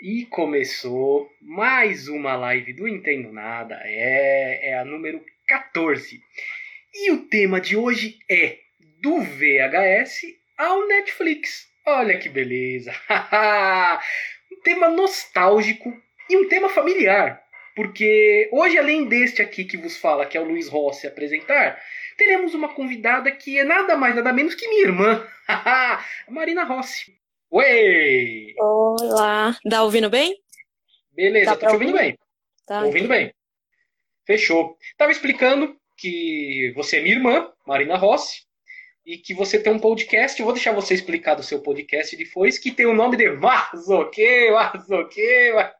E 0.00 0.26
começou 0.26 1.30
mais 1.40 2.08
uma 2.08 2.34
live 2.36 2.72
do 2.72 2.86
Entendo 2.88 3.32
Nada, 3.32 3.80
é, 3.84 4.70
é 4.70 4.78
a 4.78 4.84
número 4.84 5.24
14. 5.46 6.20
E 6.92 7.12
o 7.12 7.26
tema 7.28 7.60
de 7.60 7.76
hoje 7.76 8.18
é 8.28 8.58
do 9.00 9.20
VHS 9.20 10.26
ao 10.58 10.86
Netflix. 10.88 11.68
Olha 11.86 12.18
que 12.18 12.28
beleza! 12.28 12.92
um 14.52 14.60
tema 14.62 14.90
nostálgico 14.90 15.96
e 16.28 16.36
um 16.36 16.48
tema 16.48 16.68
familiar. 16.68 17.40
Porque 17.76 18.48
hoje, 18.52 18.76
além 18.76 19.06
deste 19.06 19.40
aqui 19.40 19.64
que 19.64 19.76
vos 19.76 19.96
fala, 19.96 20.26
que 20.26 20.36
é 20.36 20.40
o 20.40 20.44
Luiz 20.44 20.68
Rossi 20.68 21.06
apresentar, 21.06 21.80
teremos 22.18 22.52
uma 22.52 22.68
convidada 22.68 23.30
que 23.30 23.58
é 23.58 23.64
nada 23.64 23.96
mais, 23.96 24.14
nada 24.14 24.32
menos 24.32 24.56
que 24.56 24.68
minha 24.68 24.82
irmã, 24.82 25.26
Marina 26.28 26.64
Rossi. 26.64 27.14
Oi! 27.56 28.52
Olá! 28.58 29.56
Tá 29.70 29.84
ouvindo 29.84 30.10
bem? 30.10 30.36
Beleza, 31.12 31.52
tá 31.52 31.56
tô 31.56 31.66
te 31.68 31.72
ouvindo 31.74 31.92
bem. 31.92 32.18
Tá. 32.66 32.80
Tô 32.80 32.86
ouvindo 32.86 33.06
bem. 33.06 33.32
Fechou. 34.26 34.76
Tava 34.98 35.12
explicando 35.12 35.76
que 35.96 36.72
você 36.74 36.96
é 36.96 37.00
minha 37.00 37.14
irmã, 37.14 37.48
Marina 37.64 37.96
Rossi, 37.96 38.40
e 39.06 39.18
que 39.18 39.32
você 39.32 39.56
tem 39.56 39.72
um 39.72 39.78
podcast. 39.78 40.36
Eu 40.36 40.46
vou 40.46 40.52
deixar 40.52 40.72
você 40.72 40.94
explicar 40.94 41.36
do 41.36 41.44
seu 41.44 41.62
podcast 41.62 42.16
depois, 42.16 42.58
que 42.58 42.72
tem 42.72 42.86
o 42.86 42.92
nome 42.92 43.16
de 43.16 43.30
Mazoque, 43.30 44.50
Mazoque. 44.50 45.22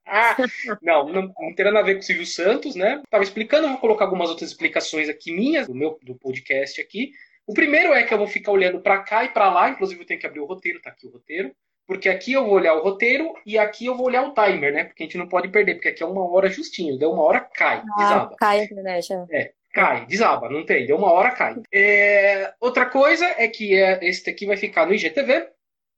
Ah, 0.07 0.37
não, 0.81 1.09
não, 1.09 1.23
não 1.37 1.55
tem 1.57 1.65
nada 1.65 1.81
a 1.81 1.83
ver 1.83 1.95
com 1.95 2.03
o 2.03 2.05
Silvio 2.05 2.25
Santos, 2.25 2.77
né? 2.77 3.03
Tava 3.11 3.25
explicando, 3.25 3.67
vou 3.67 3.79
colocar 3.79 4.05
algumas 4.05 4.31
outras 4.31 4.49
explicações 4.49 5.09
aqui 5.09 5.33
minhas, 5.33 5.67
do 5.67 5.75
meu 5.75 5.99
do 6.05 6.15
podcast 6.15 6.81
aqui. 6.81 7.11
O 7.45 7.53
primeiro 7.53 7.93
é 7.93 8.05
que 8.05 8.15
eu 8.15 8.19
vou 8.19 8.29
ficar 8.29 8.53
olhando 8.53 8.81
para 8.81 9.03
cá 9.03 9.25
e 9.25 9.31
para 9.31 9.53
lá, 9.53 9.71
inclusive 9.71 10.01
eu 10.01 10.07
tenho 10.07 10.21
que 10.21 10.27
abrir 10.27 10.39
o 10.39 10.47
roteiro, 10.47 10.81
tá 10.81 10.91
aqui 10.91 11.09
o 11.09 11.11
roteiro. 11.11 11.53
Porque 11.87 12.09
aqui 12.09 12.33
eu 12.33 12.45
vou 12.45 12.55
olhar 12.55 12.75
o 12.75 12.83
roteiro 12.83 13.35
e 13.45 13.59
aqui 13.59 13.85
eu 13.87 13.95
vou 13.97 14.07
olhar 14.07 14.23
o 14.27 14.33
timer, 14.33 14.73
né? 14.73 14.85
Porque 14.85 15.03
a 15.03 15.07
gente 15.07 15.19
não 15.19 15.29
pode 15.29 15.49
perder, 15.49 15.75
porque 15.75 15.89
aqui 15.89 16.03
é 16.03 16.07
uma 16.07 16.27
hora 16.31 16.49
justinho, 16.49 16.99
deu 16.99 17.11
uma 17.13 17.23
hora 17.23 17.41
cai, 17.41 17.79
Ah, 17.79 17.97
desaba. 17.99 18.37
cai 18.39 18.61
a 18.61 18.65
internet. 18.65 19.13
é. 19.13 19.27
É, 19.43 19.53
cai, 19.73 20.07
desaba, 20.07 20.49
não 20.49 20.65
tem, 20.65 20.87
deu 20.87 20.97
uma 20.97 21.13
hora 21.13 21.31
cai. 21.33 21.57
É, 21.73 22.53
outra 22.59 22.87
coisa 22.87 23.27
é 23.37 23.47
que 23.49 23.75
é, 23.75 23.99
esse 24.03 24.29
aqui 24.31 24.47
vai 24.47 24.57
ficar 24.57 24.87
no 24.87 24.95
IGTV, 24.95 25.49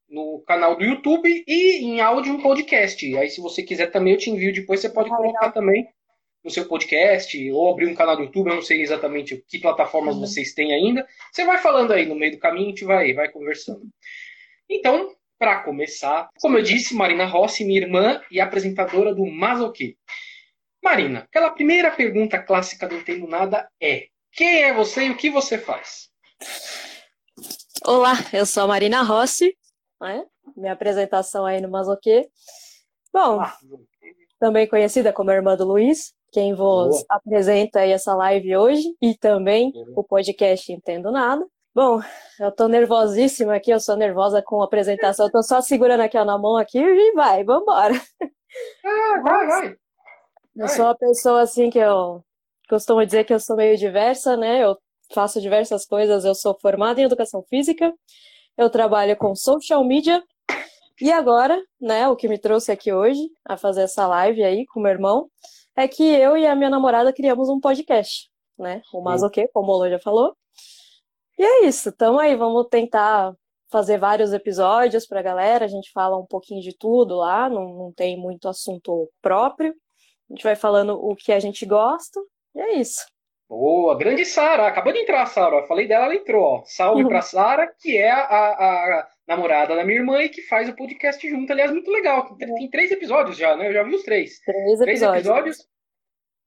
no 0.09 0.43
canal 0.47 0.77
do 0.77 0.85
YouTube 0.85 1.45
e 1.47 1.85
em 1.85 2.01
áudio 2.01 2.33
um 2.35 2.43
podcast. 2.43 3.17
Aí 3.17 3.29
se 3.31 3.41
você 3.41 3.63
quiser 3.63 3.87
também 3.91 4.13
eu 4.15 4.19
te 4.19 4.29
envio 4.31 4.53
depois, 4.53 4.81
você 4.81 4.89
pode 4.89 5.09
Ah, 5.13 5.17
colocar 5.17 5.39
legal. 5.47 5.53
também 5.53 5.89
no 6.45 6.51
seu 6.51 6.65
podcast 6.67 7.51
ou 7.53 7.71
abrir 7.73 7.87
um 7.87 7.95
canal 7.95 8.17
do 8.17 8.23
YouTube, 8.23 8.49
eu 8.51 8.55
não 8.57 8.63
sei 8.63 8.81
exatamente 8.81 9.43
que 9.49 9.59
plataformas 9.61 10.15
Uhum. 10.15 10.21
vocês 10.23 10.53
têm 10.55 10.73
ainda. 10.73 11.07
Você 11.33 11.45
vai 11.45 11.59
falando 11.59 11.93
aí 11.93 12.07
no 12.07 12.15
meio 12.17 12.33
do 12.33 12.39
caminho, 12.39 12.67
a 12.67 12.71
gente 12.71 12.85
vai, 12.85 13.13
vai 13.13 13.29
conversando. 13.31 13.83
Então, 14.69 15.13
para 15.39 15.63
começar, 15.63 16.29
como 16.41 16.57
eu 16.59 16.63
disse, 16.63 16.95
Marina 16.95 17.25
Rossi, 17.27 17.65
minha 17.65 17.81
irmã 17.81 18.21
e 18.31 18.41
apresentadora 18.41 19.15
do 19.15 19.25
Mazoqui. 19.27 19.97
Marina, 20.83 21.21
aquela 21.21 21.51
primeira 21.51 21.91
pergunta 21.91 22.39
clássica 22.39 22.89
do 22.89 22.95
Entendo 22.97 23.27
Nada 23.27 23.69
é: 23.81 24.07
quem 24.33 24.63
é 24.63 24.73
você 24.73 25.07
e 25.07 25.11
o 25.11 25.17
que 25.17 25.31
você 25.31 25.59
faz? 25.59 26.09
Olá, 27.85 28.15
eu 28.33 28.47
sou 28.47 28.65
a 28.65 28.67
Marina 28.69 29.03
Rossi, 29.03 29.57
né? 30.01 30.25
Minha 30.57 30.73
apresentação 30.73 31.45
aí 31.45 31.61
no 31.61 31.69
Mazoquê. 31.69 32.29
Bom, 33.13 33.41
Ah, 33.41 33.57
também 34.39 34.67
conhecida 34.67 35.13
como 35.13 35.31
irmã 35.31 35.57
do 35.57 35.65
Luiz, 35.65 36.15
quem 36.33 36.55
vos 36.55 36.97
Boa. 36.97 37.07
apresenta 37.09 37.81
aí 37.81 37.91
essa 37.91 38.15
live 38.15 38.57
hoje 38.57 38.85
e 39.03 39.15
também 39.15 39.73
Boa. 39.73 39.93
o 39.97 40.05
podcast 40.05 40.73
Entendo 40.73 41.11
Nada. 41.11 41.45
Bom, 41.77 42.01
eu 42.41 42.51
tô 42.51 42.69
nervosíssima 42.69 43.55
aqui, 43.55 43.71
eu 43.71 43.79
sou 43.79 43.99
nervosa 43.99 44.41
com 44.41 44.63
a 44.63 44.65
apresentação, 44.65 45.27
eu 45.27 45.31
tô 45.31 45.43
só 45.43 45.61
segurando 45.61 46.01
aqui 46.01 46.17
ó, 46.17 46.25
na 46.25 46.39
mão 46.39 46.57
aqui 46.57 46.79
e 46.79 47.13
vai, 47.13 47.45
vambora. 47.45 47.93
ah, 48.83 49.21
vai, 49.23 49.47
vai. 49.47 49.69
Eu 50.57 50.67
Vai. 50.67 50.69
sou 50.69 50.87
uma 50.87 50.97
pessoa 50.97 51.43
assim 51.43 51.69
que 51.69 51.79
eu 51.79 52.25
costumo 52.67 53.05
dizer 53.05 53.25
que 53.25 53.35
eu 53.35 53.39
sou 53.39 53.57
meio 53.57 53.77
diversa, 53.77 54.39
né? 54.39 54.65
Eu 54.65 54.79
faço 55.13 55.39
diversas 55.39 55.85
coisas, 55.85 56.25
eu 56.25 56.35
sou 56.35 56.59
formada 56.59 56.99
em 56.99 57.05
educação 57.05 57.43
física, 57.43 57.93
eu 58.57 58.71
trabalho 58.71 59.15
com 59.15 59.35
social 59.35 59.85
media 59.85 60.25
e 60.99 61.13
agora, 61.13 61.63
né, 61.79 62.09
o 62.09 62.17
que 62.17 62.27
me 62.27 62.39
trouxe 62.39 62.73
aqui 62.73 62.91
hoje 62.91 63.21
a 63.45 63.59
fazer 63.59 63.83
essa 63.83 64.07
live 64.07 64.43
aí 64.43 64.65
com 64.65 64.81
meu 64.81 64.93
irmão 64.93 65.29
é 65.77 65.87
que 65.87 66.03
eu 66.03 66.39
e 66.39 66.47
a 66.47 66.57
minha 66.57 66.71
namorada 66.71 67.13
criamos 67.13 67.51
um 67.51 67.61
podcast, 67.61 68.31
né? 68.59 68.81
O 68.95 69.03
Mazoquê, 69.03 69.47
como 69.53 69.73
o 69.73 69.77
Lô 69.77 69.91
já 69.91 69.99
falou. 69.99 70.35
E 71.39 71.43
é 71.45 71.65
isso, 71.67 71.93
tamo 71.93 72.19
aí, 72.19 72.35
vamos 72.35 72.67
tentar 72.69 73.35
fazer 73.71 73.99
vários 73.99 74.33
episódios 74.33 75.07
pra 75.07 75.21
galera, 75.23 75.65
a 75.65 75.69
gente 75.69 75.91
fala 75.93 76.17
um 76.17 76.25
pouquinho 76.27 76.63
de 76.63 76.77
tudo 76.77 77.17
lá, 77.17 77.49
não, 77.51 77.65
não 77.75 77.93
tem 77.93 78.17
muito 78.17 78.49
assunto 78.49 79.11
próprio. 79.21 79.75
A 80.31 80.33
gente 80.35 80.43
vai 80.45 80.57
falando 80.57 80.95
o 80.95 81.15
que 81.15 81.33
a 81.33 81.39
gente 81.41 81.67
gosta, 81.67 82.21
e 82.55 82.61
é 82.61 82.75
isso. 82.75 83.05
Boa, 83.49 83.97
grande 83.97 84.25
Sara. 84.25 84.67
Acabou 84.67 84.93
de 84.93 84.99
entrar 84.99 85.23
a 85.23 85.27
Sara. 85.27 85.65
Falei 85.69 85.87
dela, 85.87 86.07
ela 86.07 86.17
entrou. 86.17 86.43
Ó. 86.43 86.63
Salve 86.65 87.03
Uhum. 87.05 87.09
pra 87.09 87.23
Sara, 87.23 87.73
que 87.81 87.97
é 87.97 88.11
a, 88.11 88.25
a 88.25 89.09
namorada 89.29 89.77
da 89.77 89.85
minha 89.85 89.99
irmã 90.01 90.21
e 90.21 90.29
que 90.29 90.43
faz 90.43 90.69
o 90.69 90.75
podcast 90.75 91.29
junto. 91.29 91.53
Aliás, 91.53 91.71
muito 91.71 91.89
legal. 91.89 92.35
Tem, 92.37 92.53
tem 92.53 92.69
três 92.71 92.91
episódios 92.91 93.37
já, 93.37 93.55
né? 93.57 93.69
Eu 93.69 93.73
já 93.73 93.85
vi 93.85 93.95
os 93.95 94.03
três. 94.03 94.41
Três 94.41 94.79
Três 94.81 95.01
episódios. 95.03 95.59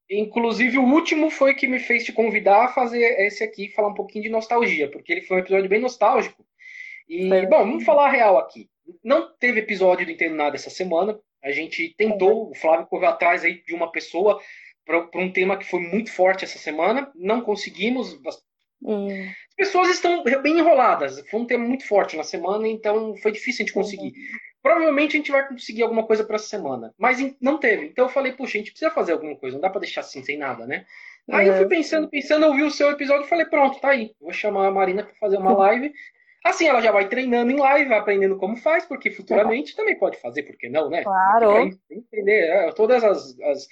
Inclusive, 0.10 0.78
o 0.78 0.84
último 0.86 1.30
foi 1.30 1.54
que 1.54 1.68
me 1.68 1.80
fez 1.80 2.04
te 2.04 2.12
convidar 2.12 2.66
a 2.66 2.74
fazer 2.74 3.04
esse 3.22 3.44
aqui, 3.44 3.70
falar 3.70 3.90
um 3.90 3.94
pouquinho 3.94 4.24
de 4.24 4.30
nostalgia, 4.30 4.90
porque 4.90 5.12
ele 5.12 5.22
foi 5.22 5.38
um 5.38 5.40
episódio 5.42 5.70
bem 5.70 5.80
nostálgico. 5.80 6.44
E, 7.08 7.28
Foi. 7.28 7.46
bom, 7.46 7.60
vamos 7.60 7.84
falar 7.84 8.08
a 8.08 8.12
real 8.12 8.38
aqui. 8.38 8.70
Não 9.04 9.32
teve 9.38 9.60
episódio 9.60 10.06
do 10.06 10.12
Entendo 10.12 10.36
Nada 10.36 10.56
essa 10.56 10.70
semana. 10.70 11.20
A 11.44 11.52
gente 11.52 11.94
tentou, 11.96 12.50
o 12.50 12.56
Flávio 12.56 12.88
correu 12.88 13.10
atrás 13.10 13.44
aí 13.44 13.64
de 13.64 13.74
uma 13.74 13.92
pessoa 13.92 14.42
para 14.86 15.08
um 15.16 15.32
tema 15.32 15.58
que 15.58 15.66
foi 15.66 15.80
muito 15.80 16.12
forte 16.12 16.44
essa 16.44 16.58
semana. 16.58 17.12
Não 17.16 17.42
conseguimos. 17.42 18.20
As 18.26 18.44
Hum, 18.82 19.30
pessoas 19.58 19.90
estão 19.90 20.24
bem 20.24 20.60
enroladas. 20.60 21.20
Foi 21.30 21.40
um 21.42 21.46
tema 21.46 21.66
muito 21.66 21.86
forte 21.86 22.16
na 22.16 22.24
semana, 22.24 22.68
então 22.68 23.16
foi 23.18 23.32
difícil 23.32 23.64
a 23.64 23.66
gente 23.66 23.74
conseguir. 23.74 24.14
Provavelmente 24.62 25.16
a 25.16 25.18
gente 25.20 25.32
vai 25.32 25.48
conseguir 25.48 25.84
alguma 25.84 26.04
coisa 26.06 26.24
para 26.24 26.36
essa 26.36 26.48
semana, 26.48 26.94
mas 26.98 27.18
não 27.40 27.58
teve. 27.58 27.86
Então 27.88 28.06
eu 28.06 28.10
falei, 28.10 28.34
puxa, 28.34 28.58
a 28.58 28.60
gente 28.60 28.72
precisa 28.72 28.92
fazer 28.92 29.14
alguma 29.14 29.36
coisa, 29.36 29.56
não 29.56 29.62
dá 29.62 29.70
para 29.70 29.82
deixar 29.82 30.02
assim 30.02 30.24
sem 30.24 30.38
nada, 30.38 30.68
né? 30.68 30.86
Aí 31.32 31.48
eu 31.48 31.54
fui 31.54 31.64
Uhum. 31.64 31.70
pensando, 31.70 32.10
pensando, 32.10 32.46
ouvi 32.48 32.64
o 32.64 32.72
seu 32.72 32.90
episódio 32.92 33.26
e 33.26 33.30
falei, 33.30 33.46
pronto, 33.46 33.80
tá 33.80 33.90
aí. 33.90 34.12
Vou 34.20 34.34
chamar 34.34 34.68
a 34.68 34.72
Marina 34.72 35.04
para 35.04 35.14
fazer 35.16 35.38
uma 35.38 35.54
live. 35.58 35.94
Assim 36.44 36.68
ela 36.68 36.82
já 36.82 36.92
vai 36.92 37.08
treinando 37.08 37.52
em 37.52 37.58
live, 37.58 37.90
vai 37.90 38.00
aprendendo 38.00 38.38
como 38.38 38.56
faz, 38.58 38.86
porque 38.86 39.12
futuramente 39.12 39.76
também 39.76 39.98
pode 39.98 40.18
fazer, 40.20 40.44
por 40.44 40.58
que 40.58 40.70
não, 40.70 40.90
né? 40.90 41.04
Claro. 41.04 41.70
Entender, 41.92 42.48
é, 42.50 42.72
todas 42.72 43.04
as, 43.04 43.40
as, 43.42 43.68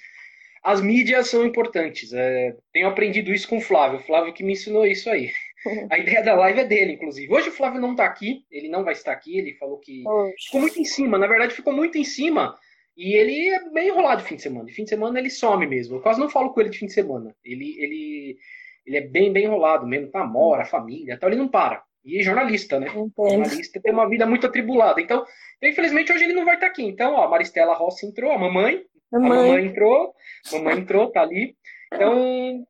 as 0.62 0.80
mídias 0.80 1.28
são 1.28 1.44
importantes. 1.46 2.12
É, 2.12 2.54
tenho 2.72 2.86
aprendido 2.88 3.32
isso 3.32 3.48
com 3.48 3.56
o 3.58 3.60
Flávio, 3.60 3.98
o 3.98 4.02
Flávio 4.02 4.32
que 4.34 4.44
me 4.44 4.52
ensinou 4.52 4.86
isso 4.86 5.08
aí. 5.10 5.30
A 5.90 5.98
ideia 5.98 6.22
da 6.22 6.34
live 6.34 6.60
é 6.60 6.64
dele, 6.64 6.92
inclusive. 6.92 7.32
Hoje 7.32 7.48
o 7.48 7.52
Flávio 7.52 7.80
não 7.80 7.94
tá 7.94 8.04
aqui, 8.04 8.44
ele 8.50 8.68
não 8.68 8.84
vai 8.84 8.92
estar 8.92 9.12
aqui, 9.12 9.38
ele 9.38 9.54
falou 9.54 9.78
que 9.78 10.02
Poxa. 10.02 10.34
ficou 10.46 10.60
muito 10.60 10.80
em 10.80 10.84
cima, 10.84 11.18
na 11.18 11.26
verdade 11.26 11.54
ficou 11.54 11.72
muito 11.72 11.98
em 11.98 12.04
cima. 12.04 12.56
E 12.96 13.14
ele 13.14 13.48
é 13.50 13.70
bem 13.70 13.88
enrolado 13.88 14.22
de 14.22 14.28
fim 14.28 14.34
de 14.34 14.42
semana. 14.42 14.66
De 14.66 14.72
fim 14.72 14.82
de 14.82 14.90
semana 14.90 15.20
ele 15.20 15.30
some 15.30 15.64
mesmo. 15.68 15.96
Eu 15.96 16.02
quase 16.02 16.18
não 16.18 16.28
falo 16.28 16.52
com 16.52 16.60
ele 16.60 16.70
de 16.70 16.78
fim 16.78 16.86
de 16.86 16.92
semana. 16.92 17.32
Ele, 17.44 17.76
ele, 17.78 18.36
ele 18.84 18.96
é 18.96 19.00
bem, 19.02 19.32
bem 19.32 19.44
enrolado 19.44 19.86
mesmo. 19.86 20.10
Namora, 20.12 20.64
família, 20.64 21.14
então 21.14 21.28
ele 21.28 21.38
não 21.38 21.46
para. 21.46 21.80
E 22.04 22.18
é 22.18 22.22
jornalista, 22.22 22.80
né? 22.80 22.88
Entendo. 22.88 23.12
Jornalista 23.16 23.80
tem 23.80 23.92
uma 23.92 24.08
vida 24.08 24.26
muito 24.26 24.46
atribulada. 24.46 25.00
Então, 25.00 25.24
infelizmente, 25.62 26.12
hoje 26.12 26.24
ele 26.24 26.32
não 26.32 26.44
vai 26.44 26.54
estar 26.54 26.66
aqui. 26.66 26.82
Então, 26.82 27.14
ó, 27.14 27.24
a 27.24 27.28
Maristela 27.28 27.74
Rossi 27.74 28.06
entrou, 28.06 28.32
a 28.32 28.38
mamãe, 28.38 28.82
a 29.12 29.18
Mãe, 29.18 29.28
mamãe 29.28 29.66
entrou, 29.66 30.14
a 30.50 30.56
mamãe 30.56 30.78
entrou, 30.78 31.10
tá 31.12 31.22
ali. 31.22 31.56
Então, 31.92 32.66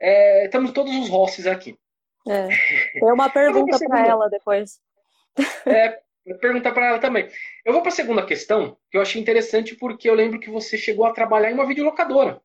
é, 0.00 0.46
estamos 0.46 0.72
todos 0.72 0.94
os 0.96 1.08
Rossis 1.08 1.46
aqui. 1.46 1.76
É. 2.28 2.48
Tem 2.92 3.12
uma 3.12 3.28
pergunta 3.30 3.76
segunda. 3.78 4.00
ela 4.00 4.28
depois. 4.28 4.80
É, 5.66 6.00
perguntar 6.40 6.72
para 6.72 6.86
ela 6.88 6.98
também. 6.98 7.28
Eu 7.64 7.72
vou 7.72 7.82
para 7.82 7.90
a 7.90 7.94
segunda 7.94 8.24
questão, 8.24 8.76
que 8.90 8.96
eu 8.96 9.02
achei 9.02 9.20
interessante 9.20 9.74
porque 9.74 10.08
eu 10.08 10.14
lembro 10.14 10.38
que 10.40 10.48
você 10.50 10.78
chegou 10.78 11.04
a 11.06 11.12
trabalhar 11.12 11.50
em 11.50 11.54
uma 11.54 11.66
videolocadora. 11.66 12.40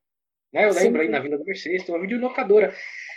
Né? 0.52 0.66
Eu 0.66 0.74
Sim. 0.74 0.86
lembro 0.86 1.02
aí 1.02 1.08
na 1.08 1.20
Vila 1.20 1.38
do 1.38 1.46
Mercedes, 1.46 1.84
tem 1.86 1.94
uma 1.94 2.02
videolocadora. 2.02 2.74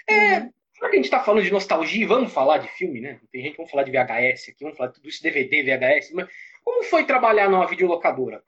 É, 0.09 0.41
Uhum. 0.41 0.51
já 0.81 0.89
que 0.89 0.93
a 0.93 0.97
gente 0.97 1.05
está 1.07 1.21
falando 1.21 1.43
de 1.45 1.51
nostalgia, 1.53 2.07
vamos 2.07 2.33
falar 2.33 2.59
de 2.59 2.69
filme, 2.69 3.01
né? 3.01 3.19
Tem 3.33 3.41
gente 3.43 3.53
que 3.53 3.57
vamos 3.57 3.71
falar 3.71 3.85
de 3.85 3.91
VHS 3.91 4.51
aqui, 4.51 4.63
vamos 4.65 4.77
falar 4.77 4.89
de 4.91 4.95
tudo 4.97 5.09
isso, 5.09 5.23
DVD, 5.23 5.63
VHS. 5.63 6.13
Mas 6.13 6.29
como 6.63 6.83
foi 6.85 7.05
trabalhar 7.07 7.49
numa 7.49 7.67
videolocadora? 7.67 8.43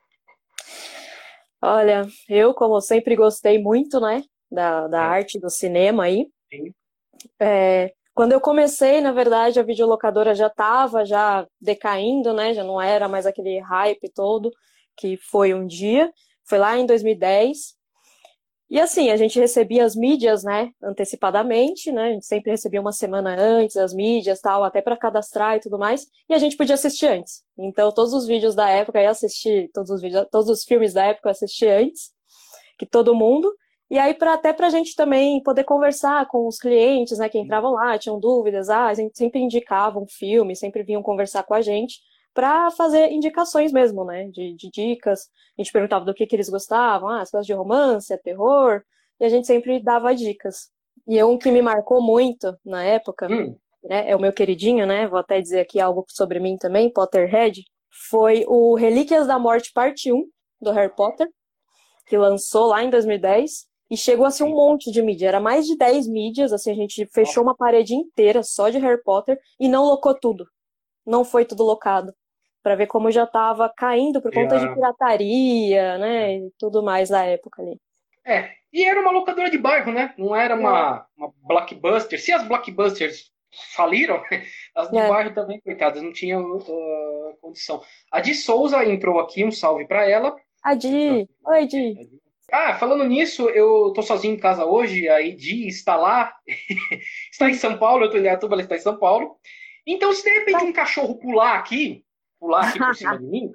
Olha, 1.63 2.03
eu, 2.29 2.53
como 2.53 2.81
sempre 2.81 3.17
gostei 3.17 3.59
muito, 3.59 3.99
né, 3.99 4.23
da, 4.51 4.87
da 4.87 4.99
É. 4.99 5.07
arte 5.07 5.41
do 5.41 5.49
cinema 5.49 6.05
aí. 6.05 6.27
Sim. 6.53 6.75
É, 7.41 7.93
quando 8.15 8.33
eu 8.33 8.41
comecei, 8.41 9.01
na 9.01 9.13
verdade, 9.13 9.59
a 9.59 9.63
videolocadora 9.65 10.35
já 10.35 10.47
estava 10.47 11.05
já 11.05 11.47
decaindo, 11.61 12.33
né, 12.33 12.55
já 12.55 12.63
não 12.63 12.81
era 12.81 13.09
mais 13.09 13.27
aquele 13.27 13.59
hype 13.59 14.09
todo 14.15 14.51
que 14.97 15.17
foi 15.17 15.53
um 15.53 15.67
dia. 15.67 16.13
Foi 16.45 16.59
lá 16.59 16.79
em 16.79 16.87
2010. 16.87 17.75
E 18.71 18.81
assim, 18.81 19.11
a 19.11 19.17
gente 19.17 19.39
recebia 19.39 19.85
as 19.85 19.95
mídias, 19.95 20.43
né, 20.43 20.71
antecipadamente, 20.83 21.93
né, 21.93 22.09
a 22.09 22.13
gente 22.13 22.27
sempre 22.27 22.51
recebia 22.51 22.81
uma 22.81 22.93
semana 22.93 23.37
antes 23.39 23.77
as 23.77 23.93
mídias, 23.93 24.41
tal, 24.41 24.65
até 24.65 24.81
para 24.81 24.97
cadastrar 24.97 25.57
e 25.57 25.61
tudo 25.61 25.79
mais, 25.79 26.07
e 26.29 26.35
a 26.35 26.39
gente 26.39 26.57
podia 26.57 26.75
assistir 26.75 27.07
antes. 27.07 27.45
Então, 27.59 27.93
todos 27.93 28.13
os 28.15 28.27
vídeos 28.27 28.55
da 28.55 28.69
época, 28.69 29.01
eu 29.01 29.11
assisti, 29.11 29.71
todos 29.73 29.91
os 29.91 30.01
vídeos, 30.01 30.27
todos 30.31 30.49
os 30.49 30.65
filmes 30.65 30.93
da 30.93 31.05
época 31.05 31.29
eu 31.29 31.33
assisti 31.33 31.67
antes, 31.69 32.11
que 32.79 32.87
todo 32.87 33.15
mundo, 33.15 33.55
e 33.91 33.99
aí 33.99 34.15
pra, 34.15 34.35
até 34.35 34.53
para 34.53 34.67
a 34.67 34.71
gente 34.71 34.95
também 34.95 35.43
poder 35.43 35.65
conversar 35.65 36.27
com 36.27 36.47
os 36.47 36.59
clientes, 36.59 37.19
né, 37.19 37.29
que 37.29 37.39
entravam 37.39 37.73
lá, 37.73 37.99
tinham 37.99 38.19
dúvidas, 38.19 38.69
ah, 38.71 38.87
a 38.87 38.95
gente 38.95 39.17
sempre 39.17 39.41
indicava 39.41 39.99
um 39.99 40.07
filme, 40.09 40.57
sempre 40.57 40.83
vinham 40.83 41.03
conversar 41.03 41.43
com 41.43 41.55
a 41.55 41.61
gente, 41.61 42.01
para 42.35 42.71
fazer 42.73 43.13
indicações 43.13 43.73
mesmo, 43.73 44.05
né? 44.05 44.29
De, 44.29 44.55
de, 44.55 44.69
dicas. 44.69 45.29
A 45.57 45.63
gente 45.63 45.73
perguntava 45.73 46.05
do 46.05 46.13
que, 46.13 46.27
que 46.27 46.35
eles 46.35 46.49
gostavam, 46.49 47.09
ah, 47.09 47.25
se 47.25 47.41
de 47.43 47.53
romance, 47.53 48.13
é 48.13 48.17
terror, 48.17 48.83
e 49.21 49.25
a 49.25 49.29
gente 49.29 49.47
sempre 49.47 49.81
dava 49.81 50.15
dicas. 50.15 50.69
E 51.07 51.23
um 51.23 51.39
que 51.39 51.51
me 51.51 51.63
marcou 51.63 52.03
muito 52.03 52.59
na 52.65 52.83
época, 52.83 53.29
hum. 53.31 53.57
né, 53.85 54.11
é 54.11 54.17
o 54.17 54.21
meu 54.21 54.33
queridinho, 54.33 54.85
né? 54.85 55.07
Vou 55.07 55.21
até 55.21 55.41
dizer 55.41 55.61
aqui 55.61 55.81
algo 55.81 56.05
sobre 56.09 56.41
mim 56.41 56.57
também, 56.57 56.93
Potterhead, 56.93 57.63
foi 58.11 58.45
o 58.49 58.75
Relíquias 58.75 59.29
da 59.29 59.39
Morte 59.39 59.73
Parte 59.73 60.13
1 60.13 60.25
do 60.61 60.73
Harry 60.73 60.93
Potter, 60.95 61.29
que 62.07 62.19
lançou 62.19 62.67
lá 62.67 62.83
em 62.83 62.91
2010. 62.91 63.67
E 63.95 63.97
chegou 63.97 64.27
a 64.27 64.31
ser 64.33 64.43
um 64.43 64.51
monte 64.51 64.91
de 64.91 65.01
mídia, 65.01 65.29
era 65.29 65.39
mais 65.39 65.69
de 65.69 65.79
10 65.79 66.09
mídias, 66.09 66.53
assim, 66.53 66.73
a 66.73 66.75
gente 66.75 67.07
fechou 67.07 67.45
uma 67.45 67.55
parede 67.55 67.95
inteira 67.95 68.43
só 68.43 68.69
de 68.69 68.77
Harry 68.79 69.01
Potter 69.01 69.39
e 69.61 69.69
não 69.69 69.85
locou 69.85 70.13
tudo. 70.13 70.49
Não 71.07 71.25
foi 71.25 71.45
tudo 71.45 71.63
locado 71.63 72.13
para 72.61 72.75
ver 72.75 72.89
como 72.89 73.09
já 73.13 73.23
estava 73.23 73.73
caindo 73.73 74.21
por 74.21 74.35
conta 74.35 74.59
de 74.59 74.75
pirataria, 74.75 75.97
né, 75.99 76.39
e 76.39 76.51
tudo 76.59 76.83
mais 76.83 77.09
na 77.09 77.25
época 77.25 77.63
ali. 77.63 77.81
É, 78.27 78.51
e 78.73 78.83
era 78.85 79.01
uma 79.01 79.13
locadora 79.13 79.49
de 79.49 79.59
bairro, 79.59 79.93
né? 79.93 80.13
Não 80.19 80.35
era 80.35 80.57
uma, 80.57 81.07
é. 81.17 81.21
uma 81.21 81.33
blockbuster. 81.45 82.21
Se 82.21 82.33
as 82.33 82.43
blockbusters 82.49 83.31
faliram, 83.77 84.21
as 84.75 84.91
de 84.91 84.99
é. 84.99 85.09
bairro 85.09 85.33
também, 85.33 85.61
coitadas, 85.61 86.03
não 86.03 86.13
tinham 86.13 86.57
uh, 86.57 87.37
condição. 87.41 87.81
A 88.11 88.21
de 88.21 88.35
Souza 88.35 88.85
entrou 88.85 89.21
aqui, 89.21 89.45
um 89.45 89.53
salve 89.53 89.87
para 89.87 90.05
ela. 90.11 90.35
A 90.65 90.75
Di. 90.75 91.29
Oi, 91.47 91.67
Di. 91.69 92.24
Ah, 92.57 92.75
falando 92.75 93.03
nisso, 93.03 93.51
eu 93.51 93.93
tô 93.93 94.01
sozinho 94.01 94.35
em 94.35 94.39
casa 94.39 94.65
hoje, 94.65 95.09
a 95.09 95.21
Di 95.21 95.67
está 95.67 95.97
lá, 95.97 96.33
está 97.29 97.51
em 97.51 97.55
São 97.55 97.77
Paulo, 97.77 98.05
eu 98.05 98.11
tô 98.11 98.17
em 98.17 98.29
Atuba, 98.29 98.55
ela 98.55 98.63
está 98.63 98.77
em 98.77 98.79
São 98.79 98.97
Paulo. 98.97 99.37
Então, 99.85 100.13
se 100.13 100.23
de 100.23 100.31
repente 100.31 100.63
um 100.63 100.73
cachorro 100.73 101.19
pular 101.19 101.55
aqui, 101.55 102.05
pular 102.39 102.69
aqui 102.69 102.79
por 102.79 102.95
cima 102.95 103.19
de 103.19 103.25
mim. 103.25 103.53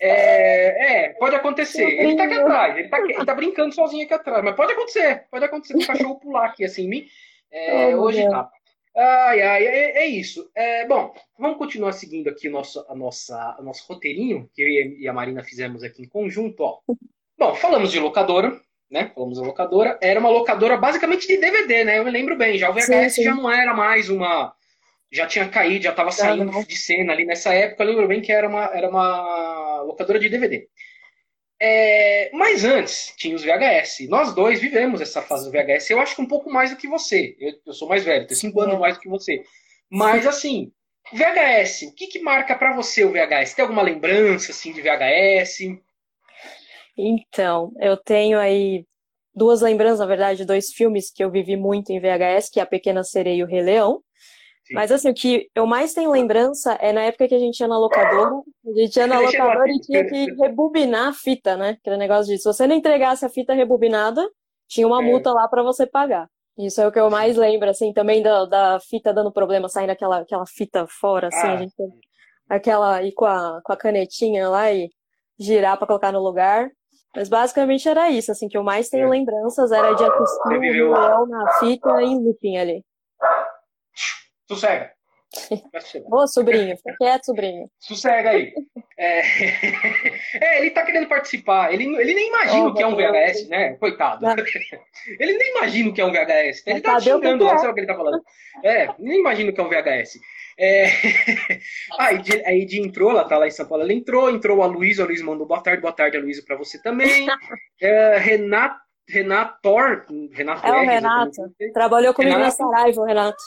É, 0.00 1.04
é, 1.04 1.08
pode 1.10 1.36
acontecer. 1.36 1.84
Ele 1.84 2.16
tá 2.16 2.24
aqui 2.24 2.34
atrás, 2.34 2.76
ele 2.76 2.88
tá, 2.88 2.98
ele 2.98 3.24
tá 3.24 3.34
brincando 3.36 3.72
sozinho 3.72 4.04
aqui 4.04 4.14
atrás, 4.14 4.42
mas 4.42 4.56
pode 4.56 4.72
acontecer, 4.72 5.28
pode 5.30 5.44
acontecer 5.44 5.76
um 5.76 5.86
cachorro 5.86 6.18
pular 6.18 6.46
aqui 6.46 6.64
assim 6.64 6.86
em 6.86 6.88
mim. 6.88 7.06
É, 7.52 7.94
oh, 7.94 8.00
hoje 8.00 8.28
tá. 8.28 8.50
Ai, 8.96 9.42
ai, 9.42 9.64
é, 9.64 9.98
é 9.98 10.06
isso. 10.06 10.50
É, 10.56 10.88
bom, 10.88 11.14
vamos 11.38 11.56
continuar 11.56 11.92
seguindo 11.92 12.28
aqui 12.28 12.48
o 12.48 12.52
nosso, 12.52 12.84
a 12.88 12.96
nossa, 12.96 13.56
o 13.60 13.62
nosso 13.62 13.86
roteirinho, 13.86 14.50
que 14.52 14.60
eu 14.60 14.68
e 14.68 15.06
a 15.06 15.12
Marina 15.12 15.44
fizemos 15.44 15.84
aqui 15.84 16.02
em 16.02 16.08
conjunto. 16.08 16.64
Ó. 16.64 16.80
Bom, 17.40 17.54
falamos 17.54 17.90
de 17.90 17.98
locadora, 17.98 18.60
né? 18.90 19.10
Falamos 19.14 19.38
de 19.38 19.44
locadora. 19.46 19.98
Era 20.02 20.20
uma 20.20 20.28
locadora 20.28 20.76
basicamente 20.76 21.26
de 21.26 21.38
DVD, 21.38 21.84
né? 21.84 21.98
Eu 21.98 22.04
me 22.04 22.10
lembro 22.10 22.36
bem. 22.36 22.58
Já 22.58 22.68
o 22.68 22.74
VHS 22.74 22.84
sim, 22.84 23.08
sim. 23.08 23.22
já 23.22 23.34
não 23.34 23.50
era 23.50 23.72
mais 23.72 24.10
uma, 24.10 24.52
já 25.10 25.26
tinha 25.26 25.48
caído, 25.48 25.84
já 25.84 25.90
estava 25.90 26.12
saindo 26.12 26.52
de 26.66 26.76
cena 26.76 27.14
ali 27.14 27.24
nessa 27.24 27.54
época. 27.54 27.82
Eu 27.82 27.88
lembro 27.88 28.06
bem 28.06 28.20
que 28.20 28.30
era 28.30 28.46
uma, 28.46 28.66
era 28.74 28.90
uma 28.90 29.80
locadora 29.84 30.18
de 30.18 30.28
DVD. 30.28 30.68
É, 31.58 32.30
mas 32.34 32.62
antes 32.62 33.14
tinha 33.16 33.34
os 33.34 33.42
VHS. 33.42 34.06
Nós 34.10 34.34
dois 34.34 34.60
vivemos 34.60 35.00
essa 35.00 35.22
fase 35.22 35.46
do 35.46 35.50
VHS. 35.50 35.88
Eu 35.88 36.00
acho 36.00 36.14
que 36.14 36.20
um 36.20 36.28
pouco 36.28 36.50
mais 36.50 36.68
do 36.68 36.76
que 36.76 36.86
você. 36.86 37.34
Eu, 37.40 37.54
eu 37.68 37.72
sou 37.72 37.88
mais 37.88 38.04
velho, 38.04 38.26
tenho 38.26 38.38
cinco 38.38 38.60
anos 38.60 38.78
mais 38.78 38.96
do 38.96 39.00
que 39.00 39.08
você. 39.08 39.42
Mas 39.90 40.26
assim, 40.26 40.70
VHS, 41.10 41.88
o 41.88 41.94
que, 41.94 42.06
que 42.06 42.18
marca 42.18 42.54
para 42.54 42.76
você 42.76 43.02
o 43.02 43.10
VHS? 43.10 43.54
Tem 43.54 43.62
alguma 43.62 43.80
lembrança 43.80 44.52
assim 44.52 44.74
de 44.74 44.82
VHS? 44.82 45.80
Então, 47.08 47.72
eu 47.80 47.96
tenho 47.96 48.38
aí 48.38 48.84
duas 49.34 49.60
lembranças, 49.60 50.00
na 50.00 50.06
verdade, 50.06 50.44
dois 50.44 50.72
filmes 50.72 51.10
que 51.10 51.22
eu 51.22 51.30
vivi 51.30 51.56
muito 51.56 51.90
em 51.90 52.00
VHS, 52.00 52.50
que 52.50 52.60
é 52.60 52.62
A 52.62 52.66
Pequena 52.66 53.02
Sereia 53.02 53.36
e 53.36 53.44
o 53.44 53.46
Rei 53.46 53.62
Leão. 53.62 54.02
Mas 54.72 54.92
assim, 54.92 55.10
o 55.10 55.14
que 55.14 55.48
eu 55.54 55.66
mais 55.66 55.94
tenho 55.94 56.12
lembrança 56.12 56.74
é 56.74 56.92
na 56.92 57.02
época 57.02 57.26
que 57.26 57.34
a 57.34 57.38
gente 57.38 57.58
ia 57.58 57.66
na 57.66 57.76
locadora, 57.78 58.36
a 58.66 58.80
gente 58.80 58.96
ia 58.96 59.06
na 59.06 59.18
locadora 59.20 59.68
e 59.68 59.80
tinha 59.80 60.06
que 60.06 60.32
rebobinar 60.34 61.08
a 61.08 61.12
fita, 61.12 61.56
né? 61.56 61.70
Aquele 61.70 61.96
negócio 61.96 62.32
de 62.32 62.38
se 62.38 62.44
você 62.44 62.66
não 62.66 62.76
entregasse 62.76 63.24
a 63.24 63.28
fita 63.28 63.52
rebobinada, 63.52 64.28
tinha 64.68 64.86
uma 64.86 65.02
é. 65.02 65.04
multa 65.04 65.32
lá 65.32 65.48
para 65.48 65.62
você 65.62 65.86
pagar. 65.86 66.28
Isso 66.56 66.80
é 66.80 66.86
o 66.86 66.92
que 66.92 67.00
eu 67.00 67.10
mais 67.10 67.36
lembro, 67.36 67.68
assim, 67.68 67.92
também 67.92 68.22
da, 68.22 68.44
da 68.44 68.80
fita 68.80 69.12
dando 69.12 69.32
problema, 69.32 69.68
saindo 69.68 69.90
aquela, 69.90 70.20
aquela 70.20 70.46
fita 70.46 70.86
fora, 70.86 71.28
assim, 71.28 71.46
ah. 71.46 71.54
a 71.54 71.56
gente 71.56 71.74
aquela 72.48 73.02
ir 73.02 73.12
com 73.12 73.24
a, 73.24 73.60
com 73.64 73.72
a 73.72 73.76
canetinha 73.76 74.48
lá 74.48 74.72
e 74.72 74.90
girar 75.38 75.78
para 75.78 75.86
colocar 75.86 76.12
no 76.12 76.20
lugar. 76.22 76.68
Mas 77.14 77.28
basicamente 77.28 77.88
era 77.88 78.08
isso, 78.10 78.30
assim, 78.30 78.48
que 78.48 78.56
eu 78.56 78.62
mais 78.62 78.88
tenho 78.88 79.06
é. 79.06 79.10
lembranças 79.10 79.72
era 79.72 79.92
de 79.94 80.04
assistir 80.04 80.82
o 80.82 80.92
Leão 80.92 81.26
na 81.26 81.52
fita 81.54 82.02
em 82.02 82.22
looping 82.22 82.56
ali. 82.56 82.84
Sossega. 84.48 84.92
Boa, 86.08 86.26
sobrinho. 86.26 86.76
Fica 86.76 86.96
quieto, 86.98 87.24
sobrinho. 87.26 87.70
Sossega 87.78 88.30
aí. 88.30 88.52
É... 88.98 89.20
é, 90.44 90.58
ele 90.58 90.70
tá 90.70 90.84
querendo 90.84 91.08
participar. 91.08 91.72
Ele, 91.72 91.84
ele 91.84 92.14
nem 92.14 92.28
imagina 92.28 92.64
oh, 92.64 92.68
o 92.68 92.74
que 92.74 92.82
é 92.82 92.86
um 92.86 92.96
VHS, 92.96 93.48
né? 93.48 93.74
Coitado. 93.74 94.26
Ele 95.18 95.32
nem 95.32 95.56
imagina 95.56 95.88
o 95.88 95.94
que 95.94 96.00
é 96.00 96.04
um 96.04 96.12
VHS. 96.12 96.66
Ele 96.66 96.80
tá 96.80 97.00
xingando 97.00 97.44
lá, 97.44 97.56
sabe 97.58 97.70
o 97.70 97.74
que 97.74 97.80
ele 97.80 97.86
tá 97.86 97.96
falando. 97.96 98.20
É, 98.62 98.88
nem 98.98 99.20
imagina 99.20 99.50
o 99.50 99.54
que 99.54 99.60
é 99.60 99.64
um 99.64 99.68
VHS. 99.68 100.18
É... 100.58 100.86
a 101.98 102.12
Edi 102.52 102.80
entrou, 102.80 103.10
ela 103.10 103.24
tá 103.24 103.38
lá 103.38 103.46
em 103.46 103.50
São 103.50 103.66
Paulo, 103.66 103.82
ela 103.82 103.92
entrou, 103.92 104.28
entrou 104.28 104.62
a 104.62 104.66
Luísa, 104.66 105.02
a 105.02 105.06
Luísa 105.06 105.24
mandou 105.24 105.46
boa 105.46 105.62
tarde, 105.62 105.80
boa 105.80 105.92
tarde, 105.92 106.18
a 106.18 106.20
Luísa, 106.20 106.42
pra 106.46 106.56
você 106.56 106.80
também. 106.82 107.26
É, 107.80 108.18
Renato, 108.18 108.78
Renator, 109.08 110.04
Renato 110.32 110.66
é 110.66 110.72
o 110.72 110.80
Renato, 110.84 111.54
trabalhou 111.72 112.12
comigo 112.12 112.36
Renato. 112.36 112.62
na 112.62 112.70
Saraiva, 112.70 113.06
Renato. 113.06 113.42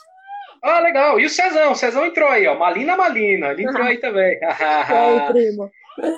Ah, 0.64 0.80
legal. 0.80 1.20
E 1.20 1.26
o 1.26 1.30
Cezão? 1.30 1.74
O 1.74 1.76
Cezão 1.76 2.06
entrou 2.06 2.30
aí, 2.30 2.48
ó. 2.48 2.56
Malina 2.56 2.96
Malina. 2.96 3.52
Ele 3.52 3.64
entrou 3.64 3.86
aí 3.86 3.98
também. 4.00 4.40
é, 4.42 5.28
primo. 5.28 5.70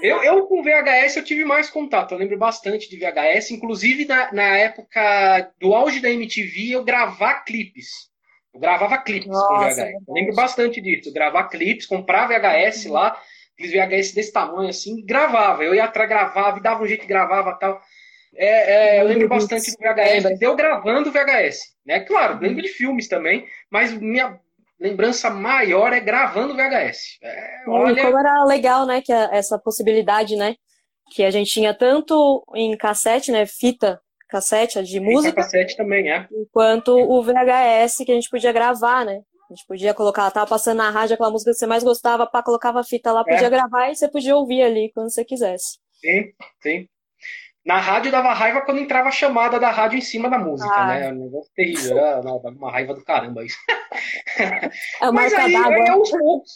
Eu, 0.01 0.24
eu 0.24 0.47
com 0.47 0.63
VHS 0.63 1.18
eu 1.18 1.24
tive 1.24 1.44
mais 1.44 1.69
contato, 1.69 2.13
eu 2.13 2.18
lembro 2.18 2.38
bastante 2.38 2.89
de 2.89 2.97
VHS, 2.97 3.51
inclusive 3.51 4.06
na, 4.06 4.31
na 4.31 4.57
época 4.57 5.51
do 5.59 5.74
auge 5.74 6.00
da 6.00 6.09
MTV 6.09 6.71
eu 6.71 6.83
gravar 6.83 7.44
clipes. 7.44 8.09
Eu 8.53 8.59
gravava 8.62 8.97
clipes 9.00 9.27
Nossa, 9.27 9.47
com 9.47 9.59
VHS. 9.59 9.77
Eu 10.07 10.13
lembro 10.13 10.36
bastante 10.36 10.80
disso, 10.80 11.12
gravar 11.12 11.50
clipes, 11.50 11.86
comprar 11.86 12.27
VHS 12.27 12.86
uhum. 12.86 12.94
lá, 12.94 13.21
aqueles 13.53 13.74
VHS 13.74 14.13
desse 14.13 14.31
tamanho 14.31 14.69
assim, 14.69 15.00
e 15.00 15.01
gravava. 15.01 15.63
Eu 15.63 15.75
ia 15.75 15.83
atrás, 15.83 16.07
gravava, 16.07 16.57
e 16.57 16.63
dava 16.63 16.83
um 16.83 16.88
jeito 16.88 17.01
que 17.01 17.07
gravava 17.07 17.53
tal. 17.59 17.81
É, 18.38 18.98
é, 18.98 19.01
eu 19.01 19.08
lembro 19.08 19.27
bastante 19.27 19.72
do 19.72 19.77
VHS, 19.77 20.39
deu 20.39 20.55
gravando 20.55 21.12
VHS. 21.12 21.74
Né? 21.86 22.00
Claro, 22.01 22.39
lembro 22.39 22.62
de 22.62 22.69
filmes 22.69 23.08
também, 23.08 23.46
mas 23.69 23.93
minha 23.93 24.39
lembrança 24.79 25.29
maior 25.29 25.94
é 25.94 26.00
gravando 26.00 26.55
VHS. 26.55 27.17
É, 27.22 27.63
olha... 27.67 28.03
Como 28.03 28.17
era 28.17 28.44
legal, 28.46 28.86
né, 28.86 29.01
que 29.01 29.12
essa 29.12 29.58
possibilidade, 29.58 30.36
né, 30.36 30.55
que 31.12 31.24
a 31.24 31.32
gente 31.32 31.51
tinha 31.51 31.74
tanto 31.74 32.44
em 32.55 32.75
cassete, 32.77 33.32
né, 33.32 33.46
fita 33.46 34.00
cassete 34.27 34.84
de 34.84 35.00
música, 35.00 35.36
cassete 35.36 35.77
também, 35.77 36.12
é. 36.12 36.27
Enquanto 36.32 36.89
o 36.89 37.24
VHS 37.24 38.03
que 38.05 38.12
a 38.12 38.15
gente 38.15 38.29
podia 38.29 38.51
gravar, 38.51 39.05
né? 39.05 39.22
A 39.50 39.53
gente 39.53 39.65
podia 39.67 39.94
colocar, 39.94 40.29
tava 40.32 40.48
passando 40.48 40.77
na 40.77 40.89
rádio 40.89 41.13
aquela 41.13 41.29
música 41.29 41.51
que 41.51 41.58
você 41.58 41.67
mais 41.67 41.84
gostava, 41.84 42.25
pá, 42.25 42.41
colocava 42.41 42.79
a 42.79 42.84
fita 42.84 43.12
lá, 43.12 43.24
podia 43.24 43.46
é. 43.46 43.50
gravar 43.50 43.89
e 43.89 43.96
você 43.96 44.10
podia 44.10 44.36
ouvir 44.36 44.63
ali 44.63 44.91
quando 44.94 45.12
você 45.12 45.24
quisesse. 45.24 45.77
Sim, 45.94 46.34
sim. 46.62 46.88
Na 47.65 47.79
rádio 47.79 48.12
dava 48.12 48.31
raiva 48.31 48.62
quando 48.62 48.79
entrava 48.79 49.10
a 49.10 49.12
chamada 49.12 49.60
da 49.60 49.72
rádio 49.72 49.98
em 49.98 50.01
cima 50.01 50.29
da 50.29 50.38
música, 50.38 50.72
ah. 50.72 50.88
né? 50.88 51.12
Um 51.12 51.25
negócio 51.25 51.51
terrível, 51.55 51.98
era 51.98 52.22
uma 52.22 52.72
raiva 52.72 52.93
do 52.93 53.03
caramba 53.03 53.43
isso. 53.43 53.57
É 55.01 55.10
Mas 55.10 55.34
aí, 55.34 55.55
aí 55.55 55.89
aos 55.89 56.12
poucos, 56.12 56.51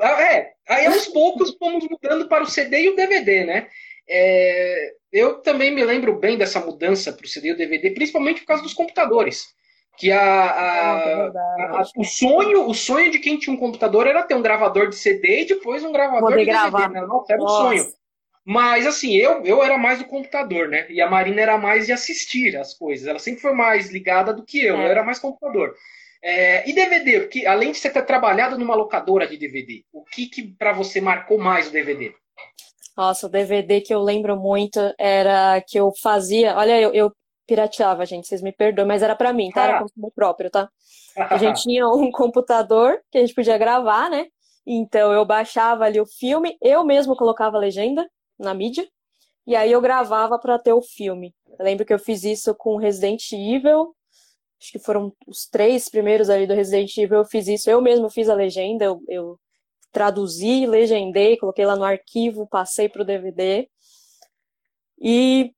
é, 0.00 0.52
aí 0.68 0.86
aos 0.86 1.08
poucos 1.08 1.56
fomos 1.56 1.84
mudando 1.90 2.28
para 2.28 2.44
o 2.44 2.46
CD 2.46 2.82
e 2.82 2.88
o 2.90 2.94
DVD, 2.94 3.44
né? 3.44 3.66
É, 4.08 4.92
eu 5.12 5.40
também 5.42 5.74
me 5.74 5.84
lembro 5.84 6.18
bem 6.18 6.38
dessa 6.38 6.60
mudança 6.60 7.12
para 7.12 7.24
o 7.24 7.28
CD 7.28 7.48
e 7.48 7.52
o 7.52 7.56
DVD, 7.56 7.90
principalmente 7.90 8.42
por 8.42 8.46
causa 8.46 8.62
dos 8.62 8.74
computadores. 8.74 9.46
Que 9.96 10.12
a, 10.12 10.20
a, 10.20 11.26
ah, 11.26 11.80
a, 11.80 11.82
o 11.96 12.04
sonho, 12.04 12.68
o 12.68 12.74
sonho 12.74 13.10
de 13.10 13.18
quem 13.18 13.38
tinha 13.38 13.54
um 13.54 13.58
computador 13.58 14.06
era 14.06 14.22
ter 14.22 14.34
um 14.34 14.42
gravador 14.42 14.88
de 14.88 14.96
CD 14.96 15.42
e 15.42 15.46
depois 15.46 15.84
um 15.84 15.92
gravador 15.92 16.30
Poder 16.30 16.44
de 16.44 16.44
gravar. 16.44 16.88
DVD. 16.88 17.00
Né? 17.00 17.06
Nossa, 17.06 17.32
era 17.32 17.42
Nossa. 17.42 17.54
um 17.54 17.66
sonho. 17.66 18.03
Mas, 18.44 18.86
assim, 18.86 19.14
eu, 19.14 19.42
eu 19.44 19.62
era 19.62 19.78
mais 19.78 19.98
do 19.98 20.04
computador, 20.04 20.68
né? 20.68 20.86
E 20.90 21.00
a 21.00 21.08
Marina 21.08 21.40
era 21.40 21.56
mais 21.56 21.86
de 21.86 21.92
assistir 21.92 22.56
as 22.56 22.74
coisas. 22.74 23.06
Ela 23.06 23.18
sempre 23.18 23.40
foi 23.40 23.54
mais 23.54 23.90
ligada 23.90 24.34
do 24.34 24.44
que 24.44 24.62
eu. 24.62 24.76
É. 24.76 24.84
Eu 24.84 24.90
era 24.90 25.02
mais 25.02 25.18
computador. 25.18 25.74
É, 26.22 26.68
e 26.68 26.72
DVD, 26.72 27.20
porque 27.20 27.46
além 27.46 27.72
de 27.72 27.78
você 27.78 27.90
ter 27.90 28.02
trabalhado 28.02 28.58
numa 28.58 28.74
locadora 28.74 29.26
de 29.26 29.36
DVD, 29.36 29.84
o 29.92 30.02
que, 30.04 30.26
que 30.26 30.42
para 30.42 30.72
você 30.72 31.00
marcou 31.00 31.38
mais 31.38 31.68
o 31.68 31.72
DVD? 31.72 32.14
Nossa, 32.96 33.26
o 33.26 33.30
DVD 33.30 33.80
que 33.80 33.92
eu 33.92 34.00
lembro 34.00 34.36
muito 34.36 34.78
era 34.98 35.60
que 35.66 35.78
eu 35.78 35.92
fazia. 36.02 36.56
Olha, 36.56 36.80
eu, 36.80 36.94
eu 36.94 37.12
pirateava, 37.46 38.06
gente, 38.06 38.26
vocês 38.26 38.40
me 38.40 38.52
perdoem, 38.52 38.86
mas 38.86 39.02
era 39.02 39.16
para 39.16 39.32
mim, 39.32 39.50
tá? 39.50 39.64
Era 39.64 39.80
consumo 39.80 40.12
próprio, 40.14 40.50
tá? 40.50 40.68
A 41.16 41.36
gente 41.36 41.62
tinha 41.62 41.86
um 41.88 42.10
computador 42.10 43.00
que 43.10 43.18
a 43.18 43.20
gente 43.20 43.34
podia 43.34 43.56
gravar, 43.56 44.10
né? 44.10 44.26
Então 44.66 45.12
eu 45.12 45.24
baixava 45.24 45.84
ali 45.84 46.00
o 46.00 46.06
filme, 46.06 46.56
eu 46.60 46.84
mesmo 46.84 47.14
colocava 47.14 47.56
a 47.56 47.60
legenda 47.60 48.08
na 48.38 48.54
mídia, 48.54 48.88
e 49.46 49.54
aí 49.54 49.70
eu 49.72 49.80
gravava 49.80 50.38
para 50.38 50.58
ter 50.58 50.72
o 50.72 50.82
filme. 50.82 51.34
Eu 51.58 51.64
lembro 51.64 51.84
que 51.84 51.92
eu 51.92 51.98
fiz 51.98 52.24
isso 52.24 52.54
com 52.54 52.76
Resident 52.76 53.32
Evil, 53.32 53.94
acho 54.60 54.72
que 54.72 54.78
foram 54.78 55.12
os 55.26 55.46
três 55.46 55.88
primeiros 55.88 56.30
ali 56.30 56.46
do 56.46 56.54
Resident 56.54 56.96
Evil, 56.96 57.18
eu 57.18 57.24
fiz 57.24 57.46
isso, 57.48 57.70
eu 57.70 57.80
mesmo 57.80 58.08
fiz 58.08 58.28
a 58.28 58.34
legenda, 58.34 58.84
eu, 58.84 59.02
eu 59.08 59.38
traduzi, 59.92 60.66
legendei, 60.66 61.36
coloquei 61.36 61.64
lá 61.64 61.76
no 61.76 61.84
arquivo, 61.84 62.48
passei 62.48 62.88
pro 62.88 63.04
DVD. 63.04 63.68
E 65.00 65.52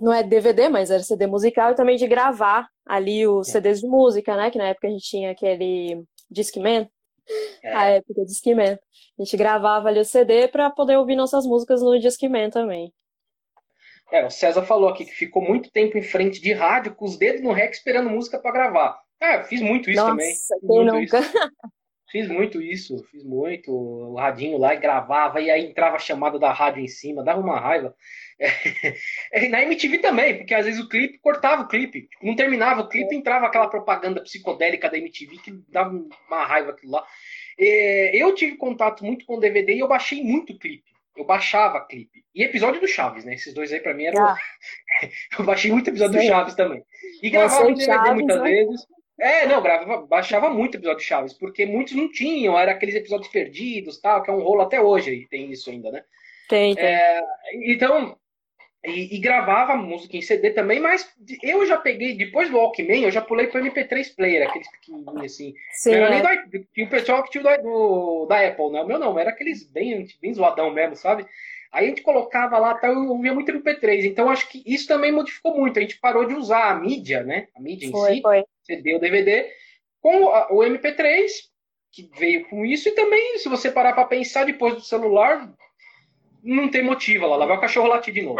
não 0.00 0.12
é 0.12 0.22
DVD, 0.22 0.68
mas 0.68 0.90
era 0.90 1.02
CD 1.02 1.26
musical 1.26 1.72
e 1.72 1.74
também 1.74 1.96
de 1.96 2.06
gravar 2.06 2.68
ali 2.86 3.26
os 3.26 3.48
é. 3.48 3.52
CDs 3.52 3.80
de 3.80 3.86
música, 3.88 4.36
né? 4.36 4.50
Que 4.50 4.58
na 4.58 4.68
época 4.68 4.86
a 4.86 4.90
gente 4.90 5.04
tinha 5.04 5.30
aquele 5.30 6.04
Discman. 6.30 6.88
É. 7.62 7.74
A 7.74 7.84
época 7.90 8.24
Discman. 8.24 8.78
A 9.18 9.22
gente 9.22 9.36
gravava 9.36 9.88
ali 9.88 10.00
o 10.00 10.04
CD 10.04 10.48
para 10.48 10.70
poder 10.70 10.96
ouvir 10.96 11.16
nossas 11.16 11.44
músicas 11.46 11.82
no 11.82 11.98
Discman 11.98 12.50
também. 12.50 12.92
É, 14.10 14.24
o 14.24 14.30
César 14.30 14.62
falou 14.62 14.88
aqui 14.88 15.04
que 15.04 15.12
ficou 15.12 15.42
muito 15.42 15.70
tempo 15.70 15.98
em 15.98 16.02
frente 16.02 16.40
de 16.40 16.52
rádio 16.52 16.94
com 16.94 17.04
os 17.04 17.18
dedos 17.18 17.42
no 17.42 17.52
rec 17.52 17.72
esperando 17.72 18.08
música 18.08 18.38
para 18.38 18.52
gravar. 18.52 18.98
É, 19.20 19.42
fiz 19.44 19.60
muito 19.60 19.90
isso 19.90 20.00
Nossa, 20.00 20.12
também. 20.12 20.34
Fiz 20.34 20.62
muito 20.62 20.92
nunca? 20.92 21.18
Isso. 21.20 21.50
Fiz 22.10 22.26
muito 22.26 22.62
isso, 22.62 23.04
fiz 23.10 23.22
muito. 23.22 23.70
O 23.70 24.14
radinho 24.14 24.56
lá 24.56 24.74
e 24.74 24.78
gravava, 24.78 25.42
e 25.42 25.50
aí 25.50 25.66
entrava 25.66 25.96
a 25.96 25.98
chamada 25.98 26.38
da 26.38 26.50
rádio 26.50 26.82
em 26.82 26.88
cima, 26.88 27.22
dava 27.22 27.40
uma 27.40 27.60
raiva. 27.60 27.94
É, 28.40 29.48
na 29.48 29.62
MTV 29.62 29.98
também, 29.98 30.38
porque 30.38 30.54
às 30.54 30.64
vezes 30.64 30.80
o 30.80 30.88
clipe 30.88 31.18
cortava 31.18 31.62
o 31.62 31.68
clipe. 31.68 32.02
Tipo, 32.02 32.26
não 32.26 32.36
terminava 32.36 32.82
o 32.82 32.88
clipe, 32.88 33.14
entrava 33.14 33.46
aquela 33.46 33.68
propaganda 33.68 34.22
psicodélica 34.22 34.88
da 34.88 34.98
MTV 34.98 35.38
que 35.38 35.52
dava 35.68 35.90
uma 36.28 36.44
raiva 36.44 36.70
aquilo 36.70 36.92
lá. 36.92 37.04
É, 37.58 38.16
eu 38.16 38.34
tive 38.34 38.56
contato 38.56 39.04
muito 39.04 39.26
com 39.26 39.36
o 39.36 39.40
DVD 39.40 39.74
e 39.74 39.80
eu 39.80 39.88
baixei 39.88 40.22
muito 40.22 40.56
clipe. 40.58 40.88
Eu 41.16 41.24
baixava 41.24 41.84
clipe. 41.84 42.24
E 42.32 42.44
episódio 42.44 42.80
do 42.80 42.86
Chaves, 42.86 43.24
né? 43.24 43.34
Esses 43.34 43.52
dois 43.52 43.72
aí 43.72 43.80
pra 43.80 43.92
mim 43.92 44.04
eram. 44.04 44.24
Ah. 44.24 44.38
eu 45.36 45.44
baixei 45.44 45.72
muito 45.72 45.90
episódio 45.90 46.20
Sim. 46.20 46.26
do 46.26 46.28
Chaves 46.28 46.54
também. 46.54 46.84
E 47.20 47.28
gravava 47.28 47.66
DVD 47.66 47.84
Chaves, 47.84 48.14
muitas 48.14 48.40
né? 48.40 48.50
vezes. 48.50 48.86
É, 49.20 49.46
não, 49.46 49.60
gravava, 49.60 50.06
baixava 50.06 50.48
muito 50.48 50.76
episódio 50.76 51.00
de 51.00 51.04
Chaves, 51.04 51.32
porque 51.32 51.66
muitos 51.66 51.94
não 51.94 52.08
tinham, 52.08 52.56
era 52.56 52.70
aqueles 52.70 52.94
episódios 52.94 53.28
perdidos, 53.32 54.00
tal, 54.00 54.22
que 54.22 54.30
é 54.30 54.32
um 54.32 54.38
rolo 54.40 54.60
até 54.60 54.80
hoje, 54.80 55.12
e 55.12 55.26
tem 55.26 55.50
isso 55.50 55.68
ainda, 55.70 55.90
né? 55.90 56.04
Tem, 56.48 56.76
tem. 56.76 56.84
É, 56.84 57.20
então, 57.64 58.16
e, 58.84 59.16
e, 59.16 59.18
gravava 59.18 59.74
música 59.74 60.16
em 60.16 60.22
CD 60.22 60.50
também, 60.50 60.78
mas 60.78 61.12
eu 61.42 61.66
já 61.66 61.76
peguei, 61.76 62.16
depois 62.16 62.48
do 62.48 62.56
Walkman, 62.56 63.02
eu 63.02 63.10
já 63.10 63.20
pulei 63.20 63.48
pro 63.48 63.60
MP3 63.60 64.14
Player, 64.14 64.48
aqueles 64.48 64.70
pequenininhos 64.70 65.32
assim. 65.32 65.54
Sim, 65.72 65.96
não 65.96 66.06
é. 66.06 66.42
tinha 66.72 66.86
o 66.86 66.90
pessoal 66.90 67.22
que 67.24 67.30
tinha 67.30 67.58
do, 67.58 68.26
da 68.26 68.46
Apple, 68.46 68.70
né? 68.70 68.82
O 68.82 68.86
meu 68.86 68.98
não, 68.98 69.18
era 69.18 69.30
aqueles 69.30 69.68
bem, 69.68 70.06
bem 70.22 70.32
zoadão 70.32 70.72
mesmo, 70.72 70.94
sabe? 70.94 71.26
Aí 71.72 71.86
a 71.86 71.88
gente 71.88 72.02
colocava 72.02 72.56
lá, 72.56 72.74
tá, 72.74 72.88
eu 72.88 73.08
ouvia 73.08 73.34
muito 73.34 73.52
MP3. 73.52 74.04
Então 74.04 74.30
acho 74.30 74.48
que 74.48 74.62
isso 74.64 74.86
também 74.86 75.12
modificou 75.12 75.56
muito. 75.56 75.78
A 75.78 75.82
gente 75.82 75.98
parou 75.98 76.24
de 76.26 76.34
usar 76.34 76.70
a 76.70 76.74
mídia, 76.74 77.22
né? 77.22 77.48
A 77.56 77.60
mídia 77.60 77.90
foi, 77.90 78.12
em 78.12 78.14
si, 78.16 78.22
foi. 78.22 78.44
CD 78.62 78.94
ou 78.94 79.00
DVD, 79.00 79.50
com 80.00 80.24
o 80.24 80.58
MP3, 80.60 81.26
que 81.92 82.08
veio 82.16 82.48
com 82.48 82.64
isso, 82.64 82.88
e 82.88 82.92
também, 82.92 83.38
se 83.38 83.48
você 83.48 83.70
parar 83.70 83.92
para 83.92 84.04
pensar 84.04 84.44
depois 84.44 84.74
do 84.74 84.80
celular, 84.80 85.52
não 86.42 86.70
tem 86.70 86.82
motivo 86.82 87.26
lá, 87.26 87.36
lá 87.36 87.46
vai 87.46 87.56
o 87.56 87.60
cachorro 87.60 87.88
latir 87.88 88.14
de 88.14 88.22
novo. 88.22 88.38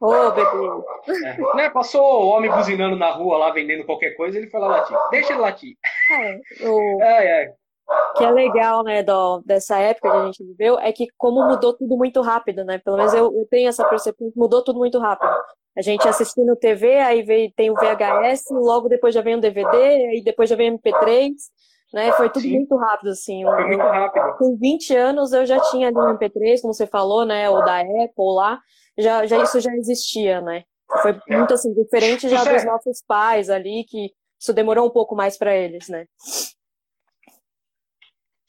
Ô, 0.00 0.12
oh, 0.12 0.30
bebê. 0.30 1.26
É, 1.26 1.56
né? 1.56 1.70
Passou 1.70 2.02
o 2.02 2.28
homem 2.28 2.50
buzinando 2.50 2.96
na 2.96 3.10
rua 3.10 3.36
lá 3.36 3.50
vendendo 3.50 3.84
qualquer 3.84 4.12
coisa, 4.12 4.38
ele 4.38 4.48
foi 4.48 4.60
lá 4.60 4.68
latir. 4.68 4.96
Deixa 5.10 5.32
ele 5.32 5.40
latir. 5.40 5.76
É, 6.12 6.68
o... 6.68 7.02
é, 7.02 7.42
é. 7.42 7.54
que 8.16 8.24
é 8.24 8.30
legal, 8.30 8.84
né, 8.84 9.02
do, 9.02 9.42
dessa 9.44 9.78
época 9.78 10.10
que 10.10 10.16
a 10.16 10.24
gente 10.26 10.44
viveu, 10.44 10.78
é 10.78 10.92
que 10.92 11.08
como 11.16 11.44
mudou 11.48 11.76
tudo 11.76 11.96
muito 11.96 12.20
rápido, 12.20 12.64
né? 12.64 12.78
Pelo 12.78 12.96
menos 12.96 13.12
eu, 13.12 13.24
eu 13.24 13.46
tenho 13.50 13.68
essa 13.68 13.84
percepção 13.88 14.30
que 14.30 14.38
mudou 14.38 14.62
tudo 14.62 14.78
muito 14.78 15.00
rápido. 15.00 15.32
A 15.76 15.82
gente 15.82 16.06
assistindo 16.06 16.56
TV, 16.56 16.98
aí 16.98 17.22
veio, 17.22 17.52
tem 17.56 17.70
o 17.70 17.74
VHS, 17.74 18.50
logo 18.50 18.88
depois 18.88 19.14
já 19.14 19.20
vem 19.20 19.34
o 19.34 19.40
DVD, 19.40 19.76
aí 19.76 20.22
depois 20.24 20.48
já 20.48 20.54
vem 20.54 20.72
o 20.72 20.78
MP3, 20.78 21.32
né? 21.92 22.12
Foi 22.12 22.28
tudo 22.28 22.42
Sim. 22.42 22.56
muito 22.56 22.76
rápido, 22.76 23.10
assim. 23.10 23.42
Foi 23.44 23.66
muito 23.66 23.82
rápido. 23.82 24.36
Com 24.36 24.56
20 24.56 24.96
anos 24.96 25.32
eu 25.32 25.46
já 25.46 25.60
tinha 25.70 25.88
ali 25.88 25.96
o 25.96 26.18
MP3, 26.18 26.60
como 26.60 26.74
você 26.74 26.86
falou, 26.86 27.24
né? 27.24 27.48
O 27.48 27.60
da 27.62 27.80
Apple 27.80 28.34
lá 28.34 28.60
já, 28.98 29.26
já 29.26 29.42
isso 29.42 29.60
já 29.60 29.74
existia, 29.74 30.40
né? 30.40 30.64
Foi 31.02 31.18
muito 31.28 31.54
assim, 31.54 31.72
diferente 31.74 32.28
já 32.28 32.42
dos 32.44 32.64
nossos 32.64 33.02
pais 33.06 33.50
ali, 33.50 33.84
que 33.84 34.10
isso 34.40 34.52
demorou 34.52 34.86
um 34.86 34.90
pouco 34.90 35.14
mais 35.14 35.36
para 35.36 35.54
eles, 35.54 35.88
né? 35.88 36.06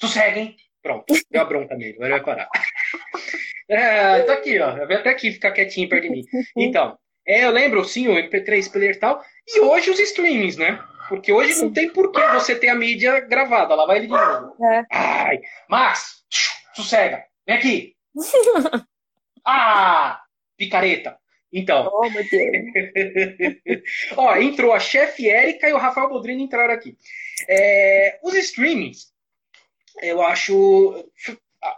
Sosseguem. 0.02 0.56
Pronto, 0.82 1.14
deu 1.30 1.42
a 1.42 1.46
bronca 1.46 1.76
nele, 1.76 1.96
agora 1.96 2.10
vai 2.10 2.24
parar. 2.24 2.50
É, 3.72 4.24
tá 4.24 4.34
aqui, 4.34 4.58
ó. 4.58 4.84
Vem 4.88 4.98
até 4.98 5.12
aqui 5.12 5.32
ficar 5.32 5.52
quietinho 5.52 5.88
perto 5.88 6.02
de 6.02 6.10
mim. 6.10 6.24
Então, 6.58 6.98
é, 7.24 7.46
eu 7.46 7.52
lembro, 7.52 7.86
sim, 7.86 8.08
o 8.08 8.16
MP3 8.16 8.72
player 8.72 8.96
e 8.96 9.00
tal. 9.00 9.24
E 9.48 9.60
hoje 9.60 9.92
os 9.92 10.00
streamings, 10.00 10.58
né? 10.58 10.84
Porque 11.10 11.34
hoje 11.34 11.54
sim. 11.54 11.66
não 11.66 11.74
tem 11.74 11.92
por 11.92 12.12
que 12.12 12.22
você 12.28 12.56
ter 12.56 12.70
a 12.70 12.76
mídia 12.76 13.20
gravada. 13.22 13.74
Lá 13.74 13.86
vai 13.86 13.98
ele 13.98 14.08
de 14.08 14.14
novo. 14.14 14.56
É. 14.64 14.86
Ai, 14.92 15.42
Max, 15.68 16.24
sossega, 16.76 17.26
vem 17.46 17.58
aqui. 17.58 17.96
ah, 19.46 20.22
picareta. 20.56 21.18
Então. 21.52 21.90
Oh, 21.92 22.10
meu 22.10 22.24
Deus. 22.30 23.84
Ó, 24.16 24.36
entrou 24.36 24.72
a 24.72 24.80
chefe 24.80 25.28
Érica 25.28 25.68
e 25.68 25.74
o 25.74 25.80
Rafael 25.80 26.08
Bodrini 26.08 26.44
entraram 26.44 26.74
aqui. 26.74 26.96
É, 27.48 28.20
os 28.22 28.36
streamings, 28.36 29.12
eu 30.02 30.22
acho. 30.22 31.10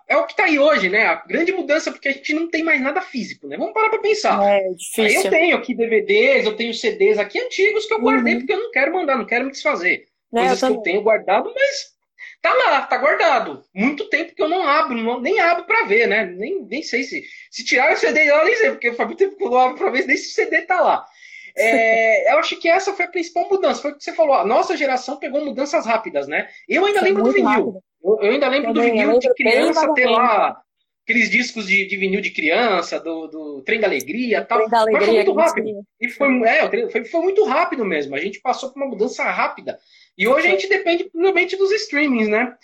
É 0.07 0.15
o 0.15 0.25
que 0.25 0.33
está 0.33 0.45
aí 0.45 0.59
hoje, 0.59 0.89
né? 0.89 1.07
A 1.07 1.15
grande 1.15 1.51
mudança, 1.51 1.91
porque 1.91 2.09
a 2.09 2.11
gente 2.11 2.33
não 2.33 2.47
tem 2.47 2.63
mais 2.63 2.79
nada 2.79 3.01
físico, 3.01 3.47
né? 3.47 3.57
Vamos 3.57 3.73
parar 3.73 3.89
para 3.89 3.99
pensar. 3.99 4.39
É 4.43 4.69
eu 4.69 5.29
tenho 5.29 5.57
aqui 5.57 5.73
DVDs, 5.73 6.45
eu 6.45 6.55
tenho 6.55 6.73
CDs 6.73 7.17
aqui 7.17 7.39
antigos 7.39 7.87
que 7.87 7.93
eu 7.93 7.99
guardei 7.99 8.33
uhum. 8.33 8.39
porque 8.39 8.53
eu 8.53 8.59
não 8.59 8.71
quero 8.71 8.93
mandar, 8.93 9.17
não 9.17 9.25
quero 9.25 9.45
me 9.45 9.51
desfazer. 9.51 10.05
É, 10.33 10.39
Coisas 10.39 10.61
eu 10.61 10.69
que 10.69 10.75
eu 10.75 10.81
tenho 10.81 11.01
guardado, 11.01 11.51
mas 11.55 11.93
tá 12.41 12.53
lá, 12.53 12.81
tá 12.83 12.97
guardado. 12.97 13.63
Muito 13.73 14.07
tempo 14.07 14.35
que 14.35 14.41
eu 14.41 14.49
não 14.49 14.67
abro, 14.67 14.95
não, 14.95 15.19
nem 15.19 15.39
abro 15.39 15.63
para 15.65 15.85
ver, 15.85 16.07
né? 16.07 16.25
Nem, 16.25 16.63
nem 16.63 16.83
sei 16.83 17.03
se. 17.03 17.23
Se 17.49 17.65
tirar 17.65 17.91
o 17.91 17.97
CD 17.97 18.31
lá, 18.31 18.45
nem 18.45 18.55
sei, 18.55 18.69
porque 18.71 18.93
foi 18.93 19.05
muito 19.05 19.17
tempo 19.17 19.35
que 19.35 19.45
não 19.45 19.57
abro 19.57 19.77
pra 19.77 19.89
ver 19.89 20.05
nem 20.05 20.15
se 20.15 20.29
o 20.29 20.33
CD 20.33 20.61
tá 20.61 20.79
lá. 20.79 21.05
É, 21.55 22.33
eu 22.33 22.39
acho 22.39 22.57
que 22.57 22.69
essa 22.69 22.93
foi 22.93 23.05
a 23.05 23.09
principal 23.09 23.49
mudança. 23.49 23.81
Foi 23.81 23.91
o 23.91 23.97
que 23.97 24.03
você 24.03 24.13
falou. 24.13 24.35
A 24.35 24.45
nossa 24.45 24.75
geração 24.77 25.17
pegou 25.17 25.43
mudanças 25.43 25.85
rápidas, 25.85 26.27
né? 26.27 26.47
Eu 26.67 26.85
ainda 26.85 26.99
foi 26.99 27.09
lembro 27.09 27.23
do 27.23 27.31
vinil. 27.31 27.83
Eu, 28.03 28.19
eu, 28.21 28.31
ainda 28.31 28.47
lembro 28.47 28.73
Também, 28.73 28.91
do 28.91 28.97
vinil 28.97 29.19
de 29.19 29.33
criança 29.33 29.93
ter 29.93 30.07
lá 30.07 30.61
aqueles 31.03 31.29
discos 31.29 31.67
de, 31.67 31.85
de, 31.87 31.97
vinil 31.97 32.21
de 32.21 32.31
criança, 32.31 32.99
do, 32.99 33.27
do 33.27 33.61
Trem 33.63 33.79
da 33.79 33.87
Alegria 33.87 34.43
tal. 34.43 34.69
Da 34.69 34.79
Alegria, 34.81 34.99
Mas 34.99 35.05
foi 35.05 35.15
muito 35.15 35.33
rápido. 35.33 35.87
E 35.99 36.09
foi, 36.09 36.43
é, 36.43 36.89
foi, 36.89 37.05
foi 37.05 37.21
muito 37.21 37.45
rápido 37.45 37.85
mesmo. 37.85 38.15
A 38.15 38.19
gente 38.19 38.39
passou 38.39 38.69
por 38.69 38.81
uma 38.81 38.89
mudança 38.89 39.23
rápida. 39.23 39.79
E 40.17 40.27
hoje 40.27 40.47
a 40.47 40.51
gente 40.51 40.67
depende 40.67 41.05
provavelmente 41.05 41.55
dos 41.57 41.71
streamings, 41.71 42.27
né? 42.27 42.55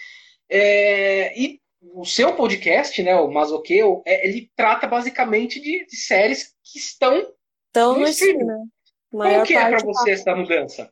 É, 0.49 1.37
e 1.39 1.59
o 1.81 2.05
seu 2.05 2.33
podcast, 2.33 3.01
né, 3.01 3.15
o 3.15 3.29
Masoqueu, 3.29 4.01
é, 4.05 4.27
ele 4.27 4.49
trata 4.55 4.87
basicamente 4.87 5.59
de, 5.59 5.85
de, 5.85 5.95
séries 5.95 6.55
que 6.63 6.79
estão 6.79 7.31
Tão 7.71 7.99
no 7.99 8.07
streaming. 8.07 8.69
Né? 9.13 9.33
Como 9.35 9.45
que 9.45 9.53
é 9.53 9.69
para 9.69 9.79
você 9.79 10.11
essa 10.11 10.35
mudança? 10.35 10.89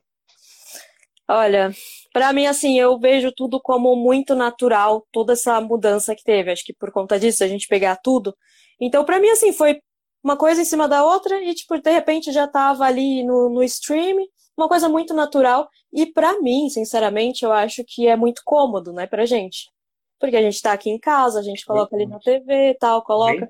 Olha, 1.28 1.72
para 2.12 2.32
mim, 2.32 2.46
assim, 2.46 2.78
eu 2.78 2.98
vejo 2.98 3.32
tudo 3.32 3.60
como 3.60 3.96
muito 3.96 4.34
natural, 4.34 5.06
toda 5.10 5.32
essa 5.32 5.60
mudança 5.60 6.14
que 6.14 6.22
teve. 6.22 6.52
Acho 6.52 6.64
que 6.64 6.72
por 6.72 6.92
conta 6.92 7.18
disso, 7.18 7.42
a 7.42 7.48
gente 7.48 7.66
pegar 7.66 7.96
tudo. 7.96 8.34
Então, 8.80 9.04
para 9.04 9.18
mim, 9.18 9.28
assim, 9.28 9.52
foi 9.52 9.80
uma 10.22 10.36
coisa 10.36 10.62
em 10.62 10.64
cima 10.64 10.88
da 10.88 11.04
outra 11.04 11.42
e, 11.42 11.54
tipo, 11.54 11.78
de 11.80 11.90
repente 11.90 12.32
já 12.32 12.46
tava 12.46 12.84
ali 12.84 13.24
no, 13.24 13.48
no 13.48 13.62
stream, 13.64 14.16
uma 14.56 14.68
coisa 14.68 14.88
muito 14.88 15.14
natural. 15.14 15.68
E 15.92 16.06
para 16.06 16.40
mim, 16.40 16.68
sinceramente, 16.68 17.44
eu 17.44 17.52
acho 17.52 17.84
que 17.86 18.06
é 18.06 18.16
muito 18.16 18.42
cômodo, 18.44 18.92
né, 18.92 19.06
pra 19.06 19.26
gente. 19.26 19.70
Porque 20.18 20.36
a 20.36 20.42
gente 20.42 20.62
tá 20.62 20.72
aqui 20.72 20.90
em 20.90 20.98
casa, 20.98 21.40
a 21.40 21.42
gente 21.42 21.64
coloca 21.64 21.94
ali 21.94 22.06
na 22.06 22.18
TV 22.18 22.70
e 22.70 22.74
tal, 22.74 23.02
coloca. 23.02 23.48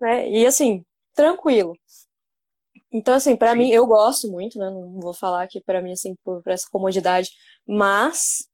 Né, 0.00 0.28
e 0.30 0.46
assim, 0.46 0.84
tranquilo. 1.14 1.74
Então, 2.94 3.14
assim, 3.14 3.36
para 3.36 3.56
mim, 3.56 3.70
eu 3.70 3.84
gosto 3.88 4.30
muito, 4.30 4.56
né? 4.56 4.70
Não 4.70 5.00
vou 5.00 5.12
falar 5.12 5.48
que 5.48 5.60
para 5.60 5.82
mim, 5.82 5.92
assim, 5.92 6.14
por, 6.24 6.40
por 6.40 6.52
essa 6.52 6.68
comodidade, 6.70 7.30
mas 7.66 8.46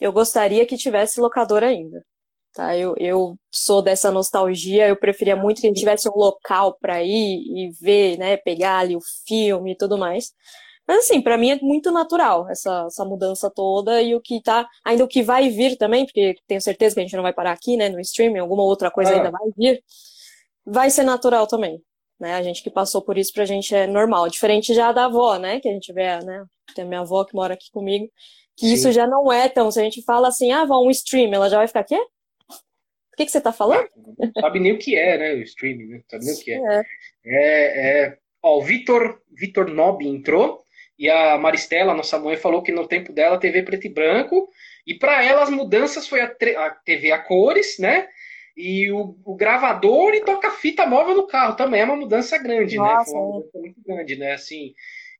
eu 0.00 0.12
gostaria 0.12 0.66
que 0.66 0.76
tivesse 0.76 1.20
locador 1.20 1.62
ainda. 1.62 2.04
Tá? 2.52 2.76
Eu, 2.76 2.94
eu 2.98 3.36
sou 3.52 3.80
dessa 3.82 4.10
nostalgia, 4.10 4.88
eu 4.88 4.96
preferia 4.98 5.36
muito 5.36 5.60
que 5.60 5.68
a 5.68 5.70
gente 5.70 5.78
tivesse 5.78 6.08
um 6.08 6.16
local 6.16 6.76
para 6.80 7.04
ir 7.04 7.38
e 7.38 7.70
ver, 7.80 8.18
né, 8.18 8.36
pegar 8.36 8.78
ali 8.78 8.96
o 8.96 9.00
filme 9.26 9.72
e 9.72 9.76
tudo 9.76 9.96
mais. 9.96 10.32
Mas 10.86 11.04
assim, 11.04 11.22
para 11.22 11.38
mim 11.38 11.50
é 11.50 11.58
muito 11.62 11.92
natural 11.92 12.48
essa, 12.50 12.86
essa 12.86 13.04
mudança 13.04 13.50
toda 13.50 14.02
e 14.02 14.14
o 14.14 14.20
que 14.20 14.42
tá, 14.42 14.68
ainda 14.84 15.04
o 15.04 15.08
que 15.08 15.22
vai 15.22 15.48
vir 15.50 15.76
também, 15.76 16.04
porque 16.04 16.34
tenho 16.48 16.60
certeza 16.60 16.94
que 16.94 17.00
a 17.00 17.04
gente 17.04 17.16
não 17.16 17.22
vai 17.22 17.32
parar 17.32 17.52
aqui, 17.52 17.76
né, 17.76 17.88
no 17.88 18.00
streaming, 18.00 18.40
alguma 18.40 18.64
outra 18.64 18.90
coisa 18.90 19.12
ah. 19.12 19.16
ainda 19.16 19.30
vai 19.30 19.50
vir, 19.56 19.82
vai 20.66 20.90
ser 20.90 21.04
natural 21.04 21.46
também. 21.46 21.80
Né? 22.18 22.34
A 22.34 22.42
gente 22.42 22.62
que 22.62 22.70
passou 22.70 23.02
por 23.02 23.18
isso 23.18 23.32
pra 23.32 23.44
gente 23.44 23.74
é 23.74 23.86
normal. 23.86 24.28
Diferente 24.28 24.72
já 24.74 24.92
da 24.92 25.06
avó, 25.06 25.38
né? 25.38 25.60
Que 25.60 25.68
a 25.68 25.72
gente 25.72 25.92
vê, 25.92 26.18
né? 26.20 26.44
Tem 26.74 26.84
a 26.84 26.88
minha 26.88 27.00
avó 27.00 27.24
que 27.24 27.34
mora 27.34 27.54
aqui 27.54 27.70
comigo. 27.70 28.08
Que 28.56 28.66
Sim. 28.66 28.74
isso 28.74 28.92
já 28.92 29.06
não 29.06 29.32
é 29.32 29.48
tão. 29.48 29.70
Se 29.70 29.80
a 29.80 29.84
gente 29.84 30.02
fala 30.02 30.28
assim, 30.28 30.52
ah, 30.52 30.64
vão 30.64 30.86
um 30.86 30.90
stream, 30.90 31.32
ela 31.32 31.50
já 31.50 31.56
vai 31.56 31.66
ficar 31.66 31.84
quê? 31.84 31.96
O 31.96 33.16
que, 33.16 33.26
que 33.26 33.30
você 33.30 33.40
tá 33.40 33.52
falando? 33.52 33.88
Não 34.18 34.32
sabe 34.40 34.58
nem 34.58 34.72
o 34.72 34.78
que 34.78 34.96
é, 34.96 35.18
né? 35.18 35.34
O 35.34 35.42
streaming, 35.42 35.86
né? 35.86 35.96
Não 35.96 36.04
sabe 36.10 36.24
nem 36.24 36.34
o 36.34 36.38
que 36.38 36.52
é. 36.52 36.56
É, 36.56 36.82
é, 37.26 38.02
é... 38.02 38.18
Ó, 38.42 38.58
o 38.58 38.62
Vitor, 38.62 39.20
Vitor 39.32 39.70
Nob 39.70 40.06
entrou 40.06 40.64
e 40.98 41.10
a 41.10 41.36
Maristela, 41.38 41.94
nossa 41.94 42.18
mãe, 42.18 42.36
falou 42.36 42.62
que 42.62 42.72
no 42.72 42.86
tempo 42.86 43.12
dela 43.12 43.38
TV 43.38 43.62
preto 43.62 43.86
e 43.86 43.90
branco. 43.90 44.48
E 44.86 44.94
para 44.94 45.24
ela 45.24 45.42
as 45.42 45.50
mudanças 45.50 46.06
foi 46.06 46.20
a, 46.20 46.26
a, 46.26 46.70
TV 46.70 47.10
a 47.10 47.18
cores, 47.18 47.78
né? 47.78 48.06
E 48.56 48.90
o, 48.92 49.16
o 49.24 49.34
gravador 49.34 50.14
e 50.14 50.24
toca-fita 50.24 50.86
móvel 50.86 51.16
no 51.16 51.26
carro 51.26 51.56
também 51.56 51.80
é 51.80 51.84
uma 51.84 51.96
mudança 51.96 52.38
grande, 52.38 52.76
né? 52.76 52.82
Nossa, 52.82 52.98
né? 52.98 53.04
Foi 53.04 53.20
uma 53.20 53.32
mudança 53.32 53.58
muito 53.58 53.80
grande, 53.84 54.16
né? 54.16 54.32
Assim, 54.32 54.72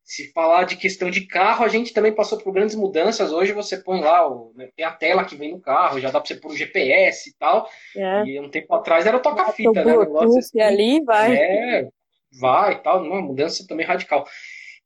se 0.05 0.31
falar 0.33 0.64
de 0.64 0.76
questão 0.76 1.11
de 1.11 1.26
carro, 1.26 1.64
a 1.64 1.69
gente 1.69 1.93
também 1.93 2.12
passou 2.12 2.38
por 2.38 2.53
grandes 2.53 2.76
mudanças. 2.76 3.33
Hoje 3.33 3.53
você 3.53 3.79
põe 3.79 4.00
lá, 4.00 4.29
o, 4.29 4.53
né, 4.55 4.69
tem 4.76 4.85
a 4.85 4.93
tela 4.93 5.25
que 5.25 5.35
vem 5.35 5.53
no 5.53 5.61
carro, 5.61 5.99
já 5.99 6.11
dá 6.11 6.21
para 6.21 6.29
você 6.29 6.35
pôr 6.35 6.53
o 6.53 6.57
GPS 6.57 7.31
e 7.31 7.35
tal. 7.38 7.69
É. 7.97 8.25
E 8.25 8.38
um 8.41 8.50
tempo 8.50 8.73
atrás 8.75 9.07
era 9.07 9.19
toca-fita, 9.19 9.85
né? 9.85 9.97
Negócio 9.97 10.38
assim, 10.38 10.61
ali 10.61 11.03
vai. 11.03 11.35
É, 11.35 11.88
vai 12.38 12.75
e 12.75 12.79
tal, 12.83 13.03
uma 13.03 13.23
mudança 13.23 13.67
também 13.67 13.87
radical. 13.87 14.26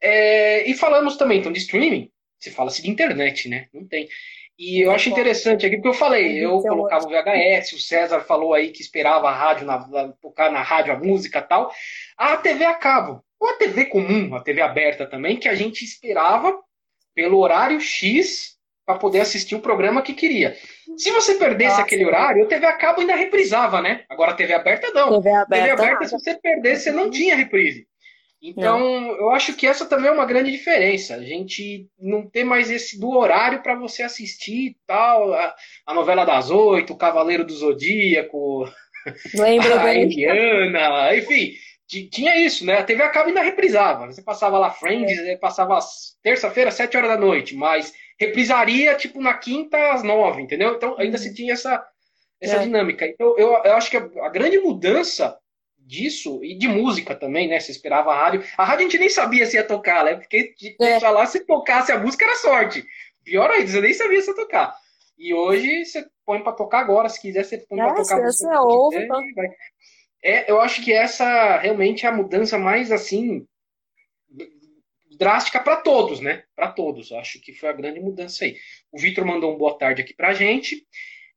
É, 0.00 0.69
e 0.71 0.75
falamos 0.75 1.17
também 1.17 1.40
então 1.40 1.50
de 1.50 1.59
streaming, 1.59 2.11
se 2.38 2.50
fala-se 2.50 2.81
de 2.81 2.88
internet, 2.88 3.49
né? 3.49 3.67
Não 3.75 3.85
tem. 3.87 4.09
E 4.59 4.81
eu 4.85 4.91
acho 4.91 5.09
interessante 5.09 5.65
aqui, 5.65 5.77
porque 5.77 5.88
eu 5.88 5.95
falei, 5.95 6.45
eu 6.45 6.61
colocava 6.61 7.07
o 7.07 7.09
VHS, 7.09 7.73
o 7.75 7.79
César 7.79 8.21
falou 8.21 8.53
aí 8.53 8.71
que 8.71 8.83
esperava 8.83 9.29
a 9.29 9.33
rádio, 9.33 9.65
na, 9.65 9.87
na, 9.87 10.09
tocar 10.21 10.50
na 10.50 10.62
rádio 10.62 10.93
a 10.93 10.99
música 10.99 11.41
tal. 11.41 11.73
A 12.17 12.37
TV 12.37 12.65
a 12.65 12.75
cabo, 12.75 13.23
ou 13.38 13.49
a 13.49 13.53
TV 13.53 13.85
comum, 13.85 14.35
a 14.35 14.41
TV 14.41 14.61
aberta 14.61 15.07
também, 15.07 15.37
que 15.37 15.49
a 15.49 15.55
gente 15.55 15.85
esperava 15.85 16.59
pelo 17.15 17.38
horário 17.38 17.81
X 17.81 18.59
para 18.85 18.99
poder 18.99 19.21
assistir 19.21 19.55
o 19.55 19.61
programa 19.61 20.03
que 20.03 20.15
queria. 20.15 20.57
Se 20.97 21.12
você 21.12 21.35
perdesse 21.35 21.73
Nossa, 21.73 21.83
aquele 21.83 22.05
horário, 22.05 22.43
a 22.43 22.47
TV 22.47 22.67
a 22.67 22.73
cabo 22.73 23.00
ainda 23.00 23.15
reprisava, 23.15 23.81
né? 23.81 24.05
Agora 24.09 24.33
a 24.33 24.35
TV 24.35 24.55
aberta 24.55 24.91
não. 24.93 25.11
TV 25.11 25.31
aberta, 25.31 25.67
TV 25.67 25.71
aberta 25.71 26.05
se 26.07 26.12
você 26.12 26.35
perdesse, 26.35 26.85
você 26.85 26.91
não 26.91 27.11
tinha 27.11 27.37
reprise. 27.37 27.87
Então, 28.40 28.78
não. 28.78 29.16
eu 29.16 29.30
acho 29.30 29.54
que 29.54 29.66
essa 29.66 29.85
também 29.85 30.09
é 30.09 30.12
uma 30.12 30.25
grande 30.25 30.50
diferença. 30.50 31.16
A 31.16 31.23
gente 31.23 31.88
não 31.99 32.28
tem 32.28 32.45
mais 32.45 32.71
esse 32.71 32.99
do 32.99 33.11
horário 33.11 33.62
para 33.62 33.75
você 33.75 34.02
assistir 34.02 34.76
tal, 34.87 35.35
a, 35.35 35.54
a, 35.87 35.95
novela 35.95 36.25
das 36.25 36.50
oito, 36.50 36.92
o 36.92 36.97
Cavaleiro 36.97 37.45
do 37.45 37.52
Zodíaco, 37.52 38.64
Lembra 39.35 39.80
a 39.80 39.95
Indiana, 39.95 41.16
enfim, 41.16 41.52
tinha 42.11 42.37
isso, 42.45 42.64
né? 42.64 42.78
A 42.78 42.85
TV 42.85 43.02
acaba 43.02 43.28
ainda 43.28 43.42
reprisava. 43.42 44.07
Você 44.07 44.23
passava 44.23 44.59
lá 44.59 44.71
Friends, 44.71 45.18
é. 45.18 45.37
passava 45.37 45.78
terça-feira, 46.23 46.71
sete 46.71 46.97
horas 46.97 47.11
da 47.11 47.16
noite, 47.16 47.54
mas 47.54 47.92
reprisaria 48.18 48.95
tipo 48.95 49.21
na 49.21 49.35
quinta 49.35 49.92
às 49.92 50.02
nove, 50.02 50.42
entendeu? 50.42 50.75
Então 50.75 50.97
ainda 50.99 51.16
uhum. 51.16 51.23
se 51.23 51.35
tinha 51.35 51.52
essa, 51.54 51.85
essa 52.40 52.57
é. 52.57 52.59
dinâmica. 52.61 53.07
Então 53.07 53.35
eu, 53.38 53.52
eu 53.64 53.75
acho 53.75 53.90
que 53.90 53.97
a, 53.97 54.09
a 54.23 54.28
grande 54.28 54.59
mudança 54.59 55.37
disso 55.88 56.45
e 56.45 56.54
de 56.54 56.68
música 56.68 57.14
também, 57.14 57.49
né? 57.49 57.59
Você 57.59 57.73
esperava 57.73 58.12
a 58.12 58.23
rádio. 58.23 58.45
A 58.59 58.64
rádio 58.64 58.87
a 58.87 58.90
gente 58.90 58.99
nem 58.99 59.09
sabia 59.09 59.47
se 59.47 59.57
ia 59.57 59.64
tocar, 59.64 60.04
né? 60.04 60.16
Porque 60.16 60.54
é. 60.80 60.99
lá 61.09 61.25
se 61.25 61.45
tocasse 61.47 61.90
a 61.90 61.99
música 61.99 62.26
era 62.26 62.37
sorte. 62.37 62.85
Pior 63.25 63.50
ainda, 63.50 63.66
você 63.66 63.80
nem 63.80 63.95
sabia 63.95 64.21
se 64.21 64.28
ia 64.28 64.37
tocar. 64.37 64.76
E 65.18 65.33
hoje 65.33 65.87
você 65.87 66.07
põe 66.25 66.42
para 66.42 66.52
tocar 66.52 66.80
agora, 66.80 67.09
se 67.09 67.21
quiser 67.21 67.42
você 67.42 67.59
põe 67.59 67.80
é, 67.80 67.85
para 67.85 67.95
tocar. 67.95 68.21
Você 68.21 68.47
ouve, 68.59 69.02
então. 69.02 69.21
É, 70.23 70.50
eu 70.50 70.61
acho 70.61 70.85
que 70.85 70.92
essa 70.92 71.59
realmente 71.59 72.04
é 72.04 72.09
a 72.09 72.12
mudança 72.12 72.59
mais 72.59 72.92
assim 72.92 73.47
drástica 75.18 75.59
para 75.59 75.76
todos, 75.76 76.21
né? 76.21 76.45
Para 76.54 76.71
todos. 76.71 77.11
Acho 77.12 77.40
que 77.40 77.52
foi 77.52 77.71
a 77.71 77.73
grande 77.73 77.99
mudança 77.99 78.45
aí. 78.45 78.57
O 78.92 78.99
Vitor 78.99 79.25
mandou 79.25 79.54
um 79.54 79.59
boa 79.59 79.76
tarde 79.78 80.02
aqui 80.02 80.14
pra 80.14 80.35
gente. 80.35 80.87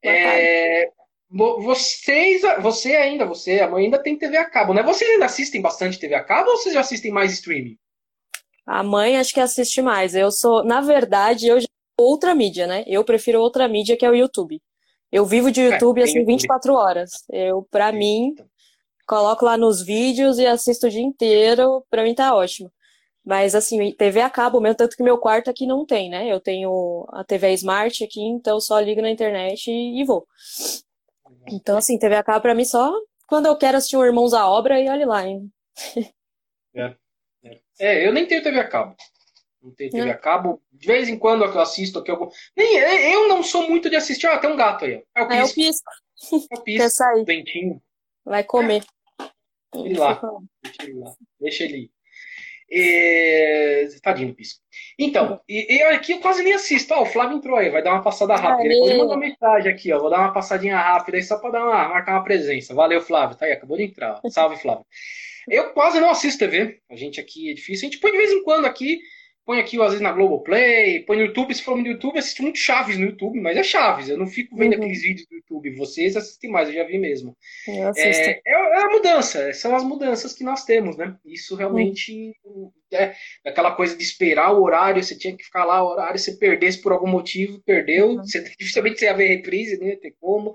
É, 0.03 0.89
vocês, 1.31 2.41
você 2.61 2.95
ainda, 2.95 3.25
você, 3.25 3.61
a 3.61 3.69
mãe 3.69 3.85
ainda 3.85 4.01
tem 4.01 4.17
TV 4.17 4.35
a 4.35 4.49
cabo, 4.49 4.73
né? 4.73 4.83
Vocês 4.83 5.09
ainda 5.09 5.25
assistem 5.25 5.61
bastante 5.61 5.97
TV 5.97 6.13
a 6.13 6.23
cabo 6.23 6.49
ou 6.49 6.57
vocês 6.57 6.73
já 6.73 6.81
assistem 6.81 7.11
mais 7.11 7.31
streaming? 7.31 7.77
A 8.65 8.83
mãe 8.83 9.17
acho 9.17 9.33
que 9.33 9.39
assiste 9.39 9.81
mais. 9.81 10.13
Eu 10.13 10.31
sou, 10.31 10.63
na 10.63 10.81
verdade, 10.81 11.47
eu 11.47 11.59
já 11.59 11.67
outra 11.97 12.35
mídia, 12.35 12.67
né? 12.67 12.83
Eu 12.87 13.03
prefiro 13.03 13.39
outra 13.39 13.67
mídia 13.67 13.95
que 13.95 14.05
é 14.05 14.09
o 14.09 14.15
YouTube. 14.15 14.61
Eu 15.11 15.25
vivo 15.25 15.51
de 15.51 15.61
YouTube 15.61 16.01
é, 16.01 16.03
assim 16.03 16.25
24 16.25 16.73
horas. 16.73 17.11
Eu, 17.29 17.67
para 17.69 17.91
mim, 17.91 18.33
coloco 19.07 19.45
lá 19.45 19.57
nos 19.57 19.81
vídeos 19.81 20.39
e 20.39 20.45
assisto 20.45 20.87
o 20.87 20.89
dia 20.89 21.01
inteiro, 21.01 21.85
para 21.89 22.03
mim 22.03 22.15
tá 22.15 22.33
ótimo. 22.35 22.71
Mas 23.23 23.53
assim, 23.53 23.91
TV 23.93 24.21
a 24.21 24.29
cabo 24.29 24.59
mesmo, 24.59 24.77
tanto 24.77 24.97
que 24.97 25.03
meu 25.03 25.17
quarto 25.17 25.49
aqui 25.49 25.67
não 25.67 25.85
tem, 25.85 26.09
né? 26.09 26.31
Eu 26.31 26.39
tenho 26.39 27.05
a 27.09 27.23
TV 27.23 27.53
Smart 27.53 28.03
aqui, 28.03 28.21
então 28.21 28.59
só 28.59 28.79
ligo 28.79 29.01
na 29.01 29.11
internet 29.11 29.69
e, 29.69 30.01
e 30.01 30.03
vou. 30.03 30.25
Então, 31.47 31.77
assim, 31.77 31.97
TV 31.97 32.15
a 32.15 32.23
cabo 32.23 32.41
pra 32.41 32.55
mim 32.55 32.65
só 32.65 32.93
quando 33.27 33.45
eu 33.45 33.57
quero 33.57 33.77
assistir 33.77 33.95
o 33.95 34.05
Irmãos 34.05 34.33
à 34.33 34.45
Obra 34.49 34.79
e 34.79 34.89
olhe 34.89 35.05
lá, 35.05 35.25
hein? 35.25 35.49
É, 36.73 36.95
é. 37.43 37.59
é, 37.79 38.07
eu 38.07 38.13
nem 38.13 38.25
tenho 38.25 38.43
TV 38.43 38.59
a 38.59 38.67
cabo. 38.67 38.95
Não 39.61 39.71
tenho 39.71 39.91
TV 39.91 40.09
é. 40.09 40.11
a 40.11 40.17
cabo. 40.17 40.61
De 40.71 40.87
vez 40.87 41.07
em 41.07 41.17
quando 41.17 41.43
eu 41.43 41.59
assisto 41.59 41.99
aqui 41.99 42.09
algum. 42.09 42.29
Nem, 42.55 42.77
eu 42.77 43.27
não 43.27 43.43
sou 43.43 43.69
muito 43.69 43.89
de 43.89 43.95
assistir. 43.95 44.27
Ah, 44.27 44.37
tem 44.37 44.49
um 44.49 44.55
gato 44.55 44.85
aí. 44.85 45.03
É 45.15 45.23
o 45.23 45.27
pisco. 45.27 45.39
É 45.39 45.43
o 45.43 45.53
pisco. 45.53 45.89
É 46.31 46.57
o 46.57 46.61
pisco. 46.61 46.81
Quer 46.81 46.89
sair. 46.89 47.25
Dentinho. 47.25 47.81
Vai 48.25 48.43
comer. 48.43 48.83
Ele 49.75 49.97
lá. 49.97 50.21
Deixa 50.63 50.83
ele 50.83 50.99
lá. 50.99 51.15
Deixa 51.39 51.63
ele 51.63 51.77
ir. 51.77 51.91
E... 52.71 53.87
Tadinho 54.01 54.33
pisco. 54.33 54.61
Então, 54.97 55.41
e, 55.47 55.75
e, 55.75 55.83
aqui 55.83 56.13
eu 56.13 56.19
quase 56.19 56.41
nem 56.41 56.53
assisto. 56.53 56.93
Ó, 56.93 57.01
o 57.01 57.05
Flávio 57.05 57.37
entrou 57.37 57.57
aí, 57.57 57.69
vai 57.69 57.83
dar 57.83 57.93
uma 57.93 58.01
passada 58.01 58.35
rápida. 58.35 58.73
Pode 58.79 58.97
mandar 58.97 59.13
uma 59.13 59.17
mensagem 59.17 59.71
aqui, 59.71 59.91
ó. 59.91 59.99
Vou 59.99 60.09
dar 60.09 60.19
uma 60.19 60.33
passadinha 60.33 60.77
rápida 60.77 61.17
aí 61.17 61.23
só 61.23 61.37
para 61.37 61.51
dar 61.51 61.65
uma, 61.65 61.89
marcar 61.89 62.13
uma 62.13 62.23
presença. 62.23 62.73
Valeu, 62.73 63.01
Flávio. 63.01 63.35
Tá 63.35 63.45
aí, 63.45 63.51
acabou 63.51 63.77
de 63.77 63.83
entrar. 63.83 64.21
Salve, 64.29 64.57
Flávio. 64.57 64.85
Eu 65.49 65.71
quase 65.73 65.99
não 65.99 66.09
assisto 66.09 66.39
TV. 66.39 66.79
A 66.89 66.95
gente 66.95 67.19
aqui 67.19 67.51
é 67.51 67.53
difícil. 67.53 67.87
A 67.87 67.91
gente 67.91 67.99
põe 67.99 68.11
de 68.11 68.17
vez 68.17 68.31
em 68.31 68.43
quando 68.43 68.65
aqui 68.65 68.99
põe 69.51 69.59
aqui, 69.59 69.75
às 69.81 69.87
vezes, 69.87 70.01
na 70.01 70.13
Globoplay, 70.13 71.01
põe 71.01 71.17
no 71.17 71.23
YouTube, 71.23 71.53
se 71.53 71.61
for 71.61 71.75
no 71.75 71.85
YouTube, 71.85 72.17
assisto 72.17 72.41
muito 72.41 72.57
Chaves 72.57 72.97
no 72.97 73.07
YouTube, 73.07 73.37
mas 73.41 73.57
é 73.57 73.63
Chaves, 73.63 74.07
eu 74.07 74.17
não 74.17 74.25
fico 74.25 74.55
vendo 74.55 74.75
uhum. 74.75 74.79
aqueles 74.79 75.01
vídeos 75.01 75.27
do 75.27 75.35
YouTube, 75.35 75.75
vocês 75.75 76.15
assistem 76.15 76.49
mais, 76.49 76.69
eu 76.69 76.75
já 76.75 76.85
vi 76.85 76.97
mesmo. 76.97 77.35
É, 77.67 77.91
é, 77.97 78.41
é, 78.45 78.81
a 78.81 78.89
mudança, 78.89 79.51
são 79.51 79.75
as 79.75 79.83
mudanças 79.83 80.31
que 80.31 80.45
nós 80.45 80.63
temos, 80.63 80.95
né? 80.95 81.17
Isso 81.25 81.53
realmente 81.53 82.33
uhum. 82.45 82.71
É 82.95 83.15
aquela 83.45 83.71
coisa 83.71 83.95
de 83.95 84.03
esperar 84.03 84.51
o 84.53 84.63
horário, 84.63 85.03
você 85.03 85.17
tinha 85.17 85.35
que 85.35 85.43
ficar 85.43 85.65
lá, 85.65 85.83
o 85.83 85.87
horário, 85.87 86.19
você 86.19 86.33
perdesse 86.33 86.81
por 86.81 86.91
algum 86.91 87.07
motivo, 87.07 87.61
perdeu, 87.65 88.09
uhum. 88.09 88.17
você, 88.17 88.39
dificilmente 88.57 88.99
você 88.99 89.05
ia 89.05 89.13
ver 89.13 89.27
reprise, 89.27 89.79
não 89.79 89.87
ia 89.87 89.99
ter 89.99 90.15
como. 90.19 90.53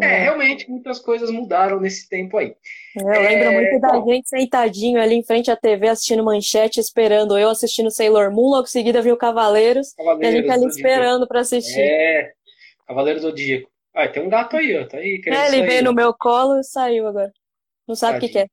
É, 0.00 0.06
é, 0.06 0.18
realmente, 0.20 0.70
muitas 0.70 0.98
coisas 0.98 1.30
mudaram 1.30 1.80
nesse 1.80 2.08
tempo 2.08 2.36
aí. 2.38 2.54
Eu 2.94 3.06
lembro 3.06 3.44
é, 3.44 3.50
muito 3.50 3.80
da 3.80 3.92
bom, 3.92 4.12
gente 4.12 4.28
sentadinho 4.28 5.00
ali 5.00 5.14
em 5.14 5.24
frente 5.24 5.50
à 5.50 5.56
TV 5.56 5.88
assistindo 5.88 6.24
manchete, 6.24 6.78
esperando 6.78 7.38
eu 7.38 7.48
assistindo 7.48 7.90
Sailor 7.90 8.30
Moon, 8.30 8.50
logo 8.50 8.64
em 8.64 8.70
seguida 8.70 9.02
viu 9.02 9.16
Cavaleiros, 9.16 9.94
Cavaleiros, 9.94 10.22
e 10.22 10.26
a 10.26 10.40
gente 10.40 10.50
ali 10.50 10.66
esperando 10.66 11.26
para 11.26 11.40
assistir. 11.40 11.80
É, 11.80 12.32
Cavaleiros 12.86 13.22
do 13.22 13.28
Zodíaco. 13.28 13.70
Ah, 13.94 14.08
tem 14.08 14.22
um 14.22 14.28
gato 14.28 14.56
aí, 14.56 14.76
ó, 14.76 14.86
tá 14.86 14.98
aí. 14.98 15.20
É, 15.26 15.48
ele 15.48 15.66
veio 15.66 15.84
no 15.84 15.92
meu 15.92 16.14
colo 16.14 16.58
e 16.58 16.64
saiu 16.64 17.06
agora. 17.06 17.30
Não 17.86 17.94
sabe 17.94 18.18
o 18.18 18.20
que, 18.20 18.28
que 18.28 18.38
é. 18.38 18.46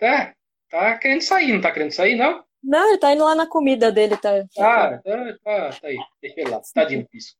É, 0.00 0.32
tá 0.70 0.98
querendo 0.98 1.22
sair, 1.22 1.52
não 1.52 1.60
tá 1.60 1.72
querendo 1.72 1.92
sair, 1.92 2.16
não? 2.16 2.44
Não, 2.62 2.88
ele 2.88 2.98
tá 2.98 3.12
indo 3.12 3.24
lá 3.24 3.34
na 3.34 3.46
comida 3.46 3.90
dele, 3.92 4.16
tá. 4.16 4.44
Ah, 4.58 4.98
tá, 4.98 5.38
tá, 5.44 5.70
tá 5.70 5.88
aí. 5.88 5.98
Deixa 6.20 6.40
ele 6.40 6.50
lá. 6.50 6.60
Tadinho, 6.74 7.06
pisco. 7.10 7.38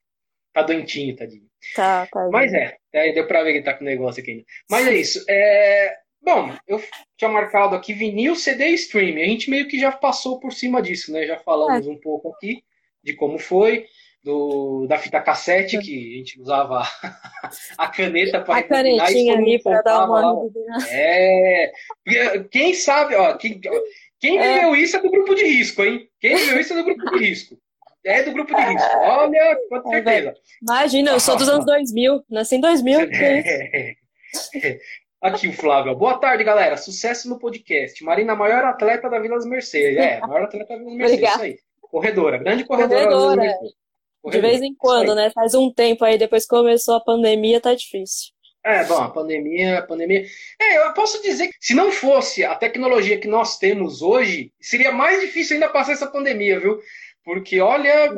Tá 0.53 0.63
doentinho, 0.63 1.15
tadinho. 1.15 1.47
Tá, 1.75 2.07
tá. 2.11 2.29
Mas 2.33 2.53
é, 2.53 2.77
é, 2.93 3.13
deu 3.13 3.27
pra 3.27 3.43
ver 3.43 3.53
que 3.53 3.59
ele 3.59 3.65
tá 3.65 3.75
com 3.75 3.85
negócio 3.85 4.23
aqui 4.23 4.31
ainda. 4.31 4.45
Mas 4.71 4.87
é 4.87 4.95
isso. 4.95 5.25
É, 5.29 5.97
Bom, 6.21 6.53
eu 6.67 6.83
tinha 7.17 7.31
marcado 7.31 7.75
aqui 7.75 7.93
vinil, 7.93 8.35
CD 8.35 8.71
e 8.71 8.75
stream. 8.75 9.17
A 9.17 9.27
gente 9.27 9.51
meio 9.51 9.69
que 9.69 9.79
já 9.79 9.93
passou 9.93 10.39
por 10.39 10.53
cima 10.53 10.83
disso, 10.83 11.13
né? 11.13 11.27
Já 11.27 11.39
falamos 11.39 11.87
é. 11.87 11.91
um 11.91 11.99
pouco 11.99 12.33
aqui 12.33 12.63
de 13.03 13.15
como 13.15 13.39
foi, 13.39 13.87
do, 14.23 14.87
da 14.87 14.99
fita 14.99 15.21
cassete, 15.21 15.79
que 15.79 16.15
a 16.15 16.19
gente 16.19 16.41
usava 16.41 16.83
a 17.79 17.89
caneta 17.89 18.41
para 18.41 18.59
A 18.59 18.63
canetinha 18.63 19.35
ali 19.37 19.63
para 19.63 19.81
dar 19.81 20.05
uma. 20.07 20.51
É. 20.91 21.73
Quem 22.51 22.75
sabe, 22.75 23.15
ó, 23.15 23.37
quem, 23.37 23.61
quem 24.21 24.39
é. 24.39 24.55
viveu 24.55 24.77
isso 24.77 24.97
é 24.97 25.01
do 25.01 25.11
grupo 25.11 25.35
de 25.35 25.45
risco, 25.45 25.83
hein? 25.83 26.09
Quem 26.21 26.37
viveu 26.37 26.61
isso 26.61 26.73
é 26.73 26.77
do 26.77 26.85
grupo 26.85 27.11
de 27.11 27.19
risco. 27.19 27.59
É 28.05 28.23
do 28.23 28.33
grupo 28.33 28.55
de 28.55 28.63
risco. 28.63 28.89
Olha, 28.97 29.59
com 29.69 29.95
é, 29.95 30.03
certeza. 30.03 30.35
Imagina, 30.63 31.11
eu 31.11 31.21
sou 31.21 31.37
dos 31.37 31.49
anos 31.49 31.67
2000, 31.67 32.25
nasci 32.29 32.57
em 32.57 32.61
2000. 32.61 33.01
É. 33.01 33.95
Aqui 35.21 35.49
o 35.49 35.53
Flávio. 35.53 35.97
Boa 35.97 36.17
tarde, 36.19 36.45
galera. 36.45 36.77
Sucesso 36.77 37.29
no 37.29 37.39
podcast. 37.39 38.03
Marina, 38.05 38.37
maior 38.37 38.65
atleta 38.65 39.11
da 39.11 39.19
Vila 39.19 39.35
das 39.35 39.47
Mercedes. 39.47 39.99
É, 39.99 40.21
maior 40.21 40.45
atleta 40.45 40.69
da 40.69 40.77
Vila 40.77 40.91
das 40.91 40.99
Mercedes. 40.99 41.29
Isso 41.29 41.43
aí. 41.43 41.59
Corredora, 41.81 42.39
grande 42.39 42.65
corredora. 42.65 43.05
corredora. 43.05 43.37
corredora. 43.37 43.75
De 44.31 44.41
vez 44.41 44.63
em 44.63 44.75
quando, 44.75 45.15
né? 45.15 45.31
Faz 45.31 45.55
um 45.55 45.73
tempo 45.73 46.05
aí, 46.05 46.19
depois 46.19 46.45
que 46.45 46.51
começou 46.51 46.95
a 46.95 47.01
pandemia, 47.01 47.61
tá 47.61 47.75
difícil. 47.75 48.33
É, 48.65 48.85
bom, 48.85 48.99
a 48.99 49.09
pandemia, 49.09 49.79
a 49.79 49.83
pandemia. 49.83 50.27
É, 50.61 50.79
eu 50.79 50.93
posso 50.93 51.23
dizer 51.23 51.49
que 51.49 51.55
se 51.61 51.75
não 51.75 51.91
fosse 51.91 52.45
a 52.45 52.55
tecnologia 52.55 53.19
que 53.19 53.29
nós 53.29 53.59
temos 53.59 54.03
hoje, 54.03 54.53
seria 54.61 54.93
mais 54.93 55.21
difícil 55.21 55.55
ainda 55.55 55.69
passar 55.69 55.93
essa 55.93 56.07
pandemia, 56.07 56.61
viu? 56.61 56.79
Porque, 57.25 57.61
olha, 57.61 58.13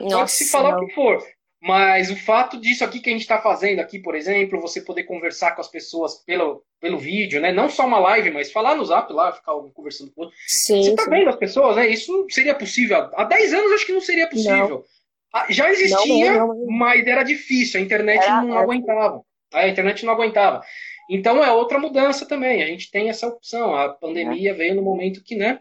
pode 0.00 0.30
se 0.30 0.48
falar 0.50 0.72
não. 0.72 0.82
o 0.82 0.86
que 0.86 0.94
for. 0.94 1.22
Mas 1.60 2.08
o 2.08 2.16
fato 2.16 2.60
disso 2.60 2.84
aqui 2.84 3.00
que 3.00 3.10
a 3.10 3.12
gente 3.12 3.22
está 3.22 3.40
fazendo 3.40 3.80
aqui, 3.80 3.98
por 3.98 4.14
exemplo, 4.14 4.60
você 4.60 4.80
poder 4.80 5.02
conversar 5.04 5.52
com 5.52 5.60
as 5.60 5.68
pessoas 5.68 6.22
pelo, 6.24 6.62
pelo 6.80 6.98
vídeo, 6.98 7.40
né? 7.40 7.50
Não 7.50 7.68
só 7.68 7.84
uma 7.84 7.98
live, 7.98 8.30
mas 8.30 8.52
falar 8.52 8.76
no 8.76 8.84
zap 8.84 9.12
lá, 9.12 9.32
ficar 9.32 9.52
conversando 9.74 10.12
com 10.12 10.30
Sim, 10.46 10.82
você 10.82 10.90
está 10.90 11.04
vendo 11.06 11.28
as 11.28 11.36
pessoas, 11.36 11.76
né? 11.76 11.88
Isso 11.88 12.26
seria 12.30 12.54
possível. 12.54 13.10
Há 13.12 13.24
10 13.24 13.54
anos 13.54 13.72
acho 13.72 13.86
que 13.86 13.92
não 13.92 14.00
seria 14.00 14.28
possível. 14.28 14.68
Não. 14.68 14.84
Ah, 15.32 15.46
já 15.50 15.70
existia, 15.70 16.38
não, 16.38 16.48
não, 16.48 16.66
mas 16.66 17.06
era 17.06 17.22
difícil, 17.22 17.78
a 17.78 17.82
internet 17.82 18.22
era, 18.22 18.42
não 18.42 18.56
aguentava. 18.56 19.22
A 19.52 19.68
internet 19.68 20.04
não 20.04 20.12
aguentava. 20.12 20.62
Então 21.10 21.42
é 21.42 21.50
outra 21.50 21.78
mudança 21.78 22.26
também. 22.26 22.62
A 22.62 22.66
gente 22.66 22.90
tem 22.90 23.08
essa 23.08 23.26
opção. 23.26 23.74
A 23.74 23.88
pandemia 23.88 24.54
veio 24.54 24.74
no 24.74 24.82
momento 24.82 25.22
que, 25.24 25.34
né? 25.34 25.60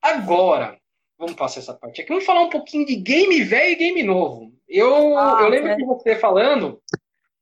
Agora, 0.00 0.78
vamos 1.18 1.34
passar 1.34 1.60
essa 1.60 1.74
parte 1.74 2.00
aqui. 2.00 2.08
Vamos 2.08 2.24
falar 2.24 2.42
um 2.42 2.50
pouquinho 2.50 2.86
de 2.86 2.96
game 2.96 3.42
velho 3.42 3.72
e 3.72 3.76
game 3.76 4.02
novo. 4.02 4.52
Eu, 4.68 5.18
ah, 5.18 5.38
eu 5.42 5.48
lembro 5.48 5.70
é. 5.70 5.76
de 5.76 5.84
você 5.84 6.16
falando. 6.16 6.80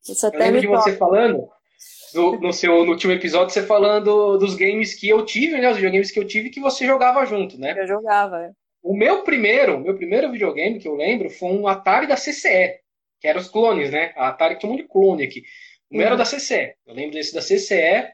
Isso 0.03 0.27
até 0.27 0.37
eu 0.37 0.41
lembro 0.41 0.61
de 0.61 0.67
toca. 0.67 0.81
você 0.81 0.97
falando. 0.97 1.49
No, 2.15 2.41
no, 2.41 2.53
seu 2.53 2.85
no 2.85 2.93
último 2.93 3.13
episódio, 3.13 3.53
você 3.53 3.63
falando 3.63 4.39
dos 4.39 4.55
games 4.55 4.95
que 4.95 5.09
eu 5.09 5.25
tive, 5.25 5.61
né? 5.61 5.69
Os 5.71 5.77
videogames 5.77 6.11
que 6.11 6.19
eu 6.19 6.27
tive 6.27 6.51
que 6.51 6.61
você 6.61 6.87
jogava 6.87 7.25
junto, 7.27 7.59
né? 7.59 7.75
Eu 7.77 7.87
jogava. 7.87 8.55
O 8.83 8.95
meu 8.95 9.23
primeiro, 9.23 9.81
meu 9.81 9.97
primeiro 9.97 10.31
videogame 10.31 10.79
que 10.79 10.87
eu 10.87 10.95
lembro 10.95 11.31
foi 11.31 11.49
um 11.49 11.67
Atari 11.67 12.07
da 12.07 12.17
CCE, 12.17 12.79
que 13.25 13.29
era 13.29 13.39
os 13.39 13.49
clones, 13.49 13.91
né? 13.91 14.13
A 14.17 14.29
Atari 14.29 14.59
tinha 14.59 14.69
um 14.69 14.75
monte 14.75 14.83
de 14.83 14.89
clone 14.89 15.25
aqui. 15.25 15.45
O 15.91 15.97
meu 15.97 16.03
uhum. 16.03 16.09
era 16.09 16.17
da 16.17 16.27
CCE. 16.27 16.75
Eu 16.87 16.93
lembro 16.93 17.13
desse 17.13 17.33
da 17.33 17.41
CCE, 17.41 18.13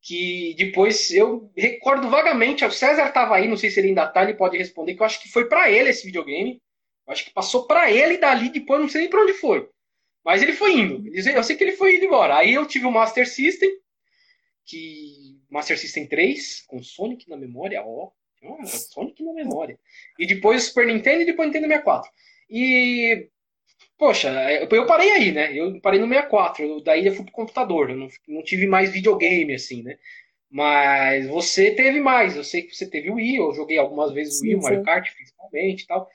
que 0.00 0.54
depois 0.56 1.10
eu 1.10 1.50
recordo 1.56 2.08
vagamente, 2.08 2.64
o 2.64 2.70
César 2.70 3.08
estava 3.08 3.34
aí, 3.34 3.48
não 3.48 3.56
sei 3.56 3.68
se 3.68 3.80
ele 3.80 3.88
ainda 3.88 4.06
tá, 4.06 4.22
ele 4.22 4.34
pode 4.34 4.56
responder, 4.56 4.94
que 4.94 5.02
eu 5.02 5.06
acho 5.06 5.20
que 5.20 5.28
foi 5.28 5.48
para 5.48 5.68
ele 5.72 5.90
esse 5.90 6.06
videogame. 6.06 6.62
Eu 7.04 7.12
acho 7.12 7.24
que 7.24 7.32
passou 7.32 7.66
para 7.66 7.90
ele 7.90 8.16
dali, 8.16 8.48
depois 8.48 8.80
não 8.80 8.88
sei 8.88 9.00
nem 9.00 9.10
para 9.10 9.22
onde 9.22 9.32
foi. 9.32 9.68
Mas 10.24 10.40
ele 10.40 10.52
foi 10.52 10.78
indo. 10.78 11.02
Eu 11.12 11.42
sei 11.42 11.56
que 11.56 11.64
ele 11.64 11.72
foi 11.72 11.96
indo 11.96 12.04
embora. 12.04 12.36
Aí 12.36 12.54
eu 12.54 12.64
tive 12.64 12.86
o 12.86 12.92
Master 12.92 13.28
System, 13.28 13.68
que 14.64 15.36
Master 15.50 15.76
System 15.76 16.06
3, 16.06 16.62
com 16.68 16.80
Sonic 16.80 17.28
na 17.28 17.36
memória, 17.36 17.82
ó. 17.84 18.12
Oh, 18.40 18.66
Sonic 18.66 19.20
na 19.24 19.32
memória. 19.32 19.76
E 20.16 20.28
depois 20.28 20.62
o 20.62 20.66
Super 20.68 20.86
Nintendo 20.86 21.22
e 21.22 21.26
depois 21.26 21.48
o 21.48 21.48
Nintendo 21.48 21.66
64. 21.66 22.08
E 22.48 23.30
Poxa, 23.96 24.28
eu 24.70 24.86
parei 24.86 25.10
aí, 25.12 25.32
né? 25.32 25.56
Eu 25.56 25.80
parei 25.80 26.00
no 26.00 26.08
64, 26.08 26.64
eu, 26.64 26.80
daí 26.82 27.06
eu 27.06 27.14
fui 27.14 27.24
pro 27.24 27.32
computador, 27.32 27.90
eu 27.90 27.96
não, 27.96 28.08
não 28.28 28.42
tive 28.42 28.66
mais 28.66 28.92
videogame, 28.92 29.54
assim, 29.54 29.82
né? 29.82 29.96
Mas 30.50 31.26
você 31.28 31.70
teve 31.72 32.00
mais, 32.00 32.36
eu 32.36 32.44
sei 32.44 32.62
que 32.62 32.74
você 32.74 32.88
teve 32.88 33.10
o 33.10 33.14
Wii, 33.14 33.36
eu 33.36 33.52
joguei 33.54 33.78
algumas 33.78 34.12
vezes 34.12 34.40
o 34.40 34.44
Wii, 34.44 34.54
o 34.56 34.62
Mario 34.62 34.82
Kart, 34.82 35.12
principalmente 35.12 35.82
e 35.82 35.86
tal. 35.86 36.08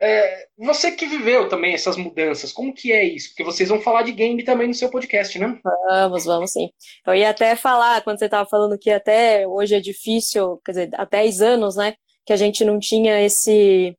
É, 0.00 0.48
você 0.58 0.92
que 0.92 1.06
viveu 1.06 1.48
também 1.48 1.72
essas 1.72 1.96
mudanças, 1.96 2.52
como 2.52 2.74
que 2.74 2.92
é 2.92 3.04
isso? 3.04 3.30
Porque 3.30 3.44
vocês 3.44 3.68
vão 3.68 3.80
falar 3.80 4.02
de 4.02 4.12
game 4.12 4.42
também 4.44 4.68
no 4.68 4.74
seu 4.74 4.90
podcast, 4.90 5.38
né? 5.38 5.58
Vamos, 5.88 6.24
vamos 6.24 6.52
sim. 6.52 6.68
Eu 7.06 7.14
ia 7.14 7.30
até 7.30 7.56
falar, 7.56 8.02
quando 8.02 8.18
você 8.18 8.26
estava 8.26 8.48
falando 8.48 8.78
que 8.78 8.90
até 8.90 9.46
hoje 9.46 9.74
é 9.74 9.80
difícil, 9.80 10.60
quer 10.64 10.72
dizer, 10.72 10.90
há 10.94 11.04
10 11.04 11.40
anos, 11.40 11.76
né, 11.76 11.94
que 12.26 12.32
a 12.32 12.36
gente 12.36 12.64
não 12.64 12.78
tinha 12.78 13.20
esse 13.22 13.96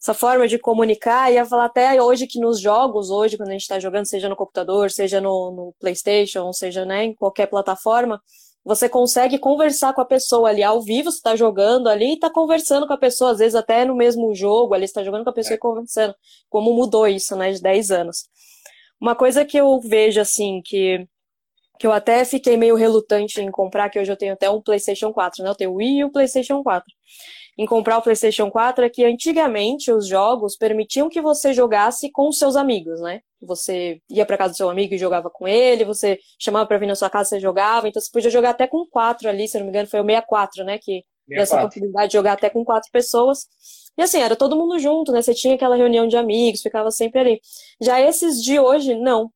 essa 0.00 0.14
forma 0.14 0.46
de 0.46 0.58
comunicar, 0.58 1.32
ia 1.32 1.44
falar 1.44 1.66
até 1.66 2.00
hoje 2.00 2.26
que 2.26 2.38
nos 2.38 2.60
jogos, 2.60 3.10
hoje, 3.10 3.36
quando 3.36 3.48
a 3.48 3.52
gente 3.52 3.62
está 3.62 3.80
jogando, 3.80 4.06
seja 4.06 4.28
no 4.28 4.36
computador, 4.36 4.90
seja 4.90 5.20
no, 5.20 5.50
no 5.50 5.74
PlayStation, 5.80 6.52
seja 6.52 6.84
né, 6.84 7.04
em 7.04 7.14
qualquer 7.14 7.46
plataforma, 7.46 8.20
você 8.64 8.88
consegue 8.88 9.38
conversar 9.38 9.94
com 9.94 10.00
a 10.00 10.04
pessoa 10.04 10.50
ali 10.50 10.62
ao 10.62 10.82
vivo, 10.82 11.10
você 11.10 11.18
está 11.18 11.34
jogando 11.36 11.88
ali 11.88 12.10
e 12.10 12.14
está 12.14 12.28
conversando 12.28 12.86
com 12.86 12.92
a 12.92 12.98
pessoa, 12.98 13.30
às 13.30 13.38
vezes 13.38 13.54
até 13.54 13.84
no 13.84 13.94
mesmo 13.94 14.34
jogo, 14.34 14.74
ali 14.74 14.84
está 14.84 15.02
jogando 15.02 15.24
com 15.24 15.30
a 15.30 15.32
pessoa 15.32 15.54
é. 15.54 15.56
e 15.56 15.60
conversando. 15.60 16.14
Como 16.48 16.74
mudou 16.74 17.06
isso, 17.06 17.34
né, 17.36 17.52
de 17.52 17.62
10 17.62 17.90
anos. 17.90 18.24
Uma 19.00 19.14
coisa 19.14 19.44
que 19.44 19.56
eu 19.56 19.80
vejo, 19.80 20.20
assim, 20.20 20.60
que, 20.64 21.06
que 21.78 21.86
eu 21.86 21.92
até 21.92 22.24
fiquei 22.24 22.56
meio 22.56 22.74
relutante 22.74 23.40
em 23.40 23.50
comprar, 23.50 23.88
que 23.88 23.98
hoje 24.00 24.10
eu 24.10 24.16
tenho 24.16 24.34
até 24.34 24.50
um 24.50 24.60
PlayStation 24.60 25.12
4, 25.12 25.42
né, 25.42 25.50
eu 25.50 25.54
tenho 25.54 25.70
o 25.70 25.76
Wii 25.76 25.98
e 25.98 26.04
o 26.04 26.10
PlayStation 26.10 26.62
4 26.62 26.84
em 27.58 27.64
comprar 27.64 27.98
o 27.98 28.02
PlayStation 28.02 28.50
4 28.50 28.84
é 28.84 28.90
que 28.90 29.04
antigamente 29.04 29.90
os 29.90 30.06
jogos 30.06 30.56
permitiam 30.56 31.08
que 31.08 31.22
você 31.22 31.54
jogasse 31.54 32.10
com 32.10 32.28
os 32.28 32.38
seus 32.38 32.54
amigos, 32.54 33.00
né? 33.00 33.20
Você 33.40 34.00
ia 34.10 34.26
para 34.26 34.36
casa 34.36 34.52
do 34.52 34.56
seu 34.56 34.68
amigo 34.68 34.94
e 34.94 34.98
jogava 34.98 35.30
com 35.30 35.48
ele, 35.48 35.84
você 35.84 36.18
chamava 36.38 36.66
para 36.66 36.78
vir 36.78 36.86
na 36.86 36.94
sua 36.94 37.08
casa 37.08 37.28
e 37.28 37.30
você 37.30 37.40
jogava, 37.40 37.88
então 37.88 38.00
você 38.00 38.10
podia 38.12 38.30
jogar 38.30 38.50
até 38.50 38.66
com 38.66 38.86
quatro 38.86 39.28
ali, 39.28 39.48
se 39.48 39.56
não 39.58 39.64
me 39.64 39.70
engano, 39.70 39.88
foi 39.88 40.00
o 40.00 40.04
64, 40.04 40.64
né? 40.64 40.78
Que 40.78 41.02
deu 41.26 41.40
essa 41.40 41.60
possibilidade 41.62 42.08
de 42.08 42.12
jogar 42.12 42.32
até 42.34 42.50
com 42.50 42.64
quatro 42.64 42.90
pessoas. 42.92 43.46
E 43.96 44.02
assim, 44.02 44.20
era 44.20 44.36
todo 44.36 44.56
mundo 44.56 44.78
junto, 44.78 45.10
né? 45.10 45.22
Você 45.22 45.34
tinha 45.34 45.54
aquela 45.54 45.76
reunião 45.76 46.06
de 46.06 46.16
amigos, 46.16 46.60
ficava 46.60 46.90
sempre 46.90 47.20
ali. 47.20 47.40
Já 47.80 48.00
esses 48.00 48.42
de 48.42 48.60
hoje, 48.60 48.94
não. 48.94 49.30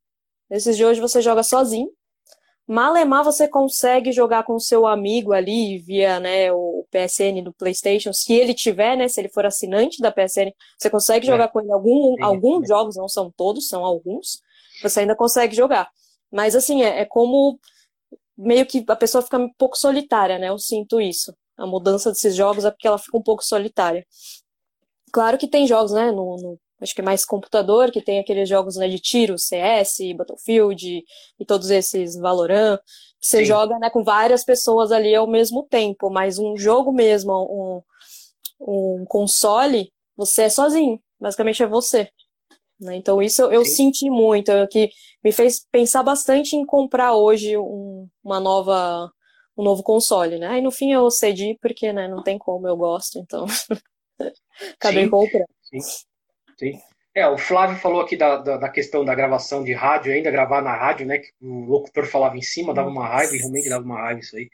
Esses 0.51 0.77
de 0.77 0.85
hoje 0.85 1.01
você 1.01 1.23
joga 1.23 1.43
sozinho, 1.43 1.89
Malemar 2.71 3.25
você 3.25 3.49
consegue 3.49 4.13
jogar 4.13 4.45
com 4.45 4.55
o 4.55 4.61
seu 4.61 4.87
amigo 4.87 5.33
ali 5.33 5.79
via 5.79 6.21
né, 6.21 6.53
o 6.53 6.87
PSN 6.89 7.43
do 7.43 7.53
PlayStation, 7.53 8.13
se 8.13 8.33
ele 8.33 8.55
tiver, 8.55 8.97
né, 8.97 9.09
se 9.09 9.21
ele 9.21 9.29
for 9.29 9.45
assinante 9.45 10.01
da 10.01 10.13
PSN, 10.13 10.53
você 10.79 10.89
consegue 10.89 11.27
é. 11.27 11.33
jogar 11.33 11.49
com 11.49 11.61
ele 11.61 11.73
algum, 11.73 12.15
alguns 12.25 12.69
jogos, 12.69 12.95
não 12.95 13.09
são 13.09 13.29
todos, 13.37 13.67
são 13.67 13.85
alguns, 13.85 14.41
você 14.85 15.01
ainda 15.01 15.17
consegue 15.17 15.53
jogar. 15.53 15.91
Mas 16.31 16.55
assim, 16.55 16.85
é, 16.85 17.01
é, 17.01 17.05
como 17.05 17.59
meio 18.39 18.65
que 18.65 18.85
a 18.87 18.95
pessoa 18.95 19.21
fica 19.21 19.37
um 19.37 19.53
pouco 19.59 19.77
solitária, 19.77 20.39
né? 20.39 20.49
Eu 20.49 20.59
sinto 20.61 21.01
isso. 21.01 21.35
A 21.57 21.67
mudança 21.67 22.11
desses 22.11 22.37
jogos 22.37 22.65
é 22.65 22.71
porque 22.71 22.87
ela 22.87 22.99
fica 22.99 23.19
um 23.19 23.23
pouco 23.23 23.45
solitária. 23.45 24.07
Claro 25.13 25.37
que 25.37 25.49
tem 25.49 25.67
jogos, 25.67 25.91
né, 25.91 26.13
no, 26.13 26.37
no 26.37 26.61
acho 26.81 26.95
que 26.95 27.01
é 27.01 27.05
mais 27.05 27.25
computador, 27.25 27.91
que 27.91 28.01
tem 28.01 28.19
aqueles 28.19 28.49
jogos 28.49 28.77
né, 28.77 28.89
de 28.89 28.99
tiro, 28.99 29.39
CS, 29.39 29.99
Battlefield 30.17 31.05
e 31.39 31.45
todos 31.45 31.71
esses 31.71 32.17
Valorant, 32.17 32.79
que 33.21 33.27
você 33.27 33.39
Sim. 33.39 33.45
joga 33.45 33.79
né, 33.79 33.91
com 33.91 34.03
várias 34.03 34.45
pessoas 34.45 34.91
ali 34.91 35.15
ao 35.15 35.27
mesmo 35.27 35.63
tempo, 35.65 36.11
mas 36.11 36.39
um 36.39 36.57
jogo 36.57 36.93
mesmo, 36.93 37.85
um, 38.61 39.01
um 39.01 39.05
console, 39.07 39.93
você 40.17 40.43
é 40.43 40.49
sozinho, 40.49 41.01
basicamente 41.21 41.63
é 41.63 41.67
você. 41.67 42.09
Né? 42.81 42.97
Então 42.97 43.21
isso 43.21 43.43
eu, 43.43 43.53
eu 43.53 43.65
senti 43.65 44.09
muito, 44.09 44.51
que 44.69 44.91
me 45.23 45.33
fez 45.33 45.67
pensar 45.71 46.03
bastante 46.03 46.57
em 46.57 46.65
comprar 46.65 47.15
hoje 47.15 47.57
um, 47.59 48.09
uma 48.25 48.41
nova 48.41 49.11
um 49.57 49.63
novo 49.63 49.83
console, 49.83 50.39
né? 50.39 50.47
Aí 50.47 50.63
no 50.63 50.71
fim 50.71 50.91
eu 50.93 51.11
cedi 51.11 51.59
porque 51.61 51.93
né, 51.93 52.09
não 52.09 52.23
tem 52.23 52.39
como, 52.39 52.67
eu 52.67 52.77
gosto, 52.77 53.19
então 53.19 53.45
acabei 54.79 55.07
comprando. 55.11 55.47
Sim. 55.63 55.79
Sim. 56.61 56.79
É, 57.15 57.27
o 57.27 57.39
Flávio 57.39 57.77
falou 57.77 58.03
aqui 58.03 58.17
da, 58.17 58.37
da, 58.37 58.57
da, 58.59 58.69
questão 58.69 59.05
da 59.05 59.15
gravação 59.15 59.65
de 59.65 59.73
rádio, 59.73 60.13
ainda 60.13 60.31
gravar 60.31 60.63
na 60.63 60.77
rádio, 60.77 61.07
né? 61.07 61.19
Que 61.19 61.31
o 61.43 61.65
locutor 61.65 62.07
falava 62.07 62.37
em 62.37 62.43
cima, 62.43 62.75
dava 62.75 62.89
uma 62.89 63.09
raiva, 63.09 63.35
e 63.35 63.39
realmente 63.39 63.69
dava 63.69 63.85
uma 63.85 64.01
raiva 64.01 64.21
isso 64.21 64.37
aí. 64.37 64.49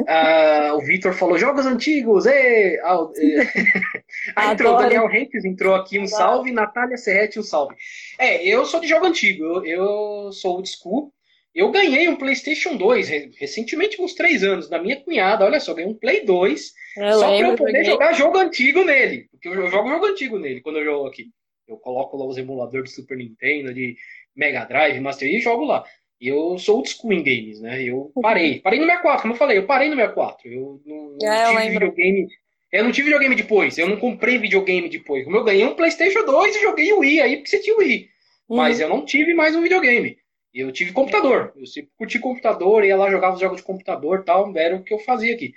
Uh, 0.00 0.76
o 0.76 0.80
Vitor 0.80 1.12
falou, 1.12 1.38
jogos 1.38 1.66
antigos, 1.66 2.26
e 2.26 2.80
ah, 2.82 2.98
Aí 4.34 4.52
entrou, 4.52 4.74
o 4.74 4.78
Daniel 4.78 5.06
Rentes 5.06 5.44
entrou 5.44 5.74
aqui, 5.74 6.00
um 6.00 6.06
salve, 6.06 6.50
Natália 6.50 6.96
Serrete, 6.96 7.38
um 7.38 7.44
salve. 7.44 7.76
É, 8.18 8.42
eu 8.44 8.64
sou 8.64 8.80
de 8.80 8.88
jogo 8.88 9.06
antigo, 9.06 9.44
eu, 9.44 9.64
eu 9.64 10.32
sou 10.32 10.54
old 10.56 10.68
school, 10.68 11.12
eu 11.54 11.70
ganhei 11.70 12.08
um 12.08 12.16
PlayStation 12.16 12.76
2 12.76 13.08
recentemente, 13.38 14.00
uns 14.00 14.14
três 14.14 14.42
anos, 14.42 14.68
da 14.68 14.80
minha 14.80 15.00
cunhada. 15.00 15.44
Olha 15.44 15.60
só, 15.60 15.74
ganhei 15.74 15.90
um 15.90 15.94
Play 15.94 16.24
2 16.24 16.72
eu 16.96 17.12
só 17.12 17.36
para 17.36 17.48
eu 17.48 17.56
poder 17.56 17.84
jogar 17.84 18.12
jogo 18.12 18.38
antigo 18.38 18.84
nele. 18.84 19.28
Porque 19.30 19.48
eu 19.48 19.68
jogo 19.68 19.88
jogo 19.88 20.06
antigo 20.06 20.38
nele 20.38 20.60
quando 20.60 20.78
eu 20.78 20.84
jogo 20.84 21.08
aqui. 21.08 21.28
Eu 21.72 21.78
coloco 21.78 22.16
lá 22.16 22.26
os 22.26 22.36
emuladores 22.36 22.90
de 22.90 22.96
Super 22.96 23.16
Nintendo, 23.16 23.72
de 23.72 23.96
Mega 24.34 24.64
Drive, 24.64 25.00
Master 25.00 25.28
e 25.28 25.40
jogo 25.40 25.64
lá. 25.64 25.84
E 26.20 26.28
eu 26.28 26.58
sou 26.58 26.76
old 26.76 26.88
school 26.88 27.12
em 27.12 27.22
games, 27.22 27.60
né? 27.60 27.82
Eu 27.82 28.12
parei. 28.20 28.60
Parei 28.60 28.78
no 28.78 28.84
64, 28.84 29.22
como 29.22 29.34
eu 29.34 29.38
falei, 29.38 29.58
eu 29.58 29.66
parei 29.66 29.88
no 29.88 29.96
64. 29.96 30.48
Eu 30.48 30.80
não, 30.84 31.16
não 31.20 31.32
é, 31.32 31.62
tive 31.62 31.70
videogame. 31.70 32.28
Eu 32.72 32.84
não 32.84 32.92
tive 32.92 33.04
videogame 33.06 33.34
depois, 33.34 33.78
eu 33.78 33.88
não 33.88 33.96
comprei 33.96 34.38
videogame 34.38 34.88
depois. 34.88 35.24
Como 35.24 35.36
eu 35.36 35.44
ganhei 35.44 35.64
um 35.64 35.74
PlayStation 35.74 36.24
2 36.24 36.56
e 36.56 36.62
joguei 36.62 36.92
o 36.92 36.98
Wii 36.98 37.20
aí, 37.20 37.36
porque 37.36 37.50
você 37.50 37.58
tinha 37.58 37.74
o 37.74 37.78
Wii. 37.78 38.08
Uhum. 38.48 38.56
Mas 38.56 38.78
eu 38.80 38.88
não 38.88 39.04
tive 39.04 39.34
mais 39.34 39.56
um 39.56 39.62
videogame. 39.62 40.18
Eu 40.52 40.70
tive 40.70 40.92
computador. 40.92 41.52
Eu 41.56 41.66
sempre 41.66 41.90
curti 41.96 42.18
computador, 42.18 42.84
ia 42.84 42.96
lá 42.96 43.10
jogar 43.10 43.32
os 43.32 43.40
jogos 43.40 43.58
de 43.58 43.62
computador 43.62 44.24
tal, 44.24 44.56
era 44.56 44.76
o 44.76 44.82
que 44.82 44.92
eu 44.92 44.98
fazia 44.98 45.34
aqui. 45.34 45.54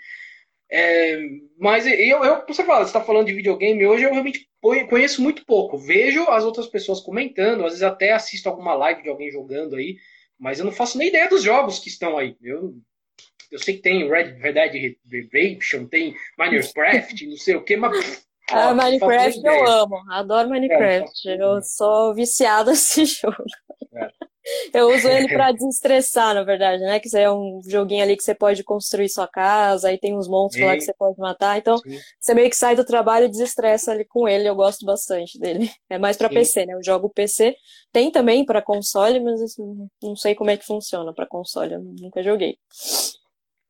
É, 0.71 1.19
mas 1.59 1.85
eu, 1.85 2.23
eu, 2.23 2.43
você 2.47 2.63
fala, 2.63 2.79
você 2.79 2.85
está 2.85 3.01
falando 3.01 3.27
de 3.27 3.33
videogame 3.33 3.85
hoje, 3.85 4.05
eu 4.05 4.11
realmente 4.11 4.47
conheço 4.87 5.21
muito 5.21 5.45
pouco. 5.45 5.77
Vejo 5.77 6.23
as 6.29 6.45
outras 6.45 6.67
pessoas 6.67 7.01
comentando, 7.01 7.65
às 7.65 7.73
vezes 7.73 7.83
até 7.83 8.13
assisto 8.13 8.47
alguma 8.47 8.73
live 8.73 9.03
de 9.03 9.09
alguém 9.09 9.29
jogando 9.29 9.75
aí, 9.75 9.97
mas 10.39 10.59
eu 10.59 10.65
não 10.65 10.71
faço 10.71 10.97
nem 10.97 11.09
ideia 11.09 11.27
dos 11.27 11.43
jogos 11.43 11.79
que 11.79 11.89
estão 11.89 12.17
aí. 12.17 12.37
Eu, 12.41 12.73
eu 13.51 13.59
sei 13.59 13.75
que 13.75 13.81
tem 13.81 14.09
Red, 14.09 14.39
Red 14.39 14.53
Dead 14.53 14.95
Redemption, 15.05 15.85
tem 15.85 16.15
Minecraft, 16.37 17.27
não 17.27 17.37
sei 17.37 17.55
o 17.55 17.63
que, 17.63 17.75
mas. 17.75 18.25
Ah, 18.49 18.73
Minecraft 18.73 19.41
eu 19.43 19.67
amo, 19.67 20.01
adoro 20.09 20.49
Minecraft. 20.49 21.29
É, 21.29 21.35
eu, 21.35 21.55
eu 21.55 21.61
sou 21.61 22.13
viciado 22.13 22.71
nesse 22.71 23.05
jogo. 23.05 23.43
É. 23.93 24.09
Eu 24.73 24.93
uso 24.93 25.07
ele 25.07 25.27
para 25.27 25.51
desestressar, 25.51 26.33
na 26.33 26.43
verdade, 26.43 26.81
né? 26.83 26.99
Que 26.99 27.15
é 27.17 27.31
um 27.31 27.61
joguinho 27.65 28.03
ali 28.03 28.17
que 28.17 28.23
você 28.23 28.35
pode 28.35 28.63
construir 28.63 29.09
sua 29.09 29.27
casa, 29.27 29.89
aí 29.89 29.97
tem 29.97 30.15
uns 30.17 30.27
monstros 30.27 30.65
lá 30.65 30.73
que 30.75 30.81
você 30.81 30.93
pode 30.93 31.17
matar. 31.19 31.57
Então, 31.57 31.77
Sim. 31.77 31.99
você 32.19 32.33
meio 32.33 32.49
que 32.49 32.55
sai 32.55 32.75
do 32.75 32.85
trabalho 32.85 33.25
e 33.25 33.29
desestressa 33.29 33.91
ali 33.91 34.05
com 34.05 34.27
ele. 34.27 34.47
Eu 34.47 34.55
gosto 34.55 34.85
bastante 34.85 35.39
dele. 35.39 35.69
É 35.89 35.99
mais 35.99 36.17
para 36.17 36.29
PC, 36.29 36.65
né? 36.65 36.73
Eu 36.73 36.83
jogo 36.83 37.09
PC. 37.09 37.55
Tem 37.91 38.09
também 38.09 38.43
para 38.43 38.63
console, 38.63 39.19
mas 39.19 39.39
assim, 39.41 39.63
não 40.01 40.15
sei 40.15 40.33
como 40.33 40.49
é 40.49 40.57
que 40.57 40.65
funciona 40.65 41.13
para 41.13 41.27
console. 41.27 41.73
Eu 41.73 41.81
nunca 41.81 42.23
joguei. 42.23 42.57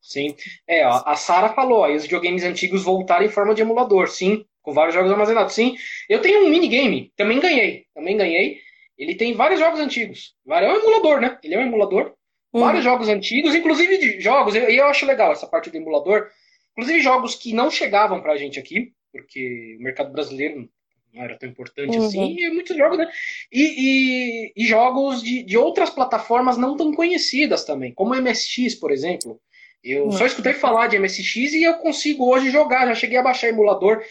Sim. 0.01 0.33
É, 0.65 0.87
ó, 0.87 1.03
a 1.05 1.17
Sara 1.17 1.53
falou, 1.53 1.83
aí 1.83 1.95
os 1.95 2.03
videogames 2.03 2.43
antigos 2.43 2.83
voltaram 2.83 3.25
em 3.25 3.29
forma 3.29 3.53
de 3.53 3.61
emulador, 3.61 4.07
sim, 4.07 4.45
com 4.61 4.73
vários 4.73 4.95
jogos 4.95 5.11
armazenados. 5.11 5.53
Sim. 5.53 5.75
Eu 6.07 6.21
tenho 6.21 6.45
um 6.45 6.49
minigame, 6.49 7.11
também 7.17 7.41
ganhei. 7.41 7.85
Também 7.93 8.15
ganhei 8.15 8.59
ele 9.03 9.15
tem 9.15 9.33
vários 9.33 9.59
jogos 9.59 9.79
antigos. 9.79 10.35
É 10.49 10.71
um 10.71 10.77
emulador, 10.77 11.21
né? 11.21 11.37
Ele 11.43 11.55
é 11.55 11.59
um 11.59 11.67
emulador. 11.67 12.13
Uhum. 12.53 12.61
Vários 12.61 12.83
jogos 12.83 13.07
antigos, 13.09 13.55
inclusive 13.55 13.97
de 13.97 14.21
jogos, 14.21 14.53
e 14.55 14.59
eu, 14.59 14.69
eu 14.69 14.85
acho 14.85 15.05
legal 15.05 15.31
essa 15.31 15.47
parte 15.47 15.69
do 15.69 15.77
emulador. 15.77 16.29
Inclusive 16.71 17.01
jogos 17.01 17.35
que 17.35 17.53
não 17.53 17.69
chegavam 17.69 18.21
pra 18.21 18.37
gente 18.37 18.59
aqui, 18.59 18.93
porque 19.11 19.77
o 19.79 19.83
mercado 19.83 20.11
brasileiro 20.11 20.69
não 21.13 21.23
era 21.23 21.37
tão 21.37 21.47
importante 21.47 21.97
uhum. 21.97 22.07
assim, 22.07 22.35
e 22.37 22.49
muitos 22.49 22.75
jogos, 22.75 22.97
né? 22.97 23.07
E, 23.51 23.61
e, 23.61 24.53
e 24.55 24.65
jogos 24.65 25.21
de, 25.21 25.43
de 25.43 25.57
outras 25.57 25.89
plataformas 25.89 26.57
não 26.57 26.75
tão 26.75 26.91
conhecidas 26.93 27.63
também, 27.63 27.93
como 27.93 28.15
MSX, 28.15 28.75
por 28.75 28.91
exemplo. 28.91 29.39
Eu 29.83 30.05
uhum. 30.05 30.11
só 30.11 30.25
escutei 30.25 30.53
falar 30.53 30.87
de 30.87 30.97
MSX 30.97 31.53
e 31.53 31.63
eu 31.63 31.75
consigo 31.75 32.31
hoje 32.31 32.49
jogar, 32.49 32.87
já 32.87 32.95
cheguei 32.95 33.17
a 33.17 33.23
baixar 33.23 33.49
emulador. 33.49 34.01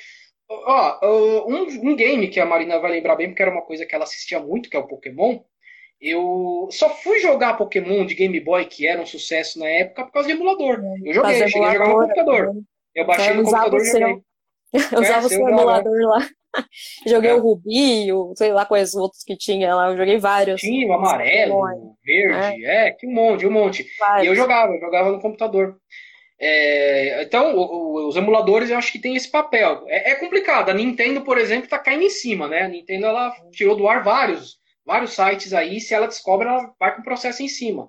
Ó, 0.65 1.47
um, 1.49 1.91
um 1.91 1.97
game 1.97 2.29
que 2.29 2.41
a 2.41 2.47
Marina 2.47 2.79
vai 2.79 2.93
lembrar 2.93 3.17
bem, 3.17 3.29
porque 3.29 3.43
era 3.43 3.51
uma 3.51 3.63
coisa 3.63 3.87
que 3.87 3.95
ela 3.95 4.05
assistia 4.05 4.41
muito, 4.41 4.69
que 4.69 4.77
é 4.77 4.81
o 4.81 4.87
Pokémon. 4.87 5.41
Eu 6.01 6.69
só 6.71 6.91
fui 6.91 7.21
jogar 7.21 7.57
Pokémon 7.57 8.05
de 8.05 8.15
Game 8.15 8.41
Boy, 8.41 8.65
que 8.65 8.87
era 8.87 9.01
um 9.01 9.07
sucesso 9.07 9.59
na 9.61 9.69
época, 9.69 10.05
por 10.05 10.13
causa 10.13 10.29
de 10.29 10.35
emulador. 10.35 10.81
É, 10.83 11.09
eu 11.09 11.15
joguei, 11.15 11.49
cheguei 11.49 11.63
a 11.63 11.73
jogar 11.75 11.89
no 11.89 12.01
computador. 12.01 12.53
Eu 12.95 13.07
baixei 13.07 13.35
no 13.35 13.45
computador 13.45 13.81
e 13.81 13.85
joguei. 13.85 14.23
Eu 14.73 14.73
usava 15.01 15.27
o 15.27 15.29
seu 15.29 15.49
emulador 15.49 16.01
lá. 16.09 16.29
joguei 17.07 17.31
é. 17.31 17.35
o 17.35 17.41
Rubi, 17.41 18.13
o, 18.13 18.35
sei 18.37 18.53
lá 18.53 18.67
quais 18.67 18.95
outros 18.95 19.23
que 19.23 19.37
tinha 19.37 19.75
lá. 19.75 19.91
Eu 19.91 19.97
joguei 19.97 20.19
vários. 20.19 20.61
Tinha 20.61 20.89
o 20.89 20.93
amarelo, 20.93 21.55
o 21.55 21.97
verde, 22.05 22.65
é. 22.67 22.89
é, 22.89 22.91
que 22.91 23.07
um 23.07 23.13
monte, 23.13 23.47
um 23.47 23.51
monte. 23.53 23.87
Vários. 23.99 24.25
E 24.25 24.27
eu 24.27 24.35
jogava, 24.35 24.73
eu 24.73 24.81
jogava 24.81 25.13
no 25.13 25.21
computador. 25.21 25.77
É, 26.45 27.23
então, 27.23 27.55
o, 27.55 28.09
os 28.09 28.17
emuladores 28.17 28.69
eu 28.69 28.77
acho 28.77 28.91
que 28.91 28.99
tem 28.99 29.15
esse 29.15 29.31
papel. 29.31 29.85
É, 29.87 30.11
é, 30.11 30.15
complicado. 30.17 30.71
A 30.71 30.75
Nintendo, 30.75 31.21
por 31.21 31.39
exemplo, 31.39 31.65
está 31.65 31.79
caindo 31.79 32.03
em 32.03 32.11
cima, 32.11 32.49
né? 32.49 32.63
A 32.63 32.69
Nintendo 32.69 33.07
ela 33.07 33.33
tirou 33.53 33.77
do 33.77 33.87
ar 33.87 34.03
vários, 34.03 34.57
vários 34.85 35.13
sites 35.13 35.53
aí. 35.53 35.81
Se 35.81 35.95
ela 35.95 36.09
descobre, 36.09 36.49
ela 36.49 36.75
vai 36.81 36.97
com 36.97 37.01
o 37.01 37.05
processo 37.05 37.45
em 37.45 37.49
cima. 37.49 37.89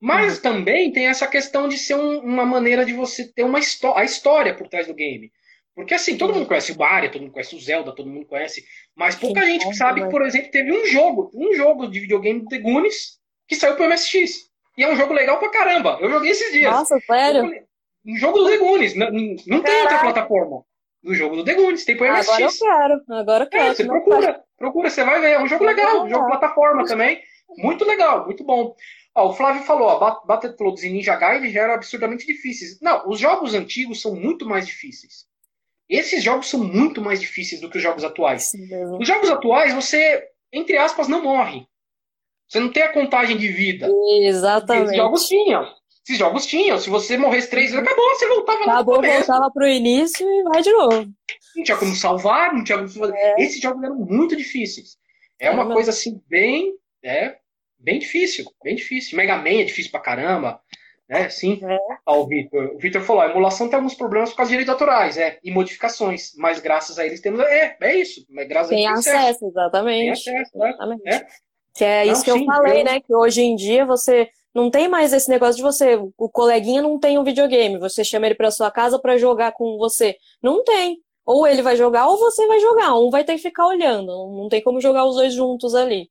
Mas 0.00 0.36
uhum. 0.36 0.42
também 0.42 0.90
tem 0.90 1.06
essa 1.06 1.28
questão 1.28 1.68
de 1.68 1.78
ser 1.78 1.94
um, 1.94 2.18
uma 2.18 2.44
maneira 2.44 2.84
de 2.84 2.92
você 2.92 3.32
ter 3.32 3.44
uma 3.44 3.60
a 3.94 4.04
história 4.04 4.54
por 4.54 4.66
trás 4.66 4.88
do 4.88 4.94
game. 4.94 5.30
Porque 5.72 5.94
assim, 5.94 6.18
todo 6.18 6.34
mundo 6.34 6.46
conhece 6.46 6.72
o 6.72 6.78
Mario, 6.78 7.12
todo 7.12 7.22
mundo 7.22 7.32
conhece 7.32 7.54
o 7.54 7.60
Zelda, 7.60 7.94
todo 7.94 8.10
mundo 8.10 8.26
conhece, 8.26 8.64
mas 8.94 9.16
pouca 9.16 9.40
Sim, 9.40 9.46
gente 9.46 9.76
sabe 9.76 10.02
que, 10.02 10.10
por 10.10 10.22
exemplo, 10.22 10.50
teve 10.50 10.72
um 10.72 10.86
jogo, 10.86 11.30
um 11.34 11.54
jogo 11.54 11.88
de 11.88 12.00
videogame 12.00 12.40
do 12.40 12.46
The 12.46 12.58
Goonies 12.58 13.18
que 13.48 13.56
saiu 13.56 13.76
pro 13.76 13.88
MSX. 13.88 14.52
E 14.76 14.82
é 14.82 14.92
um 14.92 14.96
jogo 14.96 15.12
legal 15.12 15.38
pra 15.38 15.50
caramba. 15.50 15.98
Eu 16.00 16.10
joguei 16.10 16.32
esses 16.32 16.52
dias. 16.52 16.72
Nossa, 16.72 16.98
sério? 17.00 17.64
Um 18.06 18.16
jogo 18.16 18.38
do 18.38 18.46
Degunes. 18.46 18.94
Não, 18.94 19.10
não 19.46 19.62
tem 19.62 19.82
outra 19.82 19.98
plataforma. 19.98 20.62
Do 21.02 21.14
jogo 21.14 21.36
do 21.36 21.44
Degunes. 21.44 21.84
Tem 21.84 21.96
pro 21.96 22.06
MSX. 22.06 22.28
Agora 22.28 22.42
eu 22.42 22.50
quero. 22.50 23.20
Agora 23.20 23.44
eu 23.44 23.48
quero. 23.48 23.64
É, 23.64 23.74
você 23.74 23.84
procura. 23.84 24.44
Procura, 24.58 24.90
você 24.90 25.04
vai 25.04 25.20
ver. 25.20 25.32
É 25.32 25.42
um 25.42 25.46
jogo 25.46 25.64
legal. 25.64 26.04
Um 26.04 26.08
jogo 26.08 26.26
plataforma 26.26 26.84
também. 26.86 27.20
Muito 27.56 27.84
legal, 27.84 28.24
muito 28.24 28.42
bom. 28.42 28.74
Ó, 29.14 29.28
o 29.28 29.32
Flávio 29.32 29.62
falou, 29.62 29.86
ó, 29.86 30.24
Battletoads 30.26 30.82
e 30.82 30.90
Ninja 30.90 31.14
Gaiden 31.14 31.50
já 31.50 31.62
eram 31.62 31.74
absurdamente 31.74 32.26
difíceis. 32.26 32.80
Não, 32.80 33.08
os 33.08 33.20
jogos 33.20 33.54
antigos 33.54 34.00
são 34.00 34.14
muito 34.14 34.46
mais 34.46 34.66
difíceis. 34.66 35.26
Esses 35.88 36.22
jogos 36.22 36.48
são 36.48 36.64
muito 36.64 37.00
mais 37.00 37.20
difíceis 37.20 37.60
do 37.60 37.70
que 37.70 37.76
os 37.76 37.82
jogos 37.82 38.02
atuais. 38.02 38.50
Os 38.98 39.06
jogos 39.06 39.30
atuais, 39.30 39.72
você, 39.74 40.26
entre 40.52 40.76
aspas, 40.76 41.06
não 41.06 41.22
morre. 41.22 41.66
Você 42.48 42.58
não 42.58 42.72
tem 42.72 42.82
a 42.82 42.92
contagem 42.92 43.36
de 43.36 43.48
vida. 43.48 43.88
Exatamente. 44.22 44.86
Esses 44.86 44.96
jogos 44.96 45.28
tinham. 45.28 45.66
Esses 46.06 46.18
jogos 46.18 46.44
tinham. 46.46 46.78
Se 46.78 46.90
você 46.90 47.16
morresse 47.16 47.48
três 47.48 47.70
vezes, 47.70 47.86
acabou, 47.86 48.08
você 48.10 48.28
voltava 48.28 48.58
acabou, 48.58 48.94
lá 48.96 49.00
Acabou, 49.00 49.16
voltava 49.16 49.50
pro 49.50 49.66
início 49.66 50.28
e 50.28 50.42
vai 50.42 50.60
de 50.60 50.70
novo. 50.70 51.08
Não 51.56 51.64
tinha 51.64 51.76
como 51.78 51.94
salvar, 51.94 52.52
não 52.52 52.62
tinha 52.62 52.78
como 52.78 52.90
fazer. 52.90 53.16
É. 53.16 53.42
Esses 53.42 53.60
jogos 53.60 53.82
eram 53.82 53.96
muito 53.96 54.36
difíceis. 54.36 54.98
É, 55.40 55.50
uma 55.50 55.72
coisa 55.72 55.90
assim, 55.90 56.20
bem. 56.28 56.74
É, 57.02 57.36
bem 57.78 57.98
difícil, 57.98 58.44
bem 58.62 58.76
difícil. 58.76 59.16
Mega 59.16 59.36
Man 59.36 59.60
é 59.60 59.64
difícil 59.64 59.90
pra 59.90 60.00
caramba. 60.00 60.60
Né? 61.08 61.28
Sim. 61.28 61.60
É. 61.62 61.78
Ó, 62.06 62.22
o 62.22 62.26
Victor. 62.26 62.74
O 62.74 62.78
Victor 62.78 63.02
falou: 63.02 63.22
a 63.22 63.30
emulação 63.30 63.68
tem 63.68 63.76
alguns 63.76 63.94
problemas 63.94 64.30
por 64.30 64.36
causa 64.36 64.50
de 64.50 64.54
direitos 64.54 64.72
autorais, 64.72 65.16
é, 65.16 65.38
e 65.42 65.50
modificações, 65.50 66.32
mas 66.36 66.60
graças 66.60 66.98
a 66.98 67.06
eles 67.06 67.20
temos. 67.20 67.40
É, 67.40 67.76
é 67.80 67.96
isso. 67.96 68.26
Mas 68.28 68.48
graças 68.48 68.70
tem 68.70 68.86
a 68.86 68.92
acesso, 68.92 69.16
acesso, 69.16 69.46
exatamente. 69.46 70.24
Tem 70.24 70.36
acesso, 70.36 70.58
né? 70.58 70.68
exatamente. 70.68 71.08
É. 71.08 71.26
Que 71.74 71.84
é 71.84 72.06
isso 72.06 72.14
não, 72.18 72.24
que 72.24 72.32
sim, 72.32 72.40
eu 72.40 72.46
falei, 72.46 72.80
eu... 72.80 72.84
né? 72.84 73.00
Que 73.00 73.14
hoje 73.14 73.42
em 73.42 73.56
dia 73.56 73.84
você 73.84 74.28
não 74.54 74.70
tem 74.70 74.86
mais 74.88 75.12
esse 75.12 75.28
negócio 75.28 75.56
de 75.56 75.62
você, 75.62 75.96
o 75.96 76.28
coleguinha 76.28 76.80
não 76.80 76.98
tem 76.98 77.18
um 77.18 77.24
videogame, 77.24 77.78
você 77.78 78.04
chama 78.04 78.26
ele 78.26 78.34
para 78.36 78.50
sua 78.50 78.70
casa 78.70 78.98
para 78.98 79.18
jogar 79.18 79.52
com 79.52 79.76
você. 79.76 80.16
Não 80.42 80.62
tem. 80.62 80.98
Ou 81.26 81.46
ele 81.46 81.62
vai 81.62 81.76
jogar 81.76 82.06
ou 82.06 82.18
você 82.18 82.46
vai 82.46 82.60
jogar, 82.60 82.94
um 82.98 83.10
vai 83.10 83.24
ter 83.24 83.34
que 83.34 83.42
ficar 83.42 83.66
olhando, 83.66 84.06
não 84.06 84.48
tem 84.48 84.62
como 84.62 84.80
jogar 84.80 85.06
os 85.06 85.16
dois 85.16 85.32
juntos 85.32 85.74
ali, 85.74 86.08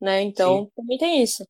né? 0.00 0.20
Então, 0.22 0.64
Sim. 0.64 0.70
também 0.76 0.98
tem 0.98 1.22
isso. 1.22 1.46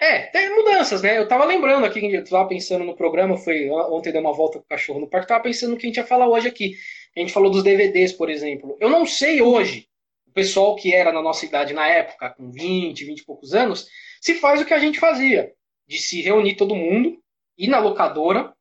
É, 0.00 0.22
tem 0.26 0.56
mudanças, 0.56 1.02
né? 1.02 1.18
Eu 1.18 1.26
tava 1.26 1.44
lembrando 1.44 1.84
aqui, 1.84 2.12
eu 2.12 2.24
tava 2.24 2.48
pensando 2.48 2.84
no 2.84 2.96
programa, 2.96 3.36
foi 3.36 3.68
ontem 3.68 4.12
dei 4.12 4.20
uma 4.20 4.32
volta 4.32 4.58
com 4.58 4.64
o 4.64 4.68
cachorro 4.68 5.00
no 5.00 5.08
parque, 5.08 5.28
tava 5.28 5.42
pensando 5.42 5.70
no 5.70 5.76
que 5.76 5.86
a 5.86 5.88
gente 5.88 5.96
ia 5.96 6.06
falar 6.06 6.28
hoje 6.28 6.48
aqui. 6.48 6.76
A 7.16 7.20
gente 7.20 7.32
falou 7.32 7.50
dos 7.50 7.64
DVDs, 7.64 8.12
por 8.12 8.30
exemplo. 8.30 8.76
Eu 8.80 8.88
não 8.88 9.04
sei 9.04 9.42
hoje, 9.42 9.88
o 10.26 10.30
pessoal 10.30 10.76
que 10.76 10.94
era 10.94 11.12
na 11.12 11.20
nossa 11.20 11.44
idade 11.44 11.74
na 11.74 11.88
época, 11.88 12.30
com 12.30 12.50
20, 12.50 13.04
20 13.04 13.18
e 13.18 13.24
poucos 13.24 13.54
anos, 13.54 13.88
se 14.20 14.34
faz 14.34 14.60
o 14.60 14.64
que 14.64 14.74
a 14.74 14.78
gente 14.78 14.98
fazia, 14.98 15.52
de 15.86 15.98
se 15.98 16.20
reunir 16.22 16.56
todo 16.56 16.74
mundo, 16.76 17.18
ir 17.56 17.68
na 17.68 17.78
locadora, 17.78 18.52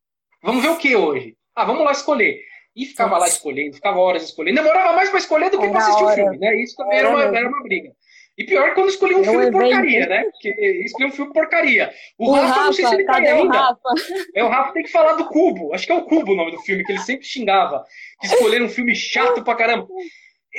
vamos 0.41 0.63
ver 0.63 0.69
o 0.69 0.77
que 0.77 0.95
hoje? 0.95 1.35
Ah, 1.55 1.65
vamos 1.65 1.83
lá 1.83 1.91
escolher. 1.91 2.39
E 2.75 2.85
ficava 2.85 3.11
Nossa. 3.11 3.21
lá 3.21 3.27
escolhendo, 3.27 3.75
ficava 3.75 3.99
horas 3.99 4.23
escolhendo. 4.23 4.61
Demorava 4.61 4.93
mais 4.93 5.09
para 5.09 5.17
escolher 5.17 5.49
do 5.49 5.59
que 5.59 5.67
para 5.67 5.79
assistir 5.79 6.03
o 6.03 6.09
filme, 6.09 6.37
né? 6.37 6.55
Isso 6.61 6.75
também 6.75 6.99
era, 6.99 7.07
era, 7.07 7.17
uma, 7.17 7.37
era 7.37 7.47
uma 7.47 7.63
briga. 7.63 7.91
E 8.37 8.43
pior 8.43 8.75
quando 8.75 8.89
escolhia 8.89 9.17
um 9.17 9.23
filme 9.23 9.47
evento. 9.47 9.57
porcaria, 9.57 10.05
né? 10.05 10.23
Porque 10.25 10.49
escolhia 10.85 11.07
um 11.07 11.11
filme 11.11 11.33
porcaria. 11.33 11.91
O, 12.19 12.29
o 12.29 12.33
Rafa, 12.33 12.47
Rafa, 12.47 12.63
não 12.65 12.73
sei 12.73 12.85
se 12.85 12.93
ele 12.93 13.03
tá 13.05 13.15
ainda. 13.15 13.43
O 13.43 13.47
Rafa? 13.47 13.89
É, 14.35 14.43
o 14.43 14.47
Rafa 14.47 14.73
tem 14.73 14.83
que 14.83 14.91
falar 14.91 15.13
do 15.13 15.25
Cubo. 15.25 15.73
Acho 15.73 15.87
que 15.87 15.91
é 15.91 15.95
o 15.95 16.05
Cubo 16.05 16.33
o 16.33 16.35
nome 16.35 16.51
do 16.51 16.59
filme, 16.59 16.83
que 16.83 16.91
ele 16.91 16.99
sempre 16.99 17.25
xingava. 17.25 17.83
Que 18.21 18.27
escolheram 18.27 18.67
um 18.67 18.69
filme 18.69 18.93
chato 18.93 19.43
pra 19.43 19.55
caramba. 19.55 19.87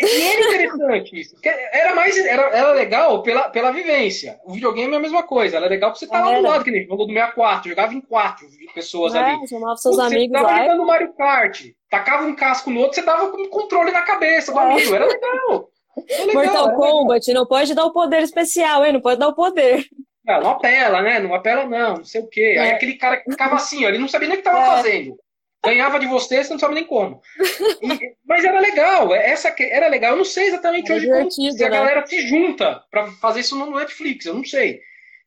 E 0.01 0.23
era 0.23 0.41
interessante 0.41 1.21
isso. 1.21 1.37
Era 1.73 1.95
mais 1.95 2.17
era, 2.17 2.43
era 2.57 2.73
legal 2.73 3.23
pela, 3.23 3.49
pela 3.49 3.73
vivência. 3.73 4.39
O 4.45 4.53
videogame 4.53 4.95
é 4.95 4.97
a 4.97 5.01
mesma 5.01 5.25
coisa. 5.25 5.57
Era 5.57 5.67
legal 5.67 5.91
pra 5.91 5.99
você 5.99 6.05
estar 6.05 6.23
tá 6.23 6.31
lá 6.31 6.37
do 6.37 6.43
lado, 6.43 6.65
que 6.65 6.71
nem 6.71 6.87
falou 6.87 7.07
do 7.07 7.13
64. 7.13 7.69
Jogava 7.69 7.95
em 7.95 8.01
quatro 8.01 8.47
pessoas 8.75 9.15
é, 9.15 9.19
ali. 9.19 9.49
Chamava 9.49 9.77
seus 9.77 9.97
Putz, 9.97 10.07
amigos 10.07 10.39
você 10.39 10.47
tava 10.47 10.63
jogando 10.63 10.87
Mario 10.87 11.13
Kart. 11.15 11.63
Tacava 11.91 12.27
um 12.27 12.37
casco 12.37 12.71
no 12.71 12.81
outro, 12.81 12.95
você 12.95 13.03
tava 13.03 13.31
com 13.31 13.43
o 13.43 13.49
controle 13.49 13.91
na 13.91 14.03
cabeça 14.03 14.53
do 14.53 14.61
é. 14.61 14.63
amigo. 14.63 14.95
Era 14.95 15.07
legal. 15.07 15.71
Era 16.09 16.25
legal 16.25 16.45
Mortal 16.45 16.75
Kombat, 16.77 17.33
não 17.33 17.47
pode 17.47 17.75
dar 17.75 17.85
o 17.85 17.93
poder 17.93 18.23
especial, 18.23 18.85
hein? 18.85 18.93
Não 18.93 19.01
pode 19.01 19.19
dar 19.19 19.29
o 19.29 19.35
poder. 19.35 19.85
Não, 20.25 20.41
não 20.41 20.51
apela, 20.51 21.03
né? 21.03 21.19
Não 21.19 21.35
apela, 21.35 21.65
não, 21.65 21.97
não 21.97 22.05
sei 22.05 22.21
o 22.21 22.29
quê. 22.29 22.55
É. 22.57 22.61
Aí 22.61 22.71
aquele 22.73 22.95
cara 22.95 23.17
que 23.17 23.31
ficava 23.31 23.57
assim, 23.57 23.85
ó, 23.85 23.89
ele 23.89 23.99
não 23.99 24.07
sabia 24.07 24.29
nem 24.29 24.39
o 24.39 24.43
que 24.43 24.49
estava 24.49 24.63
é. 24.63 24.77
fazendo 24.77 25.17
ganhava 25.65 25.99
de 25.99 26.07
você, 26.07 26.43
você 26.43 26.53
não 26.53 26.59
sabe 26.59 26.75
nem 26.75 26.85
como. 26.85 27.21
E, 27.81 28.15
mas 28.27 28.45
era 28.45 28.61
legal, 28.61 29.15
é, 29.15 29.31
essa 29.31 29.55
era 29.59 29.89
legal. 29.89 30.13
Eu 30.13 30.19
não 30.19 30.25
sei 30.25 30.49
exatamente 30.49 30.93
hoje 30.93 31.09
como 31.09 31.31
se 31.31 31.49
a 31.65 31.69
né? 31.69 31.77
galera 31.77 32.07
se 32.07 32.27
junta 32.27 32.83
para 32.91 33.07
fazer 33.13 33.41
isso 33.41 33.57
no 33.57 33.71
Netflix, 33.79 34.27
eu 34.27 34.35
não 34.35 34.45
sei. 34.45 34.81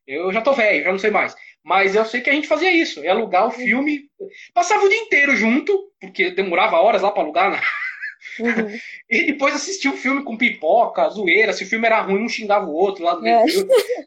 Eu 0.06 0.32
já 0.32 0.40
tô 0.40 0.52
velho, 0.52 0.84
já 0.84 0.92
não 0.92 0.98
sei 0.98 1.10
mais. 1.10 1.34
Mas 1.64 1.94
eu 1.94 2.04
sei 2.04 2.20
que 2.20 2.30
a 2.30 2.32
gente 2.32 2.48
fazia 2.48 2.72
isso, 2.72 3.04
ia 3.04 3.12
alugar 3.12 3.44
o 3.44 3.46
uhum. 3.46 3.52
filme, 3.52 4.02
passava 4.52 4.84
o 4.84 4.88
dia 4.88 4.98
inteiro 4.98 5.36
junto, 5.36 5.90
porque 6.00 6.30
demorava 6.30 6.80
horas 6.80 7.02
lá 7.02 7.10
para 7.10 7.22
alugar, 7.22 7.50
né? 7.50 7.60
Uhum. 8.40 8.78
e 9.08 9.26
depois 9.26 9.54
assistia 9.54 9.90
o 9.90 9.96
filme 9.96 10.24
com 10.24 10.36
pipoca, 10.36 11.08
zoeira. 11.08 11.52
Se 11.52 11.64
o 11.64 11.66
filme 11.68 11.86
era 11.86 12.00
ruim, 12.00 12.24
um 12.24 12.28
xingava 12.28 12.66
o 12.66 12.74
outro 12.74 13.04
lá 13.04 13.14
no 13.14 13.22
meio 13.22 13.36
é. 13.36 13.44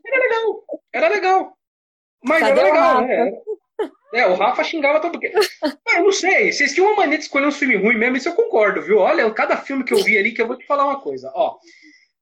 Era 0.05 0.19
legal, 0.19 0.63
era 0.93 1.07
legal. 1.09 1.57
Mas 2.23 2.39
Cadê 2.39 2.59
era 2.59 2.63
legal, 2.63 3.01
né? 3.01 3.33
É, 4.15 4.25
o 4.25 4.33
Rafa 4.33 4.63
xingava 4.63 5.01
todo 5.01 5.19
mundo. 5.21 5.25
Eu 5.93 6.03
não 6.03 6.11
sei, 6.11 6.49
vocês 6.51 6.73
tinham 6.73 6.87
uma 6.87 6.95
maneira 6.95 7.17
de 7.17 7.25
escolher 7.25 7.47
um 7.47 7.51
filme 7.51 7.75
ruim 7.75 7.97
mesmo, 7.97 8.15
isso 8.15 8.29
eu 8.29 8.33
concordo, 8.33 8.81
viu? 8.81 8.99
Olha, 8.99 9.29
cada 9.31 9.57
filme 9.57 9.83
que 9.83 9.93
eu 9.93 10.03
vi 10.03 10.17
ali, 10.17 10.33
que 10.33 10.41
eu 10.41 10.47
vou 10.47 10.57
te 10.57 10.65
falar 10.65 10.85
uma 10.85 10.99
coisa, 10.99 11.31
ó. 11.33 11.57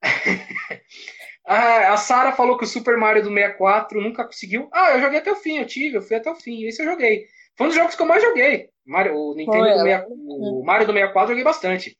a, 1.46 1.98
Sara 1.98 2.32
falou 2.32 2.58
que 2.58 2.64
o 2.64 2.68
Super 2.68 2.98
Mario 2.98 3.24
do 3.24 3.30
64 3.30 4.02
nunca 4.02 4.26
conseguiu. 4.26 4.70
Ah, 4.72 4.92
eu 4.92 5.02
joguei 5.02 5.20
até 5.20 5.32
o 5.32 5.36
fim, 5.36 5.58
eu 5.58 5.66
tive, 5.66 5.98
eu 5.98 6.02
fui 6.02 6.16
até 6.16 6.32
o 6.32 6.36
fim, 6.36 6.66
esse 6.66 6.82
eu 6.82 6.86
joguei. 6.86 7.26
Foi 7.56 7.66
um 7.66 7.70
dos 7.70 7.78
jogos 7.78 7.96
que 7.96 8.02
eu 8.02 8.08
mais 8.08 8.24
joguei. 8.24 8.70
Mario, 8.86 9.16
o 9.16 9.36
Nintendo 9.36 9.64
do 9.64 9.84
64, 9.84 10.14
o 10.14 10.64
Mario 10.64 10.88
do 10.88 10.94
64 10.94 11.24
eu 11.24 11.30
joguei 11.30 11.44
bastante. 11.44 11.98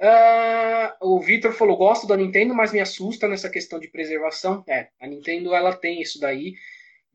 Uh, 0.00 1.14
o 1.14 1.20
Victor 1.20 1.52
falou: 1.52 1.76
gosto 1.76 2.06
da 2.06 2.16
Nintendo, 2.16 2.54
mas 2.54 2.72
me 2.72 2.80
assusta 2.80 3.28
nessa 3.28 3.50
questão 3.50 3.78
de 3.78 3.88
preservação. 3.88 4.64
É, 4.68 4.88
a 5.00 5.06
Nintendo 5.06 5.54
ela 5.54 5.74
tem 5.74 6.00
isso 6.00 6.20
daí 6.20 6.54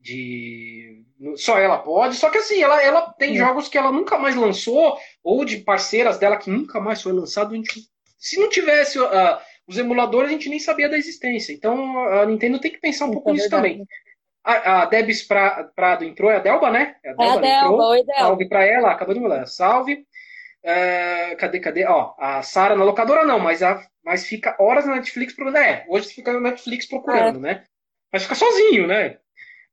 de 0.04 1.02
só 1.36 1.58
ela 1.58 1.78
pode, 1.78 2.16
só 2.16 2.28
que 2.28 2.36
assim, 2.36 2.62
ela, 2.62 2.82
ela 2.82 3.12
tem 3.14 3.32
é. 3.32 3.38
jogos 3.38 3.68
que 3.68 3.78
ela 3.78 3.90
nunca 3.90 4.18
mais 4.18 4.36
lançou, 4.36 4.98
ou 5.22 5.44
de 5.44 5.56
parceiras 5.58 6.18
dela 6.18 6.36
que 6.36 6.50
nunca 6.50 6.78
mais 6.78 7.00
foi 7.00 7.12
lançado. 7.12 7.54
Gente, 7.54 7.88
se 8.18 8.38
não 8.38 8.50
tivesse 8.50 8.98
uh, 8.98 9.38
os 9.66 9.78
emuladores, 9.78 10.28
a 10.28 10.32
gente 10.32 10.50
nem 10.50 10.58
sabia 10.58 10.88
da 10.88 10.98
existência. 10.98 11.52
Então 11.52 11.98
a 12.06 12.26
Nintendo 12.26 12.60
tem 12.60 12.70
que 12.70 12.78
pensar 12.78 13.06
um 13.06 13.12
pouco 13.12 13.32
nisso 13.32 13.48
também. 13.48 13.86
A, 14.44 14.82
a 14.82 14.84
Debs 14.84 15.22
pra, 15.22 15.64
Prado 15.74 16.04
entrou, 16.04 16.30
é 16.30 16.36
a 16.36 16.40
Delba, 16.40 16.70
né? 16.70 16.96
É 17.02 17.10
a 17.10 17.14
Delba, 17.14 17.24
é 17.24 17.36
a 17.36 17.40
Delba 17.40 17.74
entrou. 17.74 17.90
Oi, 17.90 18.04
Delba. 18.04 18.20
Salve 18.20 18.48
pra 18.48 18.64
ela, 18.66 18.92
acabou 18.92 19.14
de 19.14 19.20
mudar. 19.20 19.46
Salve. 19.46 20.06
Uh, 20.62 21.36
cadê, 21.38 21.60
cadê? 21.60 21.86
Ó, 21.86 22.14
a 22.18 22.42
Sara 22.42 22.76
na 22.76 22.84
locadora 22.84 23.24
não, 23.24 23.38
mas, 23.38 23.62
a, 23.62 23.82
mas 24.04 24.26
fica 24.26 24.54
horas 24.58 24.84
na 24.84 24.96
Netflix 24.96 25.34
procurando. 25.34 25.62
É, 25.62 25.86
hoje 25.88 26.08
fica 26.08 26.32
na 26.34 26.40
Netflix 26.40 26.86
procurando, 26.86 27.38
é. 27.38 27.40
né? 27.40 27.64
Mas 28.12 28.24
fica 28.24 28.34
sozinho, 28.34 28.86
né? 28.86 29.16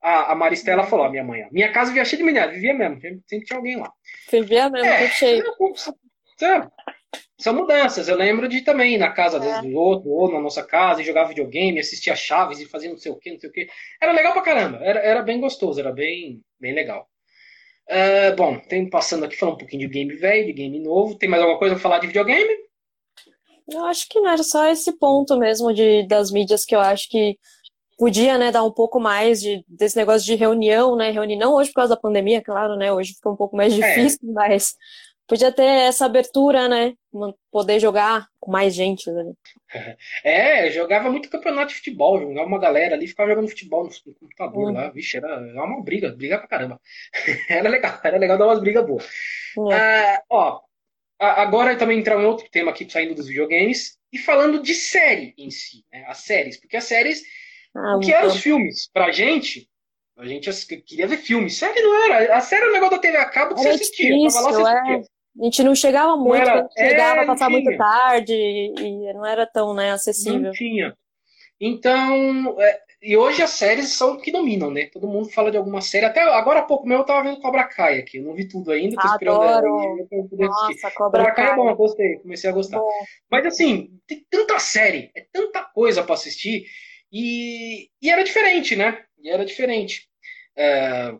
A, 0.01 0.31
a 0.31 0.35
Maristela 0.35 0.83
falou, 0.83 1.05
a 1.05 1.09
minha 1.09 1.23
mãe, 1.23 1.47
minha 1.51 1.71
casa 1.71 1.89
vivia 1.89 2.05
cheia 2.05 2.17
de 2.17 2.23
menina, 2.23 2.47
vivia 2.47 2.73
mesmo, 2.73 2.99
sempre 2.99 3.45
tinha 3.45 3.57
alguém 3.57 3.77
lá. 3.77 3.91
Vivia 4.31 4.69
mesmo, 4.69 4.87
é, 4.87 5.07
cheio. 5.09 5.43
São 7.37 7.53
mudanças. 7.53 8.07
Eu 8.07 8.15
lembro 8.15 8.47
de 8.47 8.61
também 8.61 8.97
na 8.97 9.11
casa 9.11 9.37
é. 9.37 9.61
do 9.61 9.75
outro, 9.75 10.09
ou 10.09 10.31
na 10.31 10.39
nossa 10.39 10.63
casa, 10.63 11.01
e 11.01 11.05
jogar 11.05 11.25
videogame, 11.25 11.79
assistia 11.79 12.15
Chaves 12.15 12.59
e 12.59 12.67
fazia 12.67 12.89
não 12.89 12.97
sei 12.97 13.11
o 13.11 13.15
que, 13.15 13.31
não 13.31 13.39
sei 13.39 13.49
o 13.49 13.53
que. 13.53 13.67
Era 14.01 14.11
legal 14.11 14.33
pra 14.33 14.41
caramba, 14.43 14.77
era, 14.81 14.99
era 14.99 15.21
bem 15.21 15.39
gostoso, 15.39 15.79
era 15.79 15.91
bem, 15.91 16.41
bem 16.59 16.73
legal. 16.73 17.07
Uh, 17.89 18.35
bom, 18.35 18.57
tem 18.59 18.89
passando 18.89 19.25
aqui 19.25 19.35
falando 19.35 19.55
um 19.55 19.57
pouquinho 19.57 19.87
de 19.87 19.93
game 19.93 20.15
velho, 20.15 20.45
de 20.45 20.53
game 20.53 20.79
novo. 20.79 21.17
Tem 21.17 21.27
mais 21.27 21.41
alguma 21.41 21.59
coisa 21.59 21.75
pra 21.75 21.81
falar 21.81 21.99
de 21.99 22.07
videogame? 22.07 22.53
Eu 23.69 23.85
acho 23.85 24.07
que 24.07 24.19
não 24.19 24.29
era 24.29 24.43
só 24.43 24.69
esse 24.69 24.97
ponto 24.97 25.37
mesmo 25.37 25.73
de, 25.73 26.07
das 26.07 26.31
mídias 26.31 26.63
que 26.63 26.75
eu 26.75 26.79
acho 26.79 27.09
que 27.09 27.37
podia, 28.01 28.35
né, 28.35 28.51
dar 28.51 28.63
um 28.63 28.71
pouco 28.71 28.99
mais 28.99 29.39
de, 29.39 29.63
desse 29.67 29.95
negócio 29.95 30.25
de 30.25 30.33
reunião, 30.33 30.95
né, 30.95 31.11
reunião 31.11 31.53
hoje 31.53 31.69
por 31.69 31.75
causa 31.75 31.93
da 31.93 32.01
pandemia, 32.01 32.41
claro, 32.41 32.75
né, 32.75 32.91
hoje 32.91 33.13
fica 33.13 33.29
um 33.29 33.35
pouco 33.35 33.55
mais 33.55 33.71
é. 33.71 33.75
difícil, 33.75 34.27
é. 34.27 34.33
mas 34.33 34.75
podia 35.27 35.51
ter 35.51 35.63
essa 35.63 36.07
abertura, 36.07 36.67
né, 36.67 36.95
poder 37.51 37.79
jogar 37.79 38.25
com 38.39 38.49
mais 38.49 38.73
gente, 38.73 39.07
né. 39.11 39.33
É, 40.23 40.65
eu 40.65 40.71
jogava 40.71 41.11
muito 41.11 41.29
campeonato 41.29 41.67
de 41.67 41.75
futebol, 41.75 42.19
jogava 42.19 42.47
uma 42.47 42.57
galera 42.57 42.95
ali, 42.95 43.05
ficava 43.05 43.29
jogando 43.29 43.49
futebol 43.49 43.83
no, 43.83 44.15
computador 44.15 44.69
uhum. 44.69 44.73
lá, 44.73 44.89
vixe, 44.89 45.17
era, 45.17 45.27
era 45.27 45.63
uma 45.63 45.83
briga, 45.83 46.09
briga 46.09 46.39
pra 46.39 46.47
caramba. 46.47 46.81
era 47.47 47.69
legal, 47.69 47.99
era 48.03 48.17
legal 48.17 48.35
dar 48.39 48.47
umas 48.47 48.61
brigas 48.61 48.83
boas. 48.83 49.07
Uhum. 49.55 49.71
Ah, 49.71 50.23
ó, 50.27 50.59
agora 51.19 51.77
também 51.77 51.99
entrar 51.99 52.19
em 52.19 52.25
outro 52.25 52.49
tema 52.49 52.71
aqui, 52.71 52.89
saindo 52.89 53.13
dos 53.13 53.27
videogames, 53.27 53.99
e 54.11 54.17
falando 54.17 54.59
de 54.59 54.73
série 54.73 55.35
em 55.37 55.51
si, 55.51 55.85
né, 55.93 56.03
as 56.07 56.17
séries, 56.17 56.59
porque 56.59 56.77
as 56.77 56.85
séries 56.85 57.21
ah, 57.75 57.97
o 57.97 57.99
que 57.99 58.13
eram 58.13 58.27
os 58.27 58.37
filmes? 58.37 58.89
Pra 58.93 59.11
gente, 59.11 59.67
a 60.17 60.25
gente 60.25 60.51
queria 60.81 61.07
ver 61.07 61.17
filme. 61.17 61.49
Série 61.49 61.81
não 61.81 62.05
era. 62.05 62.37
A 62.37 62.41
série 62.41 62.63
era 62.63 62.71
o 62.71 62.73
negócio 62.73 62.95
da 62.95 63.01
TV 63.01 63.17
a 63.17 63.25
cabo 63.25 63.55
que 63.55 63.61
você 63.61 63.69
assistia. 63.69 64.13
Difícil, 64.13 64.41
lá, 64.41 64.51
você 64.51 64.93
é. 64.93 65.03
A 65.39 65.43
gente 65.45 65.63
não 65.63 65.73
chegava 65.73 66.17
muito, 66.17 66.45
não 66.45 66.51
era, 66.51 66.69
chegava 66.77 67.21
é, 67.21 67.23
a 67.23 67.25
passar 67.25 67.49
muito 67.49 67.77
tarde 67.77 68.33
e 68.33 69.13
não 69.13 69.25
era 69.25 69.47
tão 69.47 69.73
né, 69.73 69.91
acessível. 69.91 70.41
Não 70.41 70.51
tinha. 70.51 70.93
Então, 71.59 72.59
é, 72.59 72.79
e 73.01 73.15
hoje 73.15 73.41
as 73.41 73.51
séries 73.51 73.93
são 73.93 74.17
que 74.17 74.31
dominam, 74.31 74.69
né? 74.69 74.87
Todo 74.91 75.07
mundo 75.07 75.29
fala 75.29 75.49
de 75.49 75.57
alguma 75.57 75.79
série. 75.79 76.05
Até 76.05 76.21
agora 76.21 76.59
há 76.59 76.63
pouco 76.63 76.85
mesmo 76.85 77.01
eu 77.01 77.05
tava 77.05 77.23
vendo 77.23 77.41
Cobra 77.41 77.63
Kai 77.63 77.99
aqui. 77.99 78.17
Eu 78.17 78.23
não 78.25 78.35
vi 78.35 78.47
tudo 78.47 78.71
ainda, 78.71 78.95
tô 78.95 79.07
esperando 79.07 79.41
Adoro. 79.41 80.07
Nossa, 80.33 80.91
Cobra, 80.91 81.19
Cobra 81.19 81.31
Kai 81.33 81.51
é 81.51 81.55
bom, 81.55 81.75
gostei, 81.75 82.17
comecei 82.17 82.49
a 82.49 82.53
gostar. 82.53 82.79
Bom. 82.79 82.89
Mas 83.29 83.45
assim, 83.45 83.89
tem 84.05 84.25
tanta 84.29 84.59
série, 84.59 85.11
é 85.15 85.25
tanta 85.31 85.63
coisa 85.63 86.03
para 86.03 86.13
assistir. 86.13 86.65
E, 87.11 87.89
e 88.01 88.09
era 88.09 88.23
diferente, 88.23 88.75
né? 88.75 89.03
E 89.19 89.29
era 89.29 89.45
diferente. 89.45 90.07
É, 90.55 91.13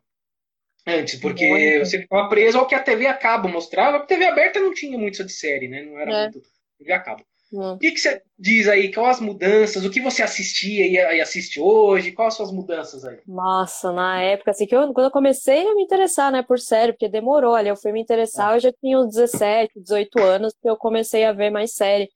antes, 0.87 1.19
porque 1.19 1.47
muito. 1.47 1.85
você 1.85 1.99
ficava 1.99 2.29
preso 2.29 2.57
ao 2.57 2.67
que 2.67 2.75
a 2.75 2.81
TV 2.81 3.07
a 3.07 3.13
cabo 3.13 3.49
mostrava. 3.49 3.97
A 3.97 4.05
TV 4.05 4.25
aberta 4.25 4.59
não 4.59 4.73
tinha 4.73 4.97
muito 4.97 5.23
de 5.23 5.31
série, 5.31 5.67
né? 5.67 5.83
Não 5.83 5.99
era 5.99 6.11
é. 6.11 6.23
muito 6.23 6.41
TV 6.77 6.93
a 6.93 6.99
cabo. 6.99 7.25
O 7.53 7.77
que, 7.77 7.91
que 7.91 7.99
você 7.99 8.21
diz 8.39 8.65
aí? 8.69 8.93
Quais 8.93 9.17
as 9.17 9.21
mudanças? 9.21 9.83
O 9.83 9.91
que 9.91 9.99
você 9.99 10.23
assistia 10.23 10.87
e, 10.87 11.19
assiste 11.19 11.59
hoje? 11.59 12.13
Quais 12.13 12.29
as 12.29 12.37
suas 12.37 12.51
mudanças 12.51 13.03
aí? 13.03 13.19
Nossa, 13.27 13.91
na 13.91 14.21
época, 14.21 14.51
assim, 14.51 14.65
que 14.65 14.73
eu, 14.73 14.93
quando 14.93 15.07
eu 15.07 15.11
comecei 15.11 15.67
a 15.67 15.75
me 15.75 15.83
interessar, 15.83 16.31
né, 16.31 16.41
por 16.41 16.59
série, 16.59 16.93
porque 16.93 17.09
demorou, 17.09 17.53
ali, 17.53 17.67
eu 17.67 17.75
fui 17.75 17.91
me 17.91 17.99
interessar, 17.99 18.53
eu 18.53 18.61
já 18.61 18.71
tinha 18.71 18.97
uns 18.97 19.13
17, 19.13 19.81
18 19.81 20.19
anos, 20.21 20.53
que 20.61 20.69
eu 20.69 20.77
comecei 20.77 21.25
a 21.25 21.33
ver 21.33 21.49
mais 21.49 21.73
série, 21.73 22.09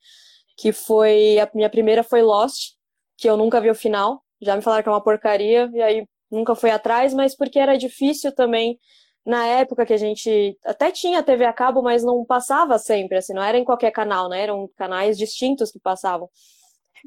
que 0.57 0.71
foi, 0.71 1.38
a 1.38 1.49
minha 1.53 1.69
primeira 1.69 2.01
foi 2.01 2.21
Lost, 2.21 2.74
que 3.17 3.30
eu 3.30 3.38
nunca 3.38 3.62
vi 3.62 3.69
o 3.69 3.75
final. 3.75 4.21
Já 4.41 4.56
me 4.56 4.62
falaram 4.62 4.84
que 4.84 4.89
é 4.89 4.91
uma 4.91 5.04
porcaria, 5.04 5.69
e 5.73 5.82
aí 5.82 6.08
nunca 6.32 6.56
fui 6.56 6.69
atrás, 6.69 7.13
mas 7.13 7.36
porque 7.36 7.60
era 7.60 7.78
difícil 7.78 8.34
também 8.34 8.80
na 9.25 9.45
época 9.47 9.86
que 9.86 9.93
a 9.93 9.97
gente 9.97 10.58
até 10.63 10.91
tinha 10.91 11.23
TV 11.23 11.45
a 11.45 11.54
cabo, 11.54 11.82
mas 11.82 12.04
não 12.04 12.23
passava 12.23 12.78
sempre, 12.78 13.17
assim, 13.17 13.34
não 13.34 13.43
era 13.43 13.58
em 13.58 13.63
qualquer 13.63 13.91
canal, 13.91 14.30
né? 14.30 14.43
Eram 14.43 14.69
canais 14.78 15.17
distintos 15.17 15.71
que 15.71 15.80
passavam. 15.80 16.30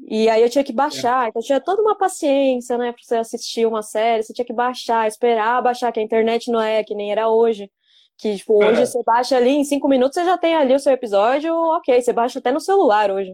E 0.07 0.29
aí 0.29 0.41
eu 0.41 0.49
tinha 0.49 0.63
que 0.63 0.73
baixar, 0.73 1.25
é. 1.25 1.29
então 1.29 1.41
tinha 1.41 1.59
toda 1.59 1.81
uma 1.81 1.97
paciência, 1.97 2.77
né, 2.77 2.91
para 2.91 3.01
você 3.01 3.15
assistir 3.17 3.65
uma 3.65 3.81
série, 3.81 4.23
você 4.23 4.33
tinha 4.33 4.45
que 4.45 4.53
baixar, 4.53 5.07
esperar 5.07 5.61
baixar, 5.61 5.91
que 5.91 5.99
a 5.99 6.03
internet 6.03 6.49
não 6.51 6.61
é 6.61 6.83
que 6.83 6.95
nem 6.95 7.11
era 7.11 7.29
hoje. 7.29 7.69
Que, 8.17 8.35
tipo, 8.37 8.63
hoje 8.63 8.81
é. 8.81 8.85
você 8.85 9.01
baixa 9.03 9.37
ali, 9.37 9.51
em 9.51 9.63
cinco 9.63 9.87
minutos 9.87 10.15
você 10.15 10.25
já 10.25 10.37
tem 10.37 10.55
ali 10.55 10.73
o 10.73 10.79
seu 10.79 10.91
episódio, 10.93 11.53
ok, 11.53 12.01
você 12.01 12.13
baixa 12.13 12.39
até 12.39 12.51
no 12.51 12.59
celular 12.59 13.11
hoje. 13.11 13.33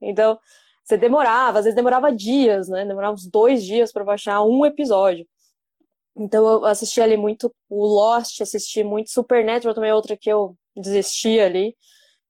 Então, 0.00 0.38
você 0.86 0.96
demorava, 0.96 1.58
às 1.58 1.64
vezes 1.64 1.74
demorava 1.74 2.14
dias, 2.14 2.68
né? 2.68 2.84
Demorava 2.84 3.14
uns 3.14 3.26
dois 3.26 3.64
dias 3.64 3.92
para 3.92 4.04
baixar 4.04 4.42
um 4.44 4.64
episódio. 4.64 5.26
Então 6.16 6.46
eu 6.46 6.64
assisti 6.64 7.00
ali 7.00 7.16
muito 7.16 7.52
o 7.68 7.84
Lost, 7.84 8.40
assisti 8.40 8.84
muito 8.84 9.10
Supernatural 9.10 9.74
também 9.74 9.90
é 9.90 9.94
outra 9.94 10.16
que 10.16 10.30
eu 10.30 10.56
desisti 10.76 11.40
ali. 11.40 11.74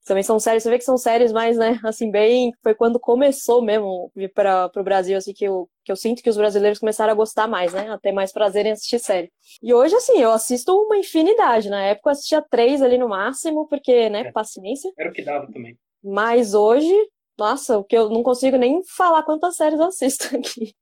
Também 0.07 0.23
são 0.23 0.39
séries, 0.39 0.63
você 0.63 0.71
vê 0.71 0.79
que 0.79 0.85
são 0.85 0.97
séries 0.97 1.33
mais, 1.33 1.57
né, 1.59 1.81
assim, 1.85 2.13
bem, 2.13 2.53
foi 2.63 2.77
quando 2.77 2.99
começou 2.99 3.61
mesmo 3.61 4.11
para 4.33 4.71
o 4.77 4.83
Brasil, 4.85 5.19
assim, 5.19 5.33
que 5.35 5.45
eu, 5.45 5.69
que 5.85 5.91
eu 5.91 5.97
sinto 5.97 6.23
que 6.23 6.31
os 6.31 6.37
brasileiros 6.37 6.79
começaram 6.79 7.13
a 7.13 7.17
gostar 7.17 7.49
mais, 7.49 7.73
né, 7.73 7.91
a 7.91 7.99
ter 7.99 8.13
mais 8.13 8.33
prazer 8.33 8.65
em 8.67 8.71
assistir 8.71 9.01
série. 9.01 9.33
E 9.61 9.75
hoje, 9.75 9.97
assim, 9.97 10.17
eu 10.19 10.31
assisto 10.31 10.73
uma 10.73 10.97
infinidade, 10.97 11.69
na 11.69 11.83
época 11.83 12.11
eu 12.11 12.13
assistia 12.13 12.41
três 12.49 12.83
ali 12.83 12.97
no 12.97 13.09
máximo, 13.09 13.67
porque, 13.67 14.09
né, 14.09 14.21
é. 14.21 14.31
paciência. 14.31 14.93
Era 14.97 15.11
o 15.11 15.13
que 15.13 15.25
dava 15.25 15.51
também. 15.51 15.77
Mas 16.05 16.55
hoje, 16.55 16.95
nossa, 17.39 17.79
o 17.79 17.85
que 17.85 17.97
eu 17.97 18.09
não 18.09 18.23
consigo 18.23 18.57
nem 18.57 18.83
falar 18.85 19.23
quantas 19.23 19.57
séries 19.57 19.79
eu 19.79 19.87
assisto 19.87 20.25
aqui. 20.37 20.75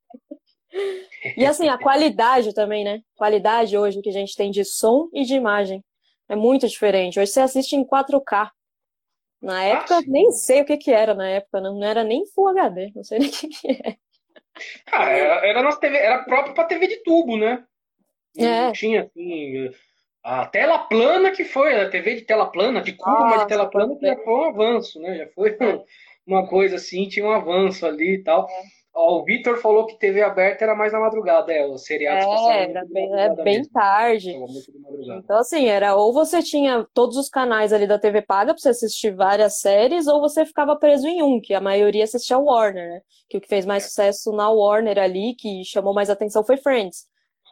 E 1.37 1.45
assim, 1.45 1.67
a 1.69 1.77
qualidade 1.77 2.53
também, 2.53 2.83
né? 2.83 3.01
Qualidade 3.15 3.77
hoje 3.77 4.01
que 4.01 4.09
a 4.09 4.13
gente 4.13 4.35
tem 4.35 4.51
de 4.51 4.63
som 4.63 5.09
e 5.13 5.23
de 5.23 5.35
imagem 5.35 5.83
é 6.27 6.35
muito 6.35 6.67
diferente. 6.67 7.19
Hoje 7.19 7.31
você 7.31 7.41
assiste 7.41 7.75
em 7.75 7.85
4K. 7.85 8.49
Na 9.41 9.57
ah, 9.57 9.63
época, 9.63 9.97
ah, 9.97 10.01
nem 10.07 10.31
sei 10.31 10.61
o 10.61 10.65
que 10.65 10.77
que 10.77 10.91
era 10.91 11.13
na 11.13 11.27
época, 11.29 11.61
não, 11.61 11.77
não 11.77 11.85
era 11.85 12.03
nem 12.03 12.25
Full 12.27 12.47
HD, 12.49 12.91
não 12.95 13.03
sei 13.03 13.19
nem 13.19 13.29
o 13.29 13.31
que 13.31 13.47
que 13.47 13.67
é. 13.71 13.95
Ah, 14.91 15.09
era, 15.09 15.47
era, 15.47 15.61
nossa 15.61 15.79
TV, 15.79 15.97
era 15.97 16.23
próprio 16.23 16.55
para 16.55 16.65
TV 16.65 16.87
de 16.87 17.03
tubo, 17.03 17.37
né? 17.37 17.63
É. 18.37 18.71
tinha 18.71 19.03
assim, 19.03 19.69
a 20.23 20.45
tela 20.47 20.79
plana 20.79 21.31
que 21.31 21.45
foi, 21.45 21.79
a 21.79 21.89
TV 21.89 22.15
de 22.15 22.21
tela 22.21 22.47
plana, 22.47 22.81
de 22.81 22.93
curva 22.93 23.19
Nossa, 23.19 23.39
de 23.39 23.47
tela 23.47 23.69
plana, 23.69 23.95
que 23.95 24.05
já 24.05 24.15
foi 24.17 24.33
um 24.33 24.43
avanço, 24.45 24.99
né? 24.99 25.17
Já 25.17 25.27
foi 25.27 25.57
uma 26.25 26.47
coisa 26.47 26.75
assim, 26.75 27.07
tinha 27.07 27.25
um 27.25 27.31
avanço 27.31 27.85
ali 27.85 28.15
e 28.15 28.23
tal. 28.23 28.47
É. 28.49 28.75
Ó, 28.97 29.19
o 29.19 29.25
Vitor 29.25 29.57
falou 29.57 29.85
que 29.85 29.99
TV 29.99 30.21
aberta 30.21 30.63
era 30.63 30.73
mais 30.73 30.93
na 30.93 31.01
madrugada, 31.01 31.51
é, 31.51 31.67
os 31.67 31.83
seriados 31.83 32.23
é, 32.49 32.69
era 32.69 32.85
bem, 32.85 33.13
é 33.13 33.35
bem 33.43 33.65
tarde. 33.65 34.33
Então, 35.17 35.37
assim, 35.37 35.65
era 35.65 35.95
ou 35.97 36.13
você 36.13 36.41
tinha 36.41 36.87
todos 36.93 37.17
os 37.17 37.27
canais 37.27 37.73
ali 37.73 37.85
da 37.85 37.99
TV 37.99 38.21
paga 38.21 38.53
pra 38.53 38.61
você 38.61 38.69
assistir 38.69 39.13
várias 39.13 39.59
séries, 39.59 40.07
ou 40.07 40.21
você 40.21 40.45
ficava 40.45 40.77
preso 40.77 41.05
em 41.07 41.21
um, 41.21 41.41
que 41.41 41.53
a 41.53 41.59
maioria 41.59 42.05
assistia 42.05 42.37
Warner, 42.37 42.87
né? 42.87 43.01
Que 43.29 43.37
o 43.37 43.41
que 43.41 43.49
fez 43.49 43.65
mais 43.65 43.83
sucesso 43.83 44.31
na 44.31 44.49
Warner 44.49 44.97
ali, 44.97 45.35
que 45.37 45.65
chamou 45.65 45.93
mais 45.93 46.09
atenção 46.09 46.45
foi 46.45 46.55
Friends. 46.55 47.05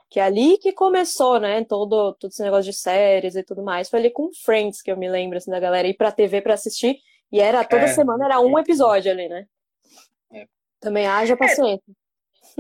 Que 0.10 0.22
é 0.22 0.24
ali 0.24 0.58
que 0.60 0.72
começou, 0.72 1.42
né? 1.42 1.66
Todo, 1.66 2.14
todo 2.14 2.32
esse 2.32 2.42
negócio 2.42 2.72
de 2.72 2.78
séries 2.78 3.36
e 3.36 3.44
tudo 3.44 3.64
mais. 3.64 3.90
Foi 3.90 4.00
ali 4.00 4.12
com 4.12 4.30
Friends 4.46 4.82
que 4.82 4.90
eu 4.90 4.96
me 4.96 5.10
lembro, 5.10 5.38
assim, 5.38 5.52
da 5.52 5.60
galera 5.60 5.90
ir 5.90 5.96
pra 5.96 6.10
TV 6.10 6.40
pra 6.42 6.54
assistir. 6.54 7.00
E 7.34 7.40
era 7.40 7.64
toda 7.66 7.86
é, 7.86 7.88
semana 7.88 8.26
era 8.26 8.40
um 8.40 8.60
episódio 8.60 9.12
ali, 9.12 9.28
né? 9.28 9.48
É. 10.32 10.46
Também 10.80 11.08
haja 11.08 11.36
paciência. 11.36 11.82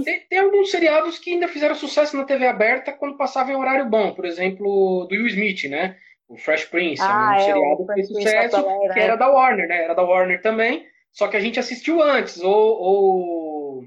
Tem, 0.03 0.21
tem, 0.21 0.39
alguns 0.39 0.71
seriados 0.71 1.19
que 1.19 1.33
ainda 1.33 1.47
fizeram 1.47 1.75
sucesso 1.75 2.17
na 2.17 2.23
TV 2.23 2.47
aberta 2.47 2.91
quando 2.91 3.15
passava 3.15 3.51
em 3.51 3.55
horário 3.55 3.85
bom. 3.85 4.15
Por 4.15 4.25
exemplo, 4.25 5.05
do 5.07 5.13
Will 5.13 5.27
Smith, 5.27 5.65
né? 5.65 5.95
O 6.27 6.35
Fresh 6.35 6.65
Prince, 6.65 7.03
ah, 7.03 7.29
um 7.29 7.35
é, 7.35 7.39
seriado 7.41 7.85
que 7.85 7.93
fez 7.93 8.07
sucesso, 8.07 8.65
que 8.91 8.99
era 8.99 9.15
da 9.15 9.29
Warner, 9.29 9.67
né? 9.67 9.83
Era 9.83 9.93
da 9.93 10.01
Warner 10.01 10.41
também, 10.41 10.87
só 11.11 11.27
que 11.27 11.37
a 11.37 11.39
gente 11.39 11.59
assistiu 11.59 12.01
antes. 12.01 12.41
Ou, 12.41 12.81
ou... 12.81 13.85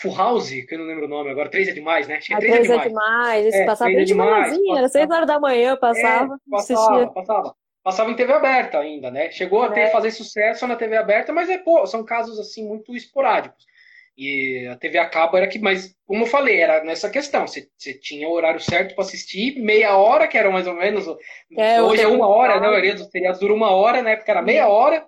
Full 0.00 0.16
House, 0.16 0.50
que 0.50 0.74
eu 0.74 0.78
não 0.80 0.86
lembro 0.86 1.04
o 1.04 1.08
nome 1.08 1.30
agora, 1.30 1.48
3 1.48 1.68
é 1.68 1.72
demais, 1.72 2.08
né? 2.08 2.16
Acho 2.16 2.26
que 2.26 2.34
é 2.34 2.38
3 2.38 2.54
é 2.54 2.62
demais. 2.62 2.88
demais. 2.88 3.46
Esse 3.46 3.58
é, 3.58 3.64
passava 3.64 3.90
bem 3.90 4.00
é 4.00 4.04
de 4.04 4.14
manhãzinha, 4.14 4.78
era 4.78 4.88
6 4.88 5.10
horas 5.10 5.26
da 5.26 5.38
manhã, 5.38 5.76
passava. 5.76 6.34
É, 6.34 6.50
passava, 6.50 7.06
passava. 7.12 7.54
Passava 7.82 8.10
em 8.10 8.16
TV 8.16 8.32
aberta 8.32 8.78
ainda, 8.78 9.10
né? 9.10 9.30
Chegou 9.30 9.62
a 9.62 9.70
ter 9.70 9.80
é. 9.80 9.90
fazer 9.90 10.10
sucesso 10.10 10.66
na 10.66 10.76
TV 10.76 10.96
aberta, 10.96 11.32
mas 11.32 11.48
é 11.48 11.58
pô, 11.58 11.86
são 11.86 12.04
casos 12.04 12.38
assim 12.38 12.66
muito 12.66 12.94
esporádicos. 12.94 13.66
E 14.18 14.66
a 14.66 14.76
TV 14.76 14.98
a 14.98 15.08
cabo 15.08 15.36
era 15.36 15.46
que, 15.46 15.60
mas 15.60 15.94
como 16.04 16.24
eu 16.24 16.26
falei, 16.26 16.60
era 16.60 16.82
nessa 16.82 17.08
questão. 17.08 17.46
Você, 17.46 17.68
você 17.78 17.94
tinha 17.94 18.28
o 18.28 18.32
horário 18.32 18.58
certo 18.58 18.96
para 18.96 19.04
assistir, 19.04 19.60
meia 19.60 19.96
hora, 19.96 20.26
que 20.26 20.36
era 20.36 20.50
mais 20.50 20.66
ou 20.66 20.74
menos. 20.74 21.06
É, 21.56 21.80
hoje 21.80 22.02
é 22.02 22.08
uma 22.08 22.26
hora, 22.26 22.58
né? 22.58 22.66
A 22.66 22.70
maioria 22.70 22.96
dos 22.96 23.08
feriados 23.10 23.38
dura 23.38 23.54
uma 23.54 23.70
hora, 23.70 24.02
na 24.02 24.10
época 24.10 24.32
era 24.32 24.42
meia 24.42 24.66
uhum. 24.66 24.72
hora. 24.72 25.06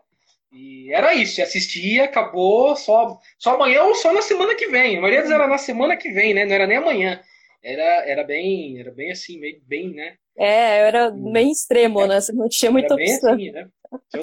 E 0.52 0.92
era 0.92 1.12
isso, 1.12 1.34
você 1.34 1.42
assistia, 1.42 2.04
acabou, 2.04 2.76
só, 2.76 3.18
só 3.36 3.56
amanhã 3.56 3.82
ou 3.82 3.96
só 3.96 4.12
na 4.12 4.22
semana 4.22 4.54
que 4.54 4.68
vem. 4.68 4.98
A 4.98 5.00
maioria 5.00 5.34
era 5.34 5.48
na 5.48 5.58
semana 5.58 5.96
que 5.96 6.12
vem, 6.12 6.32
né? 6.32 6.44
Não 6.44 6.54
era 6.54 6.66
nem 6.68 6.76
amanhã. 6.76 7.20
Era, 7.62 8.08
era 8.08 8.22
bem, 8.22 8.78
era 8.78 8.92
bem 8.92 9.10
assim, 9.10 9.40
meio 9.40 9.60
bem, 9.66 9.92
né? 9.92 10.14
É, 10.40 10.78
era 10.88 11.10
bem 11.10 11.50
extremo, 11.50 12.00
é, 12.00 12.06
né? 12.06 12.20
Você 12.20 12.32
não 12.32 12.48
tinha 12.48 12.70
muita 12.70 12.94
opção. 12.94 13.34
Assim, 13.34 13.50
né? 13.50 13.68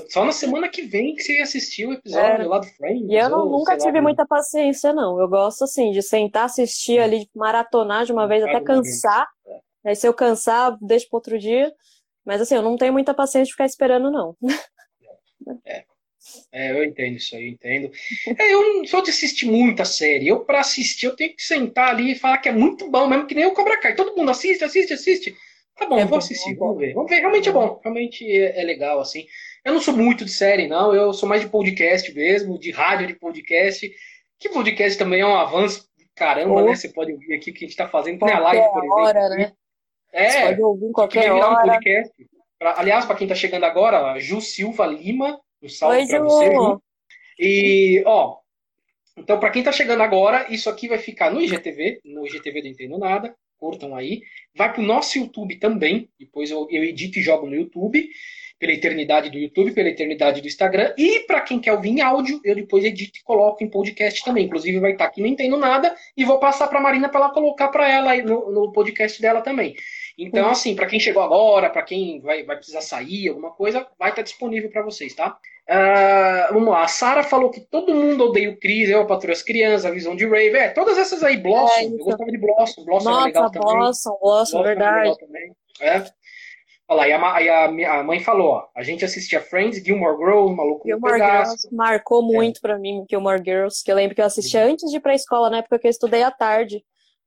Só 0.10 0.26
na 0.26 0.32
semana 0.32 0.68
que 0.68 0.82
vem 0.82 1.14
que 1.14 1.22
você 1.22 1.38
assistiu 1.42 1.90
o 1.90 1.94
episódio 1.94 2.44
é. 2.44 2.48
lá 2.48 2.58
do 2.58 2.66
Friends. 2.66 3.08
E 3.08 3.14
eu 3.14 3.30
não, 3.30 3.46
ou, 3.46 3.60
nunca 3.60 3.78
tive 3.78 3.98
lá, 3.98 4.02
muita 4.02 4.26
paciência, 4.26 4.92
não. 4.92 5.20
Eu 5.22 5.28
gosto, 5.28 5.66
assim, 5.66 5.92
de 5.92 6.02
sentar, 6.02 6.46
assistir 6.46 7.00
ali, 7.00 7.30
maratonar 7.36 8.04
de 8.04 8.12
uma 8.12 8.28
vez 8.28 8.44
até 8.44 8.60
cansar. 8.62 9.28
É. 9.46 9.90
Aí 9.90 9.96
se 9.96 10.08
eu 10.08 10.14
cansar, 10.14 10.76
deixo 10.82 11.08
para 11.08 11.18
outro 11.18 11.38
dia. 11.38 11.72
Mas 12.26 12.42
assim, 12.42 12.56
eu 12.56 12.64
não 12.64 12.78
tenho 12.78 12.94
muita 12.94 13.14
paciência 13.14 13.46
de 13.46 13.52
ficar 13.52 13.66
esperando, 13.66 14.10
não. 14.10 14.36
É. 15.66 15.84
É, 16.52 16.72
eu 16.72 16.84
entendo 16.84 17.16
isso 17.16 17.36
aí, 17.36 17.44
eu 17.44 17.50
entendo. 17.50 17.92
É, 18.38 18.54
eu 18.54 18.74
não 18.74 18.86
sou 18.86 19.02
de 19.02 19.12
assistir 19.12 19.46
muita 19.46 19.86
série. 19.86 20.28
Eu, 20.28 20.44
para 20.44 20.60
assistir, 20.60 21.06
eu 21.06 21.16
tenho 21.16 21.36
que 21.36 21.44
sentar 21.44 21.90
ali 21.90 22.12
e 22.12 22.16
falar 22.16 22.40
que 22.40 22.50
é 22.50 22.52
muito 22.52 22.90
bom, 22.90 23.08
mesmo 23.08 23.28
que 23.28 23.36
nem 23.36 23.46
o 23.46 23.54
Cobra 23.54 23.80
Kai. 23.80 23.96
Todo 23.96 24.16
mundo 24.16 24.32
assiste, 24.32 24.64
assiste, 24.64 24.94
assiste. 24.94 25.38
Tá 25.78 25.86
bom, 25.86 26.00
é 26.00 26.06
vou 26.06 26.18
assistir, 26.18 26.56
bom, 26.56 26.68
vamos 26.68 26.82
ver. 26.82 26.94
Vamos 26.94 27.10
ver, 27.10 27.20
realmente 27.20 27.50
é 27.50 27.52
bom. 27.52 27.80
Realmente 27.84 28.26
é, 28.26 28.60
é, 28.60 28.64
legal, 28.64 29.00
assim. 29.00 29.26
Eu 29.64 29.74
não 29.74 29.82
sou 29.82 29.96
muito 29.96 30.26
de 30.26 30.32
série, 30.32 30.68
não. 30.68 30.94
Eu 30.94 31.14
sou 31.14 31.30
mais 31.30 31.42
de 31.42 31.50
podcast 31.50 32.14
mesmo, 32.14 32.60
de 32.60 32.72
rádio 32.72 33.08
de 33.08 33.14
podcast. 33.14 33.90
Que 34.40 34.50
podcast 34.50 34.98
também 34.98 35.22
é 35.22 35.26
um 35.26 35.36
avanço 35.36 35.88
caramba, 36.16 36.56
oh. 36.56 36.66
né? 36.66 36.76
Você 36.76 36.90
pode 36.90 37.14
ouvir 37.14 37.36
aqui 37.36 37.52
o 37.52 37.54
que 37.54 37.64
a 37.64 37.68
gente 37.68 37.78
tá 37.78 37.88
fazendo, 37.88 38.20
tem 38.20 38.34
a 38.34 38.40
live, 38.40 38.68
por 38.70 38.80
exemplo. 38.80 39.04
Hora, 39.04 39.30
né? 39.30 39.54
É, 40.12 40.30
Você 40.30 40.42
pode 40.42 40.64
ouvir 40.64 40.86
em 40.86 40.92
qualquer 40.92 41.32
hora. 41.32 41.52
Um 41.52 41.70
podcast. 41.70 42.14
Pra, 42.58 42.80
aliás, 42.80 43.06
para 43.06 43.16
quem 43.16 43.28
tá 43.28 43.36
chegando 43.36 43.66
agora, 43.66 44.20
Ju 44.20 44.42
Silva 44.42 44.88
Lima 44.88 45.40
um 45.62 45.70
salve 45.70 46.08
para 46.08 46.24
você. 46.24 46.52
E, 47.40 48.04
ó, 48.06 48.38
então 49.16 49.40
para 49.40 49.52
quem 49.52 49.64
tá 49.64 49.72
chegando 49.72 50.02
agora, 50.02 50.52
isso 50.52 50.70
aqui 50.70 50.88
vai 50.88 50.98
ficar 50.98 51.32
no 51.32 51.40
IGTV, 51.40 52.02
no 52.04 52.26
IGTV 52.26 52.62
do 52.62 52.68
Entendo 52.68 52.98
Nada, 52.98 53.36
curtam 53.58 53.96
aí. 53.96 54.22
Vai 54.56 54.74
pro 54.74 54.82
nosso 54.82 55.18
YouTube 55.18 55.58
também, 55.58 56.10
depois 56.20 56.50
eu, 56.50 56.68
eu 56.70 56.84
edito 56.84 57.20
e 57.20 57.22
jogo 57.22 57.48
no 57.48 57.56
YouTube, 57.56 58.10
pela 58.60 58.74
eternidade 58.74 59.30
do 59.30 59.38
YouTube, 59.38 59.72
pela 59.72 59.90
eternidade 59.90 60.42
do 60.42 60.48
Instagram. 60.48 60.94
E 60.98 61.20
para 61.22 61.42
quem 61.42 61.60
quer 61.60 61.74
ouvir 61.74 61.90
em 61.90 62.02
áudio, 62.02 62.40
eu 62.44 62.56
depois 62.56 62.84
edito 62.84 63.20
e 63.20 63.24
coloco 63.24 63.64
em 63.64 63.70
podcast 63.70 64.24
também. 64.24 64.46
Inclusive 64.46 64.80
vai 64.80 64.92
estar 64.92 65.06
tá 65.06 65.10
aqui 65.10 65.22
no 65.22 65.28
Entendo 65.28 65.58
Nada 65.58 65.96
e 66.16 66.26
vou 66.26 66.40
passar 66.40 66.68
para 66.68 66.80
Marina 66.80 67.10
para 67.10 67.22
ela 67.22 67.34
colocar 67.34 67.68
para 67.68 67.90
ela 67.90 68.12
aí 68.12 68.24
no, 68.24 68.52
no 68.52 68.72
podcast 68.72 69.22
dela 69.22 69.42
também. 69.42 69.76
Então, 70.18 70.46
uhum. 70.46 70.52
assim, 70.52 70.76
para 70.76 70.88
quem 70.88 71.00
chegou 71.00 71.22
agora, 71.22 71.70
para 71.70 71.84
quem 71.84 72.20
vai, 72.22 72.44
vai 72.44 72.56
precisar 72.56 72.82
sair, 72.82 73.30
alguma 73.30 73.52
coisa, 73.52 73.86
vai 74.00 74.10
estar 74.10 74.22
tá 74.22 74.24
disponível 74.24 74.70
para 74.72 74.82
vocês, 74.82 75.14
tá? 75.14 75.38
Uh, 75.70 76.54
vamos 76.54 76.70
lá, 76.70 76.84
a 76.84 76.88
Sara 76.88 77.24
falou 77.24 77.52
que 77.52 77.60
todo 77.60 77.94
mundo 77.94 78.24
odeia 78.24 78.50
o 78.50 78.58
Chris, 78.58 78.90
eu, 78.90 79.02
a 79.02 79.06
Patrulha 79.06 79.34
as 79.34 79.44
Crianças, 79.44 79.86
a 79.86 79.92
Visão 79.92 80.16
de 80.16 80.26
Rave, 80.26 80.56
é, 80.56 80.70
todas 80.70 80.98
essas 80.98 81.22
aí, 81.24 81.36
Blossom, 81.36 81.78
é, 81.78 81.86
eu 81.86 81.98
gostava 81.98 82.32
de 82.32 82.38
Blossom, 82.38 82.86
Blossom 82.86 83.10
Nossa, 83.10 83.20
era 83.20 83.26
legal 83.26 83.52
também. 83.52 83.78
Blossom, 83.78 84.18
Blossom, 84.22 84.64
verdade. 84.64 85.16
É. 85.82 86.04
Olha 86.90 87.18
lá, 87.18 87.42
e 87.42 87.50
a, 87.50 87.66
a, 87.66 88.00
a, 88.00 88.04
mãe 88.04 88.22
falou, 88.22 88.48
ó, 88.52 88.68
a 88.74 88.82
gente 88.82 89.04
assistia 89.04 89.42
Friends, 89.42 89.84
Gilmore 89.84 90.18
Girls, 90.18 90.56
Maluco 90.56 90.88
Gilmore 90.88 91.14
no 91.14 91.20
Pedaço. 91.20 91.52
Girls 91.52 91.76
marcou 91.76 92.22
é. 92.24 92.34
muito 92.34 92.58
é. 92.58 92.62
pra 92.62 92.80
mim, 92.80 93.06
Gilmore 93.10 93.44
Girls, 93.44 93.84
que 93.84 93.92
eu 93.92 93.96
lembro 93.96 94.16
que 94.16 94.22
eu 94.22 94.26
assistia 94.26 94.66
Sim. 94.66 94.72
antes 94.72 94.90
de 94.90 94.96
ir 94.96 95.00
pra 95.02 95.14
escola, 95.14 95.50
na 95.50 95.58
época 95.58 95.80
que 95.80 95.88
eu 95.88 95.92
estudei 95.92 96.24
à 96.24 96.32
tarde. 96.32 96.84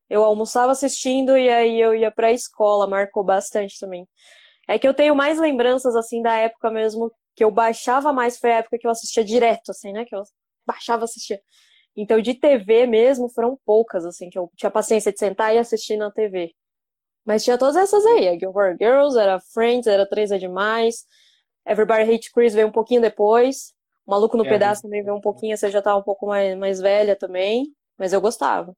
Eu 0.09 0.25
almoçava 0.25 0.73
assistindo 0.73 1.37
e 1.37 1.49
aí 1.49 1.79
eu 1.79 1.95
ia 1.95 2.11
pra 2.11 2.33
escola, 2.33 2.87
marcou 2.87 3.23
bastante 3.23 3.79
também. 3.79 4.09
É 4.67 4.79
que 4.79 4.89
eu 4.89 4.95
tenho 4.95 5.15
mais 5.15 5.39
lembranças, 5.39 5.95
assim, 5.95 6.23
da 6.23 6.35
época 6.37 6.71
mesmo, 6.71 7.13
que 7.37 7.45
eu 7.45 7.51
baixava 7.51 8.13
mais, 8.13 8.39
foi 8.39 8.53
a 8.53 8.59
época 8.59 8.79
que 8.79 8.87
eu 8.87 8.91
assistia 8.91 9.23
direto, 9.23 9.71
assim, 9.71 9.93
né? 9.93 10.05
Que 10.05 10.17
eu 10.17 10.23
baixava, 10.67 11.05
assistia. 11.05 11.41
Então, 11.97 12.21
de 12.21 12.35
TV 12.35 12.87
mesmo, 12.87 13.29
foram 13.29 13.59
poucas, 13.65 14.07
assim, 14.07 14.31
que 14.31 14.39
eu 14.39 14.51
tinha 14.57 14.71
paciência 14.71 15.13
de 15.13 15.19
sentar 15.19 15.55
e 15.55 15.59
assistir 15.59 15.97
na 15.97 16.11
TV. 16.11 16.55
Mas 17.31 17.45
tinha 17.45 17.57
todas 17.57 17.77
essas 17.77 18.05
aí, 18.07 18.27
a 18.27 18.37
Gilmore 18.37 18.77
Girls, 18.77 19.17
era 19.17 19.39
Friends, 19.39 19.87
era 19.87 20.05
Três 20.05 20.33
é 20.33 20.37
Demais, 20.37 21.05
Everybody 21.65 22.13
Hate 22.13 22.33
Chris 22.33 22.55
veio 22.55 22.67
um 22.67 22.73
pouquinho 22.73 23.01
depois, 23.01 23.73
o 24.05 24.11
Maluco 24.11 24.37
no 24.37 24.45
é, 24.45 24.49
Pedaço 24.49 24.83
também 24.83 25.05
veio 25.05 25.15
um 25.15 25.21
pouquinho, 25.21 25.57
você 25.57 25.71
já 25.71 25.81
tava 25.81 26.01
um 26.01 26.03
pouco 26.03 26.27
mais, 26.27 26.59
mais 26.59 26.81
velha 26.81 27.15
também, 27.15 27.73
mas 27.97 28.13
eu 28.13 28.21
gostava. 28.21 28.75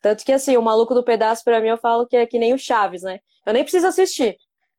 Tanto 0.00 0.24
que, 0.24 0.32
assim, 0.32 0.56
o 0.56 0.62
maluco 0.62 0.94
do 0.94 1.04
pedaço, 1.04 1.44
para 1.44 1.60
mim, 1.60 1.68
eu 1.68 1.76
falo 1.76 2.06
que 2.06 2.16
é 2.16 2.24
que 2.24 2.38
nem 2.38 2.54
o 2.54 2.58
Chaves, 2.58 3.02
né? 3.02 3.20
Eu 3.44 3.52
nem 3.52 3.62
preciso 3.62 3.88
assistir. 3.88 4.38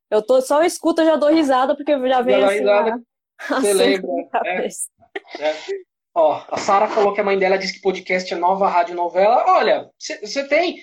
Eu 0.10 0.24
tô, 0.24 0.42
só 0.42 0.64
escuto, 0.64 1.02
eu 1.02 1.06
já 1.06 1.16
dou 1.18 1.30
risada, 1.30 1.76
porque 1.76 1.92
já 1.92 2.22
vem 2.24 2.44
assim. 2.44 2.58
Risada, 2.62 3.02
você 3.48 3.74
lembra? 3.74 4.12
É, 4.44 4.68
é. 5.40 5.56
Ó, 6.16 6.44
a 6.50 6.58
Sara 6.58 6.88
falou 6.88 7.14
que 7.14 7.22
a 7.22 7.24
mãe 7.24 7.38
dela 7.38 7.60
disse 7.60 7.74
que 7.74 7.82
podcast 7.82 8.34
é 8.34 8.38
nova 8.38 8.68
rádio 8.68 8.96
novela. 8.96 9.46
Olha, 9.50 9.88
você 10.00 10.48
tem. 10.48 10.80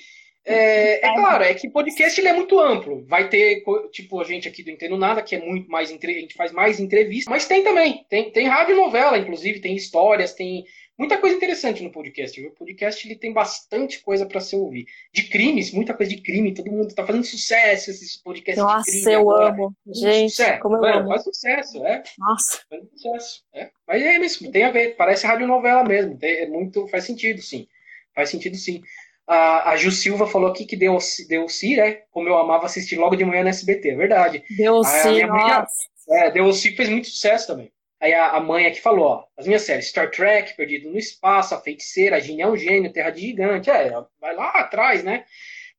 É, 0.48 1.06
é, 1.06 1.14
claro, 1.14 1.44
é 1.44 1.54
que 1.54 1.68
podcast 1.68 2.20
ele 2.20 2.28
é 2.28 2.32
muito 2.32 2.58
amplo. 2.58 3.04
Vai 3.06 3.28
ter, 3.28 3.62
tipo, 3.90 4.20
a 4.20 4.24
gente 4.24 4.48
aqui 4.48 4.62
do 4.62 4.70
Entendo 4.70 4.96
Nada, 4.96 5.22
que 5.22 5.34
é 5.36 5.40
muito 5.40 5.70
mais. 5.70 5.90
A 5.90 5.92
gente 5.92 6.34
faz 6.34 6.52
mais 6.52 6.80
entrevistas, 6.80 7.30
mas 7.30 7.46
tem 7.46 7.62
também. 7.62 8.04
Tem, 8.08 8.30
tem 8.30 8.46
rádio 8.46 8.76
novela, 8.76 9.18
inclusive, 9.18 9.60
tem 9.60 9.76
histórias, 9.76 10.32
tem 10.32 10.64
muita 10.98 11.18
coisa 11.18 11.36
interessante 11.36 11.82
no 11.82 11.92
podcast. 11.92 12.44
O 12.44 12.50
podcast 12.50 13.06
ele 13.06 13.14
tem 13.14 13.32
bastante 13.32 14.00
coisa 14.00 14.26
para 14.26 14.40
se 14.40 14.56
ouvir. 14.56 14.86
De 15.12 15.22
crimes, 15.24 15.70
muita 15.70 15.94
coisa 15.94 16.14
de 16.14 16.20
crime. 16.20 16.54
Todo 16.54 16.72
mundo 16.72 16.94
tá 16.94 17.06
fazendo 17.06 17.24
sucesso 17.24 17.90
esses 17.90 18.16
podcasts 18.16 18.62
Nossa, 18.62 18.90
de 18.90 19.02
crime. 19.02 19.12
eu 19.12 19.20
agora. 19.20 19.54
amo. 19.54 19.76
Gente, 19.86 20.30
sucesso. 20.30 20.60
como 20.60 20.76
eu 20.76 20.80
Mano, 20.80 21.00
amo. 21.00 21.08
Faz 21.08 21.24
sucesso, 21.24 21.86
é. 21.86 22.02
Nossa. 22.18 22.62
Faz 22.68 22.82
sucesso. 22.90 23.44
É. 23.54 23.70
Mas 23.86 24.02
é 24.02 24.16
isso, 24.18 24.50
tem 24.50 24.64
a 24.64 24.70
ver. 24.70 24.96
Parece 24.96 25.26
radionovela 25.26 25.84
mesmo. 25.84 26.16
Tem, 26.16 26.38
é 26.38 26.46
muito, 26.46 26.88
faz 26.88 27.04
sentido, 27.04 27.40
sim. 27.40 27.68
Faz 28.14 28.30
sentido, 28.30 28.56
sim. 28.56 28.82
A, 29.28 29.72
a 29.72 29.76
Ju 29.76 29.92
Silva 29.92 30.26
falou 30.26 30.50
aqui 30.50 30.64
que 30.64 30.74
deu, 30.74 30.96
deu 31.28 31.48
si, 31.48 31.76
né? 31.76 32.00
Como 32.10 32.28
eu 32.28 32.38
amava 32.38 32.64
assistir 32.64 32.96
logo 32.96 33.14
de 33.14 33.26
manhã 33.26 33.42
no 33.42 33.50
SBT, 33.50 33.90
é 33.90 33.96
verdade. 33.96 34.42
Deu 34.56 34.82
si, 34.82 35.22
nossa. 35.26 35.66
É, 36.08 36.30
deu 36.30 36.50
si 36.52 36.74
fez 36.74 36.88
muito 36.88 37.08
sucesso 37.08 37.48
também. 37.48 37.70
Aí 38.00 38.14
a, 38.14 38.30
a 38.30 38.40
mãe 38.40 38.66
aqui 38.66 38.80
falou, 38.80 39.06
ó, 39.06 39.24
as 39.36 39.46
minhas 39.46 39.62
séries, 39.62 39.88
Star 39.88 40.10
Trek, 40.10 40.56
Perdido 40.56 40.90
no 40.90 40.98
Espaço, 40.98 41.54
A 41.54 41.60
Feiticeira, 41.60 42.16
A 42.16 42.20
Genial 42.20 42.56
Gênio, 42.56 42.92
Terra 42.92 43.10
de 43.10 43.20
Gigante, 43.20 43.68
é, 43.70 43.92
vai 44.20 44.34
lá 44.34 44.50
atrás, 44.50 45.04
né? 45.04 45.24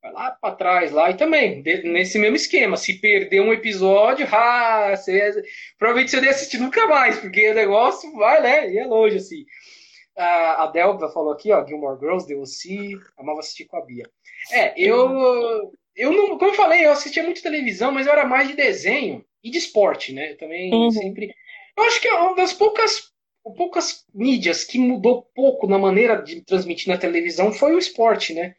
Vai 0.01 0.11
lá 0.13 0.31
para 0.31 0.55
trás 0.55 0.91
lá 0.91 1.09
e 1.09 1.17
também 1.17 1.61
de, 1.61 1.83
nesse 1.83 2.19
mesmo 2.19 2.35
esquema. 2.35 2.77
Se 2.77 2.93
perder 3.01 3.41
um 3.41 3.51
episódio, 3.51 4.27
ah, 4.31 4.95
você, 4.95 5.43
provavelmente 5.77 6.11
você 6.11 6.21
nem 6.21 6.29
assistir 6.29 6.57
nunca 6.59 6.87
mais, 6.87 7.17
porque 7.19 7.49
o 7.49 7.55
negócio 7.55 8.11
vai, 8.13 8.41
né? 8.41 8.71
E 8.71 8.77
é 8.77 8.85
longe 8.85 9.17
assim. 9.17 9.43
A, 10.19 10.63
a 10.63 10.67
Delva 10.67 11.09
falou 11.09 11.31
aqui, 11.31 11.51
ó, 11.51 11.65
Gilmore 11.65 11.99
Girls, 11.99 12.27
DLC, 12.27 12.97
amava 13.17 13.39
assistir 13.39 13.65
com 13.65 13.77
a 13.77 13.85
Bia. 13.85 14.05
É, 14.51 14.73
eu, 14.79 15.71
eu 15.95 16.11
não, 16.11 16.37
como 16.37 16.51
eu 16.51 16.55
falei, 16.55 16.85
eu 16.85 16.91
assistia 16.91 17.23
muito 17.23 17.41
televisão, 17.41 17.91
mas 17.91 18.07
eu 18.07 18.13
era 18.13 18.25
mais 18.25 18.47
de 18.47 18.55
desenho 18.55 19.23
e 19.43 19.49
de 19.49 19.57
esporte, 19.57 20.13
né? 20.13 20.31
Eu 20.31 20.37
também 20.37 20.73
uhum. 20.73 20.91
sempre 20.91 21.33
eu 21.79 21.85
acho 21.85 22.01
que 22.01 22.07
é 22.09 22.13
uma 22.13 22.35
das 22.35 22.51
poucas, 22.51 23.09
poucas 23.55 24.05
mídias 24.13 24.65
que 24.65 24.77
mudou 24.77 25.23
pouco 25.33 25.65
na 25.65 25.77
maneira 25.77 26.21
de 26.21 26.41
transmitir 26.41 26.89
na 26.89 26.97
televisão 26.97 27.53
foi 27.53 27.73
o 27.73 27.79
esporte, 27.79 28.33
né? 28.33 28.53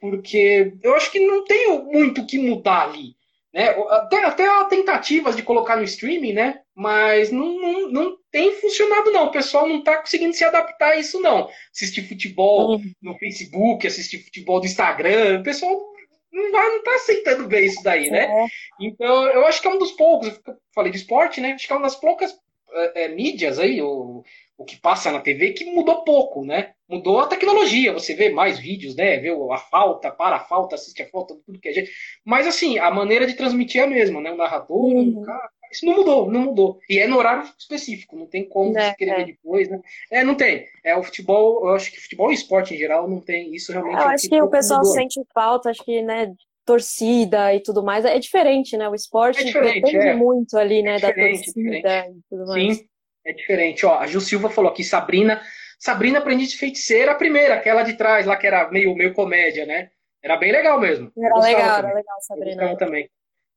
Porque 0.00 0.72
eu 0.82 0.96
acho 0.96 1.12
que 1.12 1.24
não 1.24 1.44
tem 1.44 1.80
muito 1.84 2.20
o 2.20 2.26
que 2.26 2.36
mudar 2.36 2.88
ali. 2.88 3.14
Né? 3.52 3.68
Até, 3.90 4.24
até 4.24 4.64
tentativas 4.64 5.36
de 5.36 5.44
colocar 5.44 5.76
no 5.76 5.84
streaming, 5.84 6.32
né? 6.32 6.62
Mas 6.74 7.30
não, 7.30 7.60
não, 7.60 7.88
não 7.88 8.18
tem 8.30 8.52
funcionado, 8.56 9.12
não. 9.12 9.26
O 9.26 9.30
pessoal 9.30 9.68
não 9.68 9.78
está 9.78 9.98
conseguindo 9.98 10.34
se 10.34 10.44
adaptar 10.44 10.92
a 10.92 10.96
isso, 10.96 11.20
não. 11.20 11.48
Assistir 11.72 12.02
futebol 12.02 12.72
uhum. 12.72 12.92
no 13.00 13.16
Facebook, 13.18 13.86
assistir 13.86 14.18
futebol 14.24 14.60
do 14.60 14.66
Instagram, 14.66 15.40
o 15.40 15.44
pessoal 15.44 15.94
não 16.32 16.50
vai, 16.50 16.68
não 16.68 16.82
tá 16.82 16.94
aceitando 16.96 17.46
bem 17.46 17.66
isso 17.66 17.82
daí, 17.82 18.10
né? 18.10 18.24
É. 18.24 18.46
Então, 18.80 19.26
eu 19.28 19.46
acho 19.46 19.62
que 19.62 19.68
é 19.68 19.70
um 19.70 19.78
dos 19.78 19.92
poucos, 19.92 20.28
eu 20.28 20.56
falei 20.74 20.90
de 20.90 20.98
esporte, 20.98 21.40
né? 21.40 21.52
Acho 21.52 21.66
que 21.66 21.72
é 21.72 21.76
uma 21.76 21.82
das 21.82 21.94
poucas 21.94 22.36
é, 22.72 23.04
é, 23.04 23.08
mídias 23.08 23.60
aí, 23.60 23.80
o, 23.80 24.24
o 24.58 24.64
que 24.64 24.76
passa 24.76 25.12
na 25.12 25.20
TV, 25.20 25.52
que 25.52 25.64
mudou 25.64 26.02
pouco, 26.02 26.44
né? 26.44 26.72
Mudou 26.88 27.20
a 27.20 27.26
tecnologia, 27.26 27.92
você 27.92 28.14
vê 28.14 28.30
mais 28.30 28.58
vídeos, 28.58 28.96
né? 28.96 29.16
Vê 29.18 29.30
a 29.30 29.58
falta, 29.58 30.10
para 30.10 30.36
a 30.36 30.40
falta, 30.40 30.74
assiste 30.74 31.02
a 31.02 31.08
falta, 31.08 31.36
tudo 31.46 31.60
que 31.60 31.68
é 31.68 31.72
gente. 31.72 31.92
Mas 32.24 32.48
assim, 32.48 32.78
a 32.80 32.90
maneira 32.90 33.26
de 33.26 33.34
transmitir 33.34 33.80
é 33.80 33.84
a 33.84 33.88
mesma, 33.88 34.20
né? 34.20 34.32
O 34.32 34.36
narrador, 34.36 34.76
uhum. 34.76 35.20
o 35.20 35.22
cara, 35.22 35.48
isso 35.70 35.86
não 35.86 35.96
mudou, 35.96 36.30
não 36.30 36.40
mudou. 36.40 36.78
E 36.88 36.98
é 36.98 37.06
no 37.06 37.18
horário 37.18 37.48
específico, 37.58 38.16
não 38.16 38.26
tem 38.26 38.48
como 38.48 38.76
é, 38.78 38.90
escrever 38.90 39.20
é. 39.20 39.24
depois, 39.24 39.68
né? 39.68 39.80
É, 40.10 40.24
não 40.24 40.34
tem. 40.34 40.66
É 40.84 40.96
o 40.96 41.02
futebol, 41.02 41.66
eu 41.66 41.74
acho 41.74 41.90
que 41.90 42.00
futebol 42.00 42.30
e 42.30 42.34
esporte 42.34 42.74
em 42.74 42.78
geral 42.78 43.08
não 43.08 43.20
tem 43.20 43.54
isso 43.54 43.72
realmente. 43.72 44.00
Eu 44.00 44.08
acho 44.08 44.22
que, 44.22 44.36
que 44.36 44.42
o 44.42 44.50
pessoal 44.50 44.80
mudou. 44.80 44.94
sente 44.94 45.20
falta, 45.34 45.70
acho 45.70 45.84
que, 45.84 46.02
né? 46.02 46.32
torcida 46.64 47.54
e 47.54 47.60
tudo 47.60 47.82
mais. 47.82 48.04
É 48.04 48.18
diferente, 48.18 48.76
né? 48.76 48.88
O 48.88 48.94
esporte 48.94 49.40
é 49.40 49.60
depende 49.60 49.96
é. 49.96 50.14
muito 50.14 50.56
ali, 50.56 50.82
né, 50.82 50.96
é 50.96 51.00
da 51.00 51.12
torcida 51.12 52.08
e 52.08 52.20
tudo 52.28 52.46
mais. 52.46 52.76
Sim, 52.76 52.88
é 53.24 53.32
diferente. 53.32 53.86
Ó, 53.86 53.98
a 53.98 54.06
Gil 54.06 54.20
Silva 54.20 54.50
falou 54.50 54.70
aqui, 54.70 54.82
Sabrina. 54.82 55.42
Sabrina 55.78 56.18
Aprendiz 56.18 56.50
de 56.50 56.56
Feiticeira, 56.56 57.12
a 57.12 57.16
primeira, 57.16 57.54
aquela 57.54 57.82
de 57.82 57.94
trás, 57.94 58.26
lá 58.26 58.36
que 58.36 58.46
era 58.46 58.70
meio, 58.70 58.94
meio 58.94 59.12
comédia, 59.12 59.66
né? 59.66 59.90
Era 60.22 60.36
bem 60.36 60.50
legal 60.50 60.80
mesmo. 60.80 61.12
Era 61.18 61.38
legal, 61.38 61.76
também. 61.76 61.90
era 61.90 61.94
legal, 61.94 62.16
Sabrina. 62.20 62.70
Eu 62.70 62.76
também. 62.78 63.10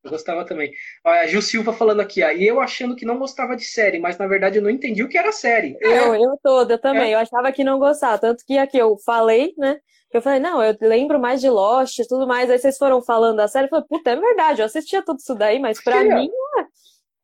Eu 0.07 0.11
gostava 0.11 0.45
também. 0.45 0.71
Olha, 1.03 1.21
a 1.21 1.27
Gil 1.27 1.41
Silva 1.41 1.73
falando 1.73 1.99
aqui, 1.99 2.23
ó, 2.23 2.31
e 2.31 2.47
eu 2.47 2.59
achando 2.59 2.95
que 2.95 3.05
não 3.05 3.19
gostava 3.19 3.55
de 3.55 3.65
série, 3.65 3.99
mas 3.99 4.17
na 4.17 4.25
verdade 4.25 4.57
eu 4.57 4.63
não 4.63 4.69
entendi 4.69 5.03
o 5.03 5.09
que 5.09 5.17
era 5.17 5.31
série. 5.31 5.77
Eu, 5.79 6.13
é. 6.13 6.17
eu 6.17 6.39
toda 6.41 6.77
também. 6.77 7.11
É. 7.11 7.15
Eu 7.15 7.19
achava 7.19 7.51
que 7.51 7.63
não 7.63 7.77
gostava. 7.77 8.17
Tanto 8.17 8.45
que 8.45 8.57
aqui 8.57 8.77
eu 8.77 8.97
falei, 9.05 9.53
né? 9.57 9.79
Eu 10.11 10.21
falei, 10.21 10.39
não, 10.39 10.63
eu 10.63 10.75
lembro 10.81 11.19
mais 11.19 11.41
de 11.41 11.49
Lost 11.49 11.99
e 11.99 12.07
tudo 12.07 12.25
mais. 12.25 12.49
Aí 12.49 12.57
vocês 12.57 12.77
foram 12.77 13.01
falando 13.01 13.37
da 13.37 13.47
série. 13.47 13.65
Eu 13.65 13.69
falei, 13.69 13.85
puta, 13.87 14.11
é 14.11 14.15
verdade, 14.15 14.61
eu 14.61 14.65
assistia 14.65 15.03
tudo 15.03 15.19
isso 15.19 15.35
daí, 15.35 15.59
mas 15.59 15.83
pra 15.83 16.03
mim, 16.03 16.29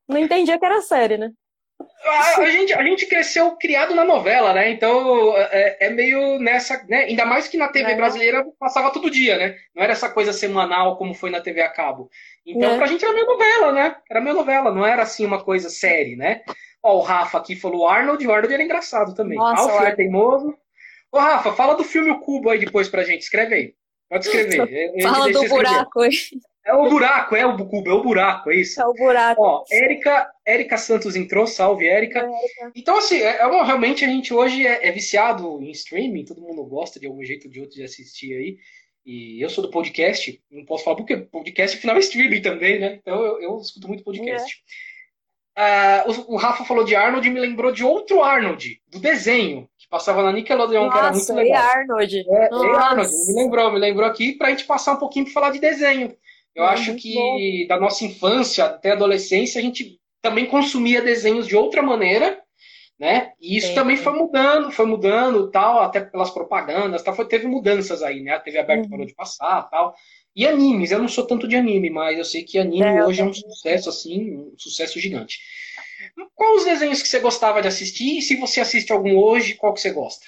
não 0.07 0.17
entendia 0.17 0.59
que 0.59 0.65
era 0.65 0.81
série, 0.81 1.17
né? 1.17 1.31
A, 2.05 2.41
a, 2.41 2.49
gente, 2.49 2.73
a 2.73 2.83
gente 2.83 3.05
cresceu 3.05 3.55
criado 3.55 3.95
na 3.95 4.03
novela, 4.03 4.53
né? 4.53 4.69
Então 4.69 5.33
é, 5.37 5.77
é 5.87 5.89
meio 5.89 6.39
nessa. 6.39 6.83
Né? 6.87 7.05
Ainda 7.05 7.25
mais 7.25 7.47
que 7.47 7.57
na 7.57 7.67
TV 7.67 7.91
é. 7.91 7.95
brasileira 7.95 8.45
passava 8.59 8.91
todo 8.91 9.09
dia, 9.09 9.37
né? 9.37 9.55
Não 9.75 9.83
era 9.83 9.93
essa 9.93 10.09
coisa 10.09 10.33
semanal 10.33 10.97
como 10.97 11.13
foi 11.13 11.29
na 11.29 11.41
TV 11.41 11.61
a 11.61 11.69
cabo. 11.69 12.09
Então 12.45 12.71
é. 12.71 12.77
pra 12.77 12.87
gente 12.87 13.03
era 13.03 13.13
meio 13.13 13.25
novela, 13.25 13.71
né? 13.71 13.95
Era 14.09 14.21
meio 14.21 14.35
novela, 14.35 14.73
não 14.73 14.85
era 14.85 15.03
assim 15.03 15.25
uma 15.25 15.43
coisa 15.43 15.69
série, 15.69 16.15
né? 16.15 16.41
Ó, 16.81 16.97
o 16.97 17.01
Rafa 17.01 17.37
aqui 17.37 17.55
falou 17.55 17.87
Arnold, 17.87 18.25
o 18.27 18.31
Arnold 18.31 18.53
era 18.53 18.63
engraçado 18.63 19.15
também. 19.15 19.37
Nossa, 19.37 19.71
Alfio 19.71 19.87
é 19.87 19.95
teimoso. 19.95 20.57
Ô, 21.11 21.19
Rafa, 21.19 21.53
fala 21.53 21.75
do 21.75 21.83
filme 21.83 22.09
O 22.09 22.19
Cubo 22.19 22.49
aí 22.49 22.59
depois 22.59 22.89
pra 22.89 23.03
gente. 23.03 23.21
Escreve 23.21 23.55
aí. 23.55 23.73
Pode 24.09 24.25
escrever. 24.27 25.01
Fala 25.01 25.31
do 25.31 25.47
buraco 25.47 26.01
aí. 26.01 26.11
É 26.65 26.73
o 26.73 26.89
buraco, 26.89 27.35
é 27.35 27.45
o 27.45 27.57
cubo, 27.57 27.89
é 27.89 27.93
o 27.93 28.01
buraco, 28.01 28.49
é 28.49 28.55
isso. 28.55 28.81
É 28.81 28.85
o 28.85 28.93
buraco. 28.93 29.41
Ó, 29.41 29.63
Érica, 29.69 30.31
Érica 30.45 30.77
Santos 30.77 31.15
entrou, 31.15 31.45
salve, 31.45 31.87
Érica. 31.87 32.25
Então, 32.73 32.97
assim, 32.97 33.17
é, 33.17 33.39
é 33.39 33.45
uma, 33.45 33.65
realmente 33.65 34.05
a 34.05 34.07
gente 34.07 34.33
hoje 34.33 34.65
é, 34.65 34.87
é, 34.87 34.91
viciado 34.91 35.61
em 35.61 35.71
streaming, 35.71 36.23
todo 36.23 36.41
mundo 36.41 36.63
gosta 36.63 37.01
de 37.01 37.05
algum 37.05 37.23
jeito 37.23 37.47
ou 37.47 37.51
de 37.51 37.59
outro 37.59 37.75
de 37.75 37.83
assistir 37.83 38.33
aí. 38.33 38.57
E 39.05 39.43
eu 39.43 39.49
sou 39.49 39.61
do 39.61 39.69
podcast, 39.69 40.41
não 40.49 40.63
posso 40.63 40.85
falar 40.85 40.95
porque 40.95 41.17
podcast 41.17 41.77
afinal 41.77 41.97
é 41.97 41.99
streaming 41.99 42.41
também, 42.41 42.79
né? 42.79 42.95
Então 43.01 43.21
eu, 43.21 43.41
eu 43.41 43.57
escuto 43.57 43.87
muito 43.89 44.03
podcast. 44.03 44.63
É. 45.57 46.03
Uh, 46.07 46.11
o, 46.11 46.33
o, 46.33 46.37
Rafa 46.37 46.63
falou 46.63 46.83
de 46.83 46.95
Arnold 46.95 47.27
e 47.27 47.29
me 47.29 47.39
lembrou 47.39 47.71
de 47.71 47.83
outro 47.83 48.23
Arnold, 48.23 48.81
do 48.87 48.99
desenho, 48.99 49.69
que 49.77 49.87
passava 49.87 50.23
na 50.23 50.31
Nickelodeon, 50.31 50.85
Nossa, 50.85 50.93
que 50.93 50.99
era 50.99 51.11
muito 51.11 51.33
legal. 51.33 51.63
Arnold. 51.63 52.25
É, 52.27 52.49
Arnold, 52.75 53.11
me 53.27 53.33
lembrou, 53.35 53.71
me 53.71 53.79
lembrou 53.79 54.07
aqui 54.07 54.31
pra 54.31 54.49
gente 54.49 54.65
passar 54.65 54.93
um 54.93 54.99
pouquinho 54.99 55.25
pra 55.25 55.33
falar 55.33 55.51
de 55.51 55.59
desenho. 55.59 56.15
Eu 56.55 56.65
acho 56.65 56.95
que 56.95 57.15
bom. 57.15 57.67
da 57.67 57.79
nossa 57.79 58.05
infância 58.05 58.65
até 58.65 58.91
adolescência 58.91 59.59
a 59.59 59.63
gente 59.63 59.99
também 60.21 60.45
consumia 60.45 61.01
desenhos 61.01 61.47
de 61.47 61.55
outra 61.55 61.81
maneira, 61.81 62.41
né? 62.97 63.33
E 63.41 63.57
isso 63.57 63.73
também 63.73 63.97
foi 63.97 64.13
mudando, 64.13 64.71
foi 64.71 64.85
mudando, 64.85 65.49
tal, 65.51 65.81
até 65.81 65.99
pelas 65.99 66.29
propagandas, 66.29 67.01
tal, 67.01 67.15
foi, 67.15 67.27
teve 67.27 67.47
mudanças 67.47 68.01
aí, 68.01 68.21
né? 68.21 68.31
A 68.31 68.39
TV 68.39 68.59
aberta 68.59 68.83
uhum. 68.83 68.89
parou 68.89 69.05
de 69.05 69.15
passar, 69.15 69.63
tal. 69.69 69.93
E 70.35 70.47
animes, 70.47 70.91
eu 70.91 70.99
não 70.99 71.07
sou 71.07 71.27
tanto 71.27 71.47
de 71.47 71.55
anime, 71.55 71.89
mas 71.89 72.17
eu 72.17 72.25
sei 72.25 72.43
que 72.43 72.57
anime 72.57 72.85
é, 72.85 73.05
hoje 73.05 73.21
é 73.21 73.25
um 73.25 73.33
sucesso 73.33 73.89
assim, 73.89 74.35
um 74.35 74.53
sucesso 74.57 74.99
gigante. 74.99 75.39
Quais 76.33 76.59
os 76.59 76.65
desenhos 76.65 77.01
que 77.01 77.07
você 77.07 77.19
gostava 77.19 77.61
de 77.61 77.67
assistir? 77.67 78.17
E 78.17 78.21
se 78.21 78.35
você 78.35 78.61
assiste 78.61 78.91
algum 78.91 79.17
hoje, 79.17 79.55
qual 79.55 79.73
que 79.73 79.81
você 79.81 79.91
gosta? 79.91 80.25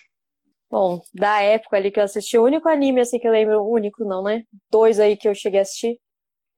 Bom, 0.70 1.02
da 1.14 1.42
época 1.42 1.78
ali 1.78 1.92
que 1.92 2.00
eu 2.00 2.04
assisti, 2.04 2.38
o 2.38 2.44
único 2.44 2.68
anime 2.68 3.02
assim 3.02 3.20
que 3.20 3.28
eu 3.28 3.32
lembro, 3.32 3.62
o 3.62 3.72
único 3.72 4.04
não, 4.04 4.24
né? 4.24 4.44
Dois 4.70 5.00
aí 5.00 5.16
que 5.16 5.28
eu 5.28 5.34
cheguei 5.34 5.60
a 5.60 5.64
assistir, 5.64 5.98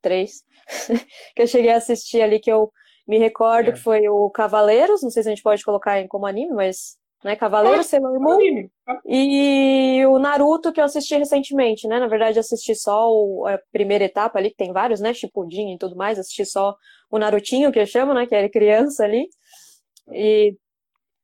três, 0.01 0.43
que 1.35 1.41
eu 1.41 1.47
cheguei 1.47 1.71
a 1.71 1.77
assistir 1.77 2.21
ali, 2.21 2.39
que 2.39 2.51
eu 2.51 2.71
me 3.07 3.17
recordo 3.17 3.69
é. 3.69 3.73
que 3.73 3.79
foi 3.79 4.07
o 4.09 4.29
Cavaleiros, 4.29 5.01
não 5.01 5.09
sei 5.09 5.23
se 5.23 5.29
a 5.29 5.31
gente 5.31 5.43
pode 5.43 5.63
colocar 5.63 5.99
em 5.99 6.07
como 6.07 6.25
anime, 6.25 6.53
mas 6.53 6.97
né? 7.23 7.35
Cavaleiros, 7.35 7.87
Sailor 7.87 8.19
Moon 8.19 8.69
e 9.05 10.05
o 10.05 10.19
Naruto 10.19 10.71
que 10.71 10.79
eu 10.79 10.85
assisti 10.85 11.15
recentemente, 11.15 11.87
né? 11.87 11.99
Na 11.99 12.07
verdade, 12.07 12.39
assisti 12.39 12.75
só 12.75 13.09
a 13.47 13.59
primeira 13.71 14.05
etapa 14.05 14.37
ali, 14.37 14.49
que 14.49 14.55
tem 14.55 14.71
vários, 14.71 14.99
né? 14.99 15.13
Shippuden 15.13 15.73
e 15.73 15.77
tudo 15.77 15.95
mais, 15.95 16.19
assisti 16.19 16.45
só 16.45 16.75
o 17.09 17.17
Narutinho, 17.17 17.71
que 17.71 17.79
eu 17.79 17.85
chamo, 17.85 18.13
né? 18.13 18.25
Que 18.25 18.35
era 18.35 18.49
criança 18.49 19.03
ali. 19.03 19.27
E 20.11 20.55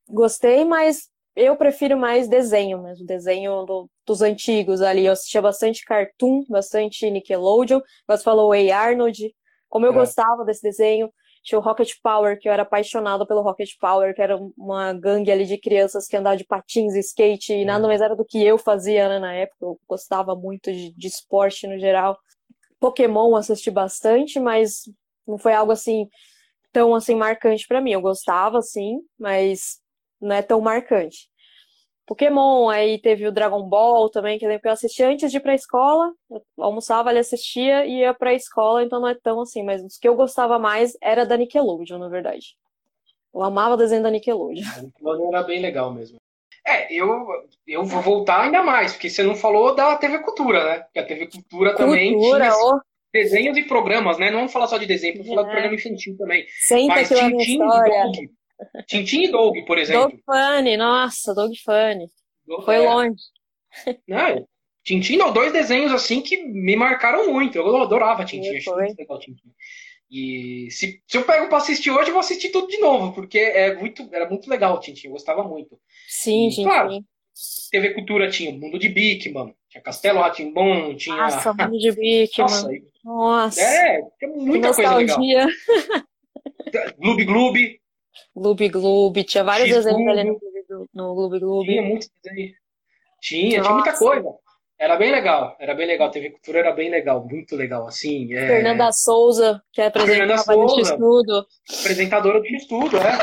gostei, 0.10 0.66
mas 0.66 1.10
eu 1.36 1.56
prefiro 1.56 1.98
mais 1.98 2.28
desenho 2.28 2.82
mesmo, 2.82 3.06
desenho 3.06 3.64
do, 3.64 3.90
dos 4.06 4.22
antigos 4.22 4.82
ali. 4.82 5.06
Eu 5.06 5.14
assistia 5.14 5.42
bastante 5.42 5.84
Cartoon, 5.86 6.46
bastante 6.50 7.10
Nickelodeon. 7.10 7.82
Você 8.08 8.24
falou 8.24 8.50
Way 8.50 8.72
Arnold. 8.72 9.34
Como 9.70 9.86
eu 9.86 9.92
é. 9.92 9.96
gostava 9.96 10.46
desse 10.46 10.62
desenho. 10.62 11.12
Tinha 11.44 11.60
o 11.60 11.62
Rocket 11.62 11.92
Power, 12.02 12.40
que 12.40 12.48
eu 12.48 12.54
era 12.54 12.62
apaixonada 12.62 13.28
pelo 13.28 13.42
Rocket 13.42 13.72
Power, 13.78 14.16
que 14.16 14.22
era 14.22 14.38
uma 14.58 14.94
gangue 14.94 15.30
ali 15.30 15.46
de 15.46 15.58
crianças 15.58 16.08
que 16.08 16.16
andavam 16.16 16.38
de 16.38 16.46
patins, 16.46 16.96
skate, 16.96 17.52
e 17.52 17.66
nada 17.66 17.84
é. 17.84 17.88
mais 17.88 18.00
era 18.00 18.16
do 18.16 18.24
que 18.24 18.42
eu 18.42 18.58
fazia 18.58 19.10
né, 19.10 19.20
na 19.20 19.34
época. 19.34 19.58
Eu 19.66 19.78
gostava 19.86 20.36
muito 20.36 20.72
de, 20.72 20.94
de 20.94 21.08
esporte 21.08 21.68
no 21.68 21.78
geral. 21.78 22.18
Pokémon 22.80 23.36
assisti 23.36 23.70
bastante, 23.70 24.40
mas 24.40 24.84
não 25.28 25.38
foi 25.38 25.54
algo 25.54 25.74
assim 25.74 26.08
tão 26.72 26.96
assim 26.96 27.16
marcante 27.16 27.68
para 27.68 27.82
mim. 27.82 27.92
Eu 27.92 28.02
gostava, 28.02 28.62
sim, 28.62 29.00
mas 29.20 29.80
não 30.22 30.36
é 30.36 30.42
tão 30.42 30.62
marcante. 30.62 31.30
Pokémon, 32.06 32.70
aí 32.70 33.00
teve 33.00 33.26
o 33.26 33.32
Dragon 33.32 33.64
Ball 33.64 34.10
também, 34.10 34.38
que 34.38 34.46
eu 34.46 34.50
lembro 34.50 34.62
que 34.62 34.68
eu 34.68 34.74
assistia 34.74 35.08
antes 35.08 35.32
de 35.32 35.38
ir 35.38 35.40
pra 35.40 35.56
escola, 35.56 36.12
eu 36.30 36.44
almoçava, 36.58 37.10
ele 37.10 37.20
assistia 37.20 37.86
e 37.86 38.00
ia 38.00 38.14
pra 38.14 38.34
escola, 38.34 38.84
então 38.84 39.00
não 39.00 39.08
é 39.08 39.16
tão 39.16 39.40
assim, 39.40 39.64
mas 39.64 39.82
os 39.84 39.98
que 39.98 40.08
eu 40.08 40.16
gostava 40.16 40.60
mais 40.60 40.98
era 41.02 41.26
da 41.26 41.38
Nickelodeon, 41.38 41.98
na 41.98 42.10
verdade. 42.10 42.56
Eu 43.34 43.42
amava 43.42 43.76
o 43.76 43.78
desenho 43.78 44.04
da 44.04 44.12
Nickelodeon. 44.12 44.64
A 44.78 44.82
Nickelodeon 44.82 45.30
era 45.30 45.44
bem 45.44 45.62
legal 45.62 45.94
mesmo. 45.94 46.18
É, 46.66 46.94
eu, 46.94 47.26
eu 47.68 47.84
vou 47.84 48.02
voltar 48.02 48.42
ainda 48.42 48.64
mais, 48.64 48.94
porque 48.94 49.10
você 49.10 49.24
não 49.24 49.36
falou 49.36 49.76
da 49.76 49.96
TV 49.98 50.20
Cultura, 50.20 50.64
né? 50.64 50.80
Porque 50.80 51.00
a 51.00 51.06
TV 51.06 51.28
Cultura, 51.28 51.72
Cultura 51.72 51.76
também 51.76 52.18
tinha 52.18 52.54
oh. 52.56 52.80
desenhos 53.14 53.58
e 53.58 53.64
programas, 53.64 54.18
né? 54.18 54.30
Não 54.30 54.40
vamos 54.40 54.54
falar 54.54 54.68
só 54.68 54.78
de 54.78 54.86
desenho, 54.86 55.16
vamos 55.16 55.28
é. 55.28 55.30
falar 55.30 55.44
do 55.44 55.52
programa 55.52 55.76
infantil 55.76 56.18
também. 56.18 56.46
Senta 56.66 56.96
Mas 56.96 57.10
Tintin 57.10 57.56
e 57.56 57.58
Doug, 57.58 58.30
Tintin 58.88 59.24
e 59.24 59.32
Doug, 59.32 59.56
por 59.66 59.78
exemplo. 59.78 60.10
Doug 60.10 60.20
Funny, 60.26 60.78
nossa, 60.78 61.34
Doug 61.34 61.54
Funny. 61.64 62.08
Foi 62.66 62.76
é. 62.76 62.80
longe. 62.80 63.22
Não, 64.08 64.48
Tintin, 64.84 65.18
não, 65.18 65.32
dois 65.32 65.54
desenhos 65.54 65.92
assim 65.92 66.22
que 66.22 66.44
me 66.44 66.76
marcaram 66.76 67.32
muito. 67.32 67.58
Eu 67.58 67.78
adorava 67.78 68.26
Tintin, 68.26 68.58
achei 68.58 68.74
muito 68.74 69.00
legal 69.00 69.20
Tintin. 69.20 69.52
E 70.12 70.70
se, 70.70 71.02
se 71.08 71.18
eu 71.18 71.24
pego 71.24 71.48
pra 71.48 71.58
assistir 71.58 71.90
hoje, 71.90 72.10
eu 72.10 72.14
vou 72.14 72.20
assistir 72.20 72.50
tudo 72.50 72.68
de 72.68 72.78
novo, 72.78 73.14
porque 73.14 73.40
é 73.40 73.76
muito, 73.76 74.08
era 74.12 74.30
muito 74.30 74.48
legal 74.48 74.76
o 74.76 74.80
Tintin, 74.80 75.08
eu 75.08 75.14
gostava 75.14 75.44
muito. 75.44 75.80
Sim, 76.08 76.50
e, 76.50 76.64
Claro, 76.64 77.04
TV 77.72 77.94
Cultura 77.96 78.30
tinha 78.30 78.52
o 78.52 78.54
Mundo 78.54 78.78
de 78.78 78.90
Bikman, 78.90 79.56
tinha 79.70 79.82
Castelo 79.82 80.20
Bom, 80.54 80.96
tinha. 80.96 81.16
Nossa, 81.16 81.54
Mundo 81.54 81.80
de 81.80 81.92
Bikman. 81.98 82.46
Nossa, 82.46 82.70
Nossa. 83.04 83.62
É, 83.62 84.02
tinha 84.20 84.32
muita 84.32 84.74
coisa 84.74 84.96
legal. 84.96 85.18
Gloob 87.00 87.26
Gloob. 87.26 87.83
Gloob 88.36 88.70
Gloob, 88.70 89.24
tinha 89.24 89.44
vários 89.44 89.70
desenhos 89.70 90.08
ali 90.08 90.24
no, 90.24 90.88
no 90.94 91.16
Gloob 91.16 91.40
Gloob. 91.40 91.66
Tinha 91.66 91.82
muitos 91.82 92.10
desenhos. 92.24 92.58
Tinha, 93.22 93.58
Nossa. 93.60 93.70
tinha 93.70 93.74
muita 93.74 93.98
coisa. 93.98 94.44
Era 94.78 94.98
bem 94.98 95.12
legal, 95.12 95.56
era 95.60 95.74
bem 95.74 95.88
legal. 95.88 96.08
A 96.08 96.12
TV 96.12 96.32
Cultura 96.32 96.60
era 96.60 96.72
bem 96.74 96.90
legal, 96.90 97.26
muito 97.26 97.56
legal, 97.56 97.88
assim. 97.88 98.34
É... 98.34 98.48
Fernanda 98.48 98.92
Souza, 98.92 99.62
que 99.72 99.82
é 99.82 99.86
apresentadora 99.86 100.66
do 100.68 100.80
X-Tudo. 100.80 101.48
Apresentadora 101.80 102.40
do 102.42 102.46
X-Tudo, 102.48 102.98
é. 102.98 103.18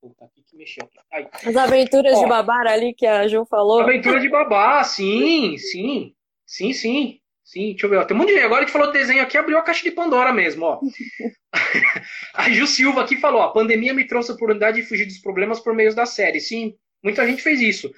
Puta, 0.00 0.28
que 0.34 0.56
mexeu. 0.56 0.88
As 1.46 1.56
aventuras 1.56 2.14
Ó, 2.16 2.22
de 2.22 2.28
Babar 2.28 2.66
ali 2.66 2.94
que 2.94 3.06
a 3.06 3.28
Ju 3.28 3.44
falou. 3.44 3.82
Aventura 3.82 4.18
de 4.18 4.28
Babá, 4.28 4.82
sim, 4.82 5.56
sim. 5.56 6.14
Sim, 6.44 6.72
sim. 6.72 7.20
Sim, 7.52 7.72
deixa 7.72 7.84
eu 7.84 7.90
ver. 7.90 8.06
Tem 8.06 8.16
um 8.16 8.20
monte 8.20 8.32
de. 8.32 8.38
Agora 8.40 8.62
a 8.62 8.64
gente 8.64 8.72
falou 8.72 8.90
de 8.90 8.98
desenho 8.98 9.22
aqui, 9.22 9.36
abriu 9.36 9.58
a 9.58 9.62
caixa 9.62 9.82
de 9.82 9.90
Pandora 9.90 10.32
mesmo, 10.32 10.64
ó. 10.64 10.80
a 12.32 12.48
Ju 12.48 12.66
Silva 12.66 13.02
aqui 13.02 13.18
falou: 13.18 13.42
a 13.42 13.52
pandemia 13.52 13.92
me 13.92 14.06
trouxe 14.06 14.30
a 14.30 14.34
oportunidade 14.34 14.80
de 14.80 14.88
fugir 14.88 15.04
dos 15.04 15.18
problemas 15.18 15.60
por 15.60 15.74
meio 15.74 15.94
da 15.94 16.06
série. 16.06 16.40
Sim, 16.40 16.74
muita 17.04 17.26
gente 17.26 17.42
fez 17.42 17.60
isso. 17.60 17.92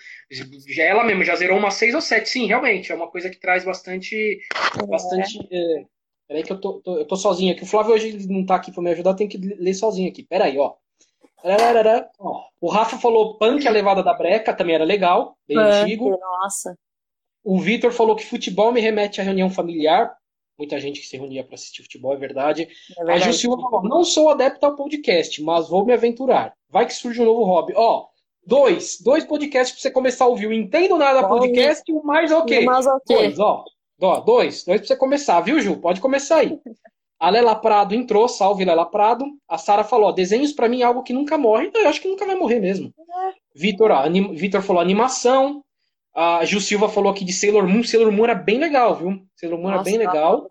Já 0.67 0.83
ela 0.83 1.05
mesmo 1.05 1.23
já 1.23 1.37
zerou 1.37 1.57
umas 1.57 1.75
seis 1.75 1.95
ou 1.95 2.01
sete. 2.01 2.31
Sim, 2.31 2.47
realmente, 2.47 2.91
é 2.91 2.97
uma 2.97 3.09
coisa 3.09 3.31
que 3.31 3.39
traz 3.39 3.65
bastante. 3.65 4.41
É. 4.77 4.87
bastante 4.87 5.39
é... 5.53 5.85
Peraí, 6.27 6.43
que 6.43 6.53
eu 6.53 6.61
tô, 6.61 6.81
tô, 6.81 6.99
eu 6.99 7.05
tô 7.05 7.15
sozinho 7.15 7.53
aqui. 7.53 7.63
O 7.63 7.67
Flávio 7.67 7.95
hoje 7.95 8.27
não 8.27 8.45
tá 8.45 8.57
aqui 8.57 8.73
pra 8.73 8.83
me 8.83 8.91
ajudar, 8.91 9.15
tem 9.15 9.29
que 9.29 9.39
ler 9.39 9.75
sozinho 9.75 10.11
aqui. 10.11 10.25
Peraí, 10.25 10.59
ó. 10.59 10.75
ó. 12.19 12.43
O 12.61 12.69
Rafa 12.69 12.99
falou 12.99 13.39
punk, 13.39 13.69
a 13.69 13.71
levada 13.71 14.03
da 14.03 14.15
breca, 14.15 14.53
também 14.53 14.75
era 14.75 14.85
legal, 14.85 15.37
bem 15.47 15.57
punk, 15.57 15.69
antigo. 15.69 16.19
Nossa. 16.19 16.77
O 17.45 17.61
Vitor 17.61 17.93
falou 17.93 18.17
que 18.17 18.25
futebol 18.25 18.73
me 18.73 18.81
remete 18.81 19.21
à 19.21 19.25
reunião 19.25 19.51
familiar. 19.51 20.17
Muita 20.59 20.81
gente 20.81 21.01
que 21.01 21.07
se 21.07 21.17
reunia 21.17 21.45
para 21.45 21.57
assistir 21.57 21.83
futebol, 21.83 22.15
é 22.15 22.17
verdade. 22.17 22.69
É 22.97 23.05
verdade. 23.05 23.29
A 23.29 23.33
Gil 23.33 23.51
falou: 23.51 23.83
não 23.83 24.03
sou 24.03 24.31
adepto 24.31 24.65
ao 24.65 24.77
podcast, 24.77 25.43
mas 25.43 25.69
vou 25.69 25.85
me 25.85 25.93
aventurar. 25.93 26.55
Vai 26.71 26.87
que 26.87 26.95
surge 26.95 27.21
um 27.21 27.25
novo 27.25 27.45
hobby. 27.45 27.75
Ó, 27.77 28.07
dois. 28.47 28.99
Dois 29.01 29.25
podcasts 29.25 29.73
para 29.75 29.83
você 29.83 29.91
começar 29.91 30.25
a 30.25 30.29
ouvir. 30.29 30.47
O 30.47 30.53
Entendo 30.53 30.97
Nada 30.97 31.27
Podcast 31.27 31.83
e 31.87 31.93
o 31.93 32.03
Mais 32.05 32.31
Ok. 32.31 32.63
O 32.63 32.67
Mais 32.67 32.87
Ok. 32.87 33.17
Dois, 33.17 33.39
ó. 33.39 33.65
Ó, 34.01 34.21
dois. 34.21 34.65
Dois 34.65 34.81
pra 34.81 34.89
você 34.89 34.97
começar, 34.97 35.41
viu, 35.41 35.61
Ju? 35.61 35.77
Pode 35.77 36.01
começar 36.01 36.37
aí. 36.39 36.59
A 37.19 37.31
Lela 37.31 37.57
Prado 37.57 37.95
entrou, 37.95 38.29
salve 38.29 38.65
Lela 38.65 38.87
Prado. 38.87 39.27
A 39.49 39.59
Sara 39.59 39.83
falou: 39.83 40.11
ó, 40.11 40.13
desenhos 40.13 40.53
para 40.53 40.69
mim 40.69 40.83
é 40.83 40.85
algo 40.85 41.03
que 41.03 41.13
nunca 41.13 41.37
morre. 41.37 41.69
Eu 41.75 41.89
acho 41.89 42.01
que 42.01 42.09
nunca 42.09 42.25
vai 42.25 42.37
morrer 42.37 42.61
mesmo. 42.61 42.95
É. 42.97 43.33
Vitor. 43.57 43.91
Vitor 44.35 44.63
falou 44.63 44.81
animação. 44.81 45.64
A 46.15 46.45
Gil 46.45 46.61
Silva 46.61 46.89
falou 46.89 47.11
aqui 47.11 47.25
de 47.25 47.33
Sailor 47.33 47.67
Moon. 47.67 47.83
Sailor 47.83 48.13
Moon 48.13 48.25
era 48.25 48.35
bem 48.35 48.59
legal, 48.59 48.95
viu? 48.95 49.21
Sailor 49.35 49.59
Moon 49.59 49.71
Nossa, 49.71 49.77
era 49.77 49.85
bem 49.85 49.99
legal. 49.99 50.49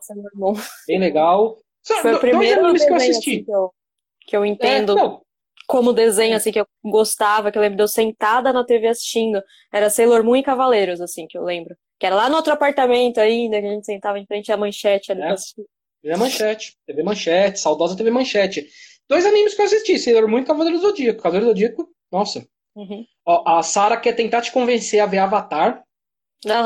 Bem 0.88 1.00
legal. 1.00 1.58
Foi 2.02 2.14
o 2.14 2.20
primeiro 2.20 2.66
animes 2.66 2.84
que 2.84 2.92
eu 2.92 2.96
assisti. 2.96 3.36
Assim, 3.36 3.44
que, 3.46 3.52
eu, 3.52 3.72
que 4.28 4.38
eu 4.38 4.46
entendo 4.46 4.98
é, 4.98 5.18
como 5.66 5.94
desenho, 5.94 6.36
assim, 6.36 6.52
que 6.52 6.60
eu 6.60 6.68
gostava, 6.84 7.52
que 7.52 7.58
eu 7.58 7.62
lembro 7.62 7.78
de 7.78 7.84
eu 7.84 7.88
sentada 7.88 8.52
na 8.52 8.66
TV 8.66 8.88
assistindo. 8.88 9.42
Era 9.72 9.90
Sailor 9.90 10.24
Moon 10.24 10.36
e 10.36 10.44
Cavaleiros, 10.44 11.00
assim, 11.00 11.26
que 11.28 11.38
eu 11.38 11.44
lembro. 11.44 11.76
Que 11.98 12.06
era 12.06 12.16
lá 12.16 12.30
no 12.30 12.36
outro 12.36 12.52
apartamento 12.52 13.20
ainda, 13.20 13.62
que 13.62 13.68
a 13.68 13.72
gente 13.72 13.86
sentava 13.86 14.20
em 14.20 14.26
frente 14.26 14.52
à 14.52 14.58
manchete 14.58 15.12
ali 15.12 15.22
é. 15.22 15.26
pra 15.26 15.34
assistir. 15.34 15.66
TV 16.02 16.18
Manchete, 16.18 16.76
TV 16.86 17.04
Manchete, 17.04 17.60
saudosa 17.62 17.96
TV 17.96 18.12
Manchete. 18.12 18.68
Dois 19.08 19.26
animes 19.26 19.54
que 19.54 19.62
eu 19.62 19.66
assisti, 19.66 19.98
Sailor 19.98 20.28
Moon 20.28 20.40
e 20.40 20.46
Cavaleiro 20.46 20.78
do 20.78 20.82
Zodíaco. 20.82 21.22
Cavaleiro 21.22 21.46
do 21.46 21.50
Zodíaco, 21.52 21.90
nossa. 22.12 22.46
Uhum. 22.76 23.06
Ó, 23.26 23.58
a 23.58 23.64
Sara 23.64 23.98
quer 23.98 24.14
tentar 24.14 24.42
te 24.42 24.52
convencer 24.52 25.00
a 25.00 25.06
ver 25.06 25.20
Avatar. 25.20 25.84
Não, 26.46 26.66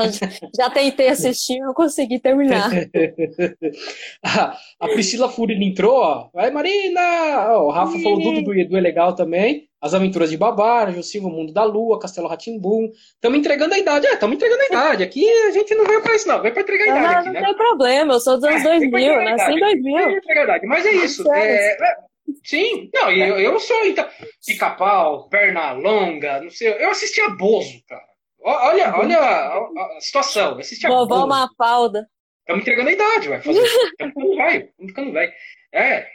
já 0.57 0.69
tentei 0.71 1.09
assistir, 1.09 1.59
não 1.59 1.73
consegui 1.73 2.19
terminar. 2.19 2.71
a 4.23 4.87
Priscila 4.87 5.29
Fúria 5.29 5.55
entrou, 5.55 5.95
ó. 5.95 6.29
Vai, 6.33 6.49
Marina! 6.49 7.47
Ó, 7.51 7.67
o 7.67 7.69
Rafa 7.69 7.99
falou 7.99 8.21
tudo 8.21 8.41
do 8.41 8.53
Edu 8.53 8.75
é 8.75 8.81
legal 8.81 9.13
também. 9.13 9.67
As 9.79 9.93
Aventuras 9.93 10.31
de 10.31 10.37
Babar, 10.37 10.91
Silva, 11.03 11.29
Mundo 11.29 11.53
da 11.53 11.63
Lua, 11.63 11.99
Castelo 11.99 12.27
Ratimbum. 12.27 12.89
Estamos 13.13 13.37
entregando 13.37 13.75
a 13.75 13.77
idade. 13.77 14.07
É, 14.07 14.13
estamos 14.13 14.35
entregando 14.35 14.63
a 14.63 14.65
idade. 14.65 15.03
Aqui 15.03 15.29
a 15.29 15.51
gente 15.51 15.75
não 15.75 15.85
veio 15.85 16.01
para 16.01 16.15
isso, 16.15 16.27
não. 16.27 16.41
Veio 16.41 16.53
para 16.53 16.63
entregar 16.63 16.83
a 16.85 16.87
idade. 16.87 17.03
Não, 17.03 17.19
aqui, 17.19 17.25
não 17.27 17.33
né? 17.33 17.43
tem 17.43 17.55
problema, 17.55 18.13
eu 18.13 18.19
sou 18.19 18.35
dos 18.37 18.45
anos 18.45 18.61
é, 18.65 18.79
2000, 18.79 19.23
nasci 19.23 19.51
em 19.51 19.59
2000. 19.59 20.21
Mas 20.65 20.85
é 20.85 20.91
isso. 20.93 21.31
É, 21.31 21.73
é, 21.73 22.06
sim, 22.43 22.89
não, 22.93 23.11
eu, 23.11 23.37
eu 23.37 23.59
sou 23.59 23.85
então, 23.85 24.07
pica-pau, 24.45 25.27
perna 25.29 25.71
longa, 25.71 26.41
não 26.41 26.49
sei. 26.49 26.69
Eu 26.69 26.89
assistia 26.89 27.29
Bozo, 27.29 27.81
cara. 27.87 28.05
Olha, 28.39 28.95
olha 28.97 29.17
a, 29.17 29.57
a, 29.57 29.97
a 29.97 30.01
situação. 30.01 30.57
Assistia 30.59 30.89
Vovó 30.89 31.27
Mafalda. 31.27 32.07
Estamos 32.41 32.61
entregando 32.61 32.89
a 32.89 32.93
idade, 32.93 33.27
vai 33.27 33.41
fazer. 33.41 33.61
Estamos 33.61 34.13
ficando 34.13 34.35
velho. 34.37 34.65
Estamos 34.65 34.91
ficando 34.91 35.11
velho. 35.11 35.33
É, 35.73 36.07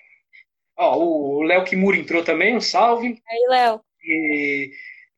Ó, 0.77 0.99
o 0.99 1.43
Léo 1.43 1.65
Kimura 1.65 1.97
entrou 1.97 2.25
também, 2.25 2.57
um 2.57 2.61
salve. 2.61 3.21
Aí, 3.29 3.47
Léo. 3.49 3.81
E... 4.05 4.71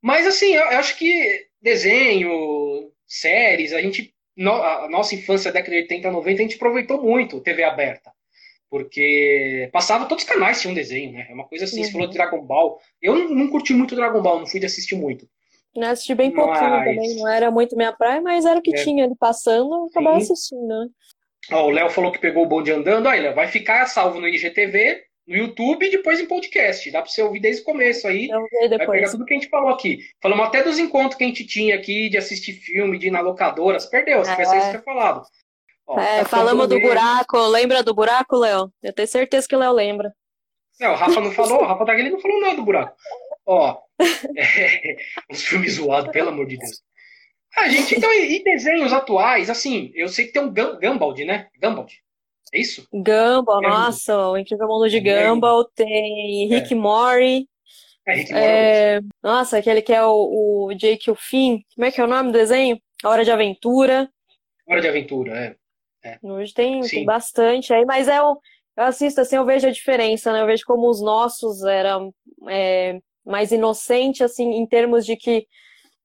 Mas 0.03 0.27
assim, 0.27 0.55
eu 0.55 0.65
acho 0.79 0.99
que 0.99 1.47
desenho, 1.61 2.93
séries, 3.07 3.73
a 3.73 3.81
gente. 3.81 4.13
A 4.37 4.89
nossa 4.89 5.15
infância, 5.15 5.53
década 5.53 5.71
de 5.71 5.83
80, 5.83 6.11
90, 6.11 6.41
a 6.41 6.43
gente 6.43 6.57
aproveitou 6.57 7.01
muito 7.01 7.41
TV 7.41 7.63
aberta. 7.63 8.13
Porque 8.71 9.69
passava 9.73 10.07
todos 10.07 10.25
os 10.25 10.31
canais 10.31 10.61
tinham 10.61 10.75
desenho, 10.75 11.13
né? 11.13 11.27
É 11.31 11.35
uma 11.35 11.47
coisa 11.47 11.65
assim, 11.65 11.79
uhum. 11.79 11.85
você 11.85 11.93
falou 11.93 12.07
de 12.09 12.15
Dragon 12.15 12.43
Ball. 12.43 12.79
Eu 13.01 13.15
não, 13.15 13.29
não 13.31 13.49
curti 13.49 13.73
muito 13.73 13.95
Dragon 13.95 14.21
Ball, 14.21 14.41
não 14.41 14.47
fui 14.47 14.59
de 14.59 14.67
assistir 14.67 14.97
muito. 14.97 15.29
Eu 15.77 15.83
assisti 15.85 16.15
bem 16.15 16.31
pouquinho 16.31 16.71
mas... 16.71 16.85
também, 16.85 17.17
não 17.17 17.29
era 17.29 17.51
muito 17.51 17.77
minha 17.77 17.93
praia, 17.93 18.21
mas 18.21 18.45
era 18.45 18.59
o 18.59 18.63
que 18.63 18.75
é. 18.75 18.83
tinha 18.83 19.05
ali 19.05 19.15
passando, 19.19 19.87
acabava 19.91 20.19
assistindo, 20.19 20.67
né? 20.67 20.87
Ó, 21.53 21.67
o 21.67 21.71
Léo 21.71 21.91
falou 21.91 22.11
que 22.11 22.21
pegou 22.21 22.45
o 22.45 22.49
bonde 22.49 22.73
andando, 22.73 23.09
olha, 23.09 23.33
vai 23.33 23.49
ficar 23.49 23.87
salvo 23.87 24.21
no 24.21 24.29
IGTV 24.29 25.03
no 25.27 25.37
YouTube 25.37 25.87
e 25.87 25.91
depois 25.91 26.21
em 26.21 26.27
podcast. 26.27 26.91
Dá 26.91 27.01
para 27.01 27.11
você 27.11 27.23
ouvir 27.23 27.41
desde 27.41 27.63
o 27.63 27.65
começo 27.65 28.07
aí. 28.07 28.29
Eu 28.31 28.43
depois. 28.69 28.87
Vai 28.87 28.99
pegar 28.99 29.11
tudo 29.11 29.25
que 29.25 29.35
a 29.35 29.37
gente 29.37 29.49
falou 29.49 29.71
aqui. 29.71 30.01
Falamos 30.23 30.47
até 30.47 30.63
dos 30.63 30.79
encontros 30.79 31.17
que 31.17 31.25
a 31.25 31.27
gente 31.27 31.47
tinha 31.47 31.75
aqui 31.75 32.09
de 32.09 32.19
assistir 32.19 32.53
filme, 32.53 32.99
de 32.99 33.09
ir 33.09 33.11
na 33.11 33.21
locadora. 33.21 33.81
Você 33.81 33.89
perdeu, 33.89 34.25
se 34.25 34.31
é. 34.31 34.35
tivesse 34.35 34.57
isso 34.57 34.73
ter 34.73 34.83
falado. 34.83 35.23
É, 35.91 36.21
tá 36.21 36.25
falamos 36.25 36.69
do 36.69 36.81
buraco. 36.81 37.39
Lembra 37.49 37.83
do 37.83 37.95
buraco, 37.95 38.37
Léo? 38.37 38.73
Eu 38.83 38.93
tenho 38.93 39.09
certeza 39.09 39.47
que 39.47 39.55
o 39.55 39.59
Léo 39.59 39.73
lembra. 39.73 40.13
Não, 40.81 40.93
o 40.93 40.97
Rafa 40.97 41.21
não 41.21 41.31
falou, 41.31 41.63
o 41.63 41.65
Rafa 41.65 41.85
Tagliani 41.85 42.11
não 42.11 42.21
falou 42.21 42.41
nada 42.41 42.57
do 42.57 42.65
buraco. 42.65 42.97
Ó, 43.47 43.79
é, 44.37 44.97
uns 45.31 45.43
filmes 45.45 45.75
zoados, 45.75 46.11
pelo 46.11 46.31
amor 46.31 46.47
de 46.47 46.57
Deus. 46.59 46.83
Ah, 47.57 47.69
gente, 47.69 47.95
então, 47.95 48.13
e, 48.13 48.43
desenhos 48.43 48.93
atuais? 48.93 49.49
Assim, 49.49 49.93
eu 49.95 50.09
sei 50.09 50.27
que 50.27 50.33
tem 50.33 50.43
um 50.43 50.53
Gumball, 50.53 51.15
né? 51.25 51.49
Gumball. 51.63 51.87
É 52.53 52.59
isso? 52.59 52.87
Gumball, 52.93 53.63
é 53.63 53.69
nossa, 53.69 54.31
o 54.31 54.37
Incrível 54.37 54.67
Mundo 54.67 54.89
de 54.89 54.97
é 55.09 55.29
Gumball, 55.29 55.65
tem 55.65 56.49
Rick 56.49 56.73
é. 56.73 56.77
Mori. 56.77 57.49
É, 58.07 58.15
Rick 58.15 58.33
Mori. 58.33 58.45
É, 58.45 59.01
nossa, 59.23 59.59
aquele 59.59 59.83
que 59.83 59.93
é 59.93 60.05
o, 60.05 60.67
o 60.67 60.75
Jake 60.75 61.11
o 61.11 61.15
Finn. 61.15 61.61
Como 61.75 61.87
é 61.87 61.93
que 61.93 62.01
é 62.01 62.05
o 62.05 62.09
nome 62.09 62.33
do 62.33 62.39
desenho? 62.39 62.81
A 63.05 63.11
Hora 63.11 63.25
de 63.25 63.31
Aventura. 63.31 64.11
Hora 64.67 64.81
de 64.81 64.89
Aventura, 64.89 65.39
é. 65.39 65.57
É. 66.05 66.19
Hoje 66.23 66.53
tem, 66.53 66.81
tem 66.83 67.05
bastante 67.05 67.73
aí, 67.73 67.85
mas 67.85 68.09
é 68.09 68.19
eu 68.19 68.39
assisto 68.77 69.21
assim, 69.21 69.37
eu 69.37 69.45
vejo 69.45 69.67
a 69.67 69.71
diferença, 69.71 70.33
né? 70.33 70.43
Eu 70.43 70.47
vejo 70.47 70.65
como 70.67 70.89
os 70.89 71.01
nossos 71.01 71.63
eram 71.65 72.13
é, 72.49 72.99
mais 73.25 73.53
inocentes, 73.53 74.21
assim, 74.21 74.51
em 74.51 74.67
termos 74.67 75.07
de 75.07 75.17
que 75.17 75.47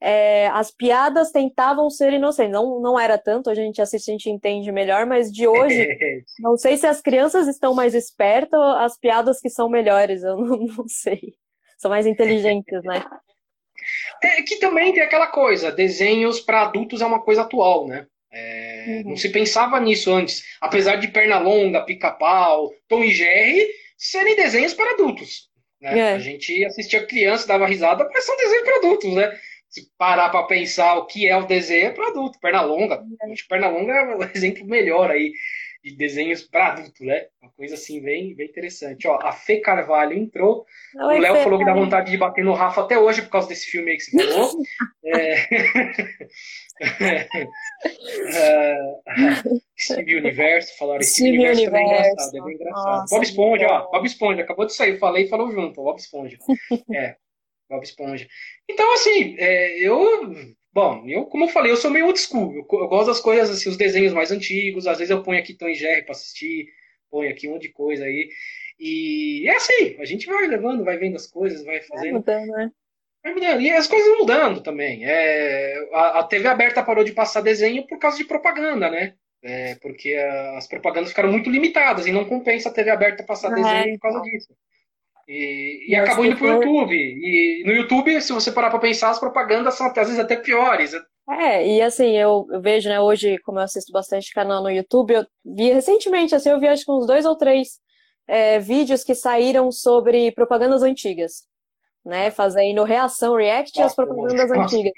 é, 0.02 0.48
as 0.50 0.72
piadas 0.72 1.32
tentavam 1.32 1.90
ser 1.90 2.14
inocentes. 2.14 2.54
Não, 2.54 2.80
não 2.80 3.00
era 3.00 3.18
tanto, 3.18 3.50
a 3.50 3.56
gente 3.56 3.82
assiste, 3.82 4.10
a 4.10 4.14
gente 4.14 4.30
entende 4.30 4.72
melhor, 4.72 5.06
mas 5.06 5.32
de 5.32 5.48
hoje, 5.48 5.88
não 6.40 6.56
sei 6.56 6.78
se 6.78 6.88
as 6.88 7.02
crianças 7.02 7.48
estão 7.48 7.74
mais 7.74 7.94
espertas 7.94 8.58
ou 8.58 8.66
as 8.78 8.98
piadas 8.98 9.40
que 9.40 9.50
são 9.50 9.68
melhores, 9.68 10.24
eu 10.24 10.38
não, 10.40 10.58
não 10.58 10.88
sei. 10.88 11.34
São 11.78 11.90
mais 11.90 12.06
inteligentes, 12.06 12.84
né? 12.84 13.04
É, 14.22 14.42
que 14.42 14.58
também 14.58 14.94
tem 14.94 15.02
aquela 15.02 15.28
coisa, 15.28 15.72
desenhos 15.72 16.40
para 16.40 16.64
adultos 16.64 17.02
é 17.02 17.06
uma 17.06 17.22
coisa 17.22 17.42
atual, 17.42 17.88
né? 17.88 18.06
É, 18.32 19.02
uhum. 19.04 19.10
Não 19.12 19.18
se 19.18 19.30
pensava 19.30 19.80
nisso 19.80 20.12
antes. 20.12 20.44
Apesar 20.62 20.98
de 20.98 21.08
Pernalonga, 21.08 21.84
Pica-Pau, 21.84 22.72
Tom 22.88 23.04
e 23.04 23.12
Jerry 23.12 23.68
serem 23.98 24.36
desenhos 24.36 24.74
para 24.74 24.94
adultos. 24.94 25.50
Né? 25.82 26.00
É. 26.00 26.14
A 26.14 26.20
gente 26.20 26.66
assistia 26.66 27.06
criança, 27.06 27.48
dava 27.48 27.66
risada, 27.66 28.08
mas 28.14 28.26
são 28.26 28.38
desenhos 28.38 28.64
para 28.64 28.78
adultos, 28.78 29.14
né? 29.14 29.40
se 29.70 29.88
parar 29.98 30.30
para 30.30 30.44
pensar 30.44 30.96
o 30.96 31.06
que 31.06 31.28
é 31.28 31.38
o 31.38 31.46
desenho, 31.46 31.88
é 31.88 31.92
para 31.92 32.08
adulto. 32.08 32.40
Perna 32.40 32.62
longa. 32.62 33.04
Acho 33.32 33.44
que 33.44 33.48
perna 33.48 33.70
longa 33.70 33.94
é 33.94 34.16
o 34.16 34.24
exemplo 34.36 34.66
melhor 34.66 35.12
aí 35.12 35.32
de 35.90 35.98
desenhos 35.98 36.44
para 36.44 36.74
adulto, 36.74 37.04
né? 37.04 37.28
Uma 37.42 37.52
coisa 37.52 37.76
assim 37.76 38.02
bem, 38.02 38.36
bem 38.36 38.48
interessante. 38.48 39.08
Ó, 39.08 39.20
a 39.22 39.32
Fê 39.32 39.60
Carvalho 39.60 40.18
entrou. 40.18 40.66
O 40.96 41.18
Léo 41.18 41.44
falou 41.44 41.60
que 41.60 41.66
dá 41.66 41.74
vontade 41.74 42.12
de 42.12 42.18
bater 42.18 42.44
no 42.44 42.54
Rafa 42.54 42.82
até 42.82 42.98
hoje 42.98 43.22
por 43.24 43.30
causa 43.30 43.48
desse 43.48 43.68
filme 43.68 43.92
aí 43.92 43.98
que 43.98 44.04
você 44.04 44.28
falou. 44.28 44.52
é... 45.06 45.48
uh, 49.46 49.62
Steve 49.80 50.16
Universo, 50.16 50.78
falaram 50.78 51.02
Steve, 51.02 51.38
Universo, 51.38 51.64
é 51.64 51.70
bem 51.72 51.86
engraçado, 51.86 52.38
é 52.38 52.42
bem 52.42 52.56
engraçado. 52.56 52.86
Nossa, 52.86 53.16
Bob 53.16 53.24
Esponja, 53.24 53.68
ó, 53.68 53.92
Bob 53.92 54.06
Esponja, 54.06 54.42
acabou 54.42 54.66
de 54.66 54.74
sair, 54.74 55.00
falei 55.00 55.26
e 55.26 55.30
falou 55.30 55.52
junto, 55.52 55.84
Bob 55.84 55.98
Esponja. 55.98 56.38
É, 56.94 57.16
Bob 57.70 57.84
Esponja. 57.84 58.28
Então, 58.68 58.94
assim, 58.94 59.36
é, 59.38 59.80
eu. 59.80 60.34
Bom, 60.72 61.04
eu, 61.08 61.26
como 61.26 61.46
eu 61.46 61.50
falei, 61.50 61.72
eu 61.72 61.78
sou 61.78 61.90
meio 61.90 62.06
old 62.06 62.20
school. 62.20 62.54
Eu, 62.54 62.68
eu, 62.80 62.88
gosto 62.88 63.08
das 63.08 63.20
coisas, 63.20 63.50
assim, 63.50 63.70
os 63.70 63.78
desenhos 63.78 64.14
mais 64.14 64.32
antigos. 64.32 64.88
Às 64.88 65.00
vezes 65.00 65.12
eu 65.12 65.24
ponho 65.24 65.40
aqui 65.40 65.54
Tom 65.54 65.68
e 65.68 65.76
Jerry 65.76 66.04
pra 66.04 66.12
assistir, 66.12 66.68
ponho 67.10 67.30
aqui 67.30 67.48
um 67.48 67.54
monte 67.54 67.64
de 67.64 67.70
coisa 67.70 68.06
aí. 68.06 68.30
E 68.80 69.48
é 69.48 69.56
assim, 69.56 69.98
a 70.00 70.06
gente 70.06 70.28
vai 70.28 70.48
levando, 70.48 70.86
vai 70.86 70.98
vendo 70.98 71.16
as 71.16 71.28
coisas, 71.28 71.64
vai 71.66 71.82
fazendo. 71.82 72.22
Vai 72.24 72.38
mudando, 72.38 72.48
né? 72.52 72.72
Vai 73.24 73.34
mudando. 73.34 73.62
E 73.62 73.72
as 73.72 73.88
coisas 73.88 74.18
mudando 74.18 74.62
também. 74.62 75.06
É, 75.06 75.90
a, 75.92 76.20
a 76.20 76.24
TV 76.24 76.48
aberta 76.48 76.84
parou 76.84 77.04
de 77.04 77.12
passar 77.12 77.42
desenho 77.42 77.86
por 77.88 78.00
causa 78.00 78.18
de 78.18 78.24
propaganda, 78.24 78.90
né? 78.90 79.16
É, 79.42 79.76
porque 79.76 80.14
as 80.56 80.68
propagandas 80.68 81.10
ficaram 81.10 81.32
muito 81.32 81.50
limitadas 81.50 82.06
e 82.06 82.12
não 82.12 82.26
compensa 82.26 82.70
a 82.70 82.74
TV 82.74 82.90
aberta 82.90 83.24
passar 83.24 83.52
é, 83.52 83.56
desenho 83.56 83.94
por 83.96 84.02
causa 84.02 84.18
então. 84.20 84.32
disso. 84.32 84.54
E, 85.30 85.92
e 85.92 85.96
acabou 85.96 86.26
indo 86.26 86.36
pro 86.36 86.48
YouTube. 86.48 86.96
E 86.96 87.64
no 87.64 87.72
YouTube, 87.72 88.20
se 88.20 88.34
você 88.34 88.52
parar 88.52 88.72
para 88.72 88.80
pensar, 88.80 89.12
as 89.12 89.20
propagandas 89.20 89.76
são 89.76 89.86
às 89.86 89.94
vezes 89.94 90.18
até 90.18 90.36
piores. 90.36 90.92
É, 91.30 91.68
e 91.68 91.82
assim, 91.84 92.18
eu, 92.18 92.48
eu, 92.50 92.60
vejo, 92.60 92.90
né, 92.90 93.00
hoje, 93.00 93.38
como 93.44 93.60
eu 93.60 93.64
assisto 93.64 93.92
bastante 93.92 94.34
canal 94.34 94.64
no 94.64 94.72
YouTube, 94.72 95.14
eu 95.14 95.26
vi 95.46 95.72
recentemente, 95.72 96.34
assim, 96.34 96.50
eu 96.50 96.60
vi 96.60 96.68
acho 96.68 96.84
que 96.84 96.92
uns 96.92 97.06
dois 97.06 97.28
ou 97.28 97.36
três 97.36 97.80
é, 98.28 98.58
vídeos 98.58 99.04
que 99.04 99.14
saíram 99.14 99.72
sobre 99.72 100.32
propagandas 100.32 100.82
antigas. 100.82 101.48
Né, 102.04 102.32
fazendo 102.32 102.84
reação, 102.86 103.36
react 103.36 103.80
às 103.82 103.94
propagandas 103.94 104.50
nossa, 104.50 104.62
antigas. 104.62 104.94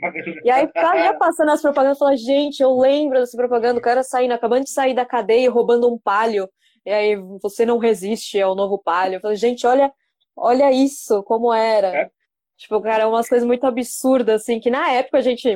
E 0.45 0.51
aí, 0.51 0.69
ia 1.03 1.17
passando 1.17 1.49
as 1.49 1.59
propagandas, 1.59 1.97
eu 1.97 1.99
falava, 1.99 2.15
gente, 2.15 2.61
eu 2.61 2.77
lembro 2.77 3.19
dessa 3.19 3.35
propaganda, 3.35 3.79
o 3.79 3.81
cara 3.81 4.03
saindo, 4.03 4.33
acabando 4.33 4.63
de 4.63 4.69
sair 4.69 4.93
da 4.93 5.03
cadeia 5.03 5.49
roubando 5.49 5.91
um 5.91 5.97
palio, 5.97 6.47
e 6.85 6.91
aí 6.91 7.15
você 7.41 7.65
não 7.65 7.79
resiste 7.79 8.39
ao 8.39 8.55
novo 8.55 8.77
palio. 8.77 9.17
Eu 9.17 9.19
falei, 9.19 9.35
gente, 9.35 9.65
olha 9.65 9.91
olha 10.35 10.71
isso, 10.71 11.23
como 11.23 11.53
era. 11.53 11.95
É. 11.95 12.11
Tipo, 12.57 12.81
cara, 12.81 13.07
umas 13.07 13.27
coisas 13.27 13.45
muito 13.45 13.65
absurdas, 13.65 14.41
assim, 14.41 14.59
que 14.59 14.69
na 14.69 14.91
época 14.91 15.17
a 15.17 15.21
gente. 15.21 15.53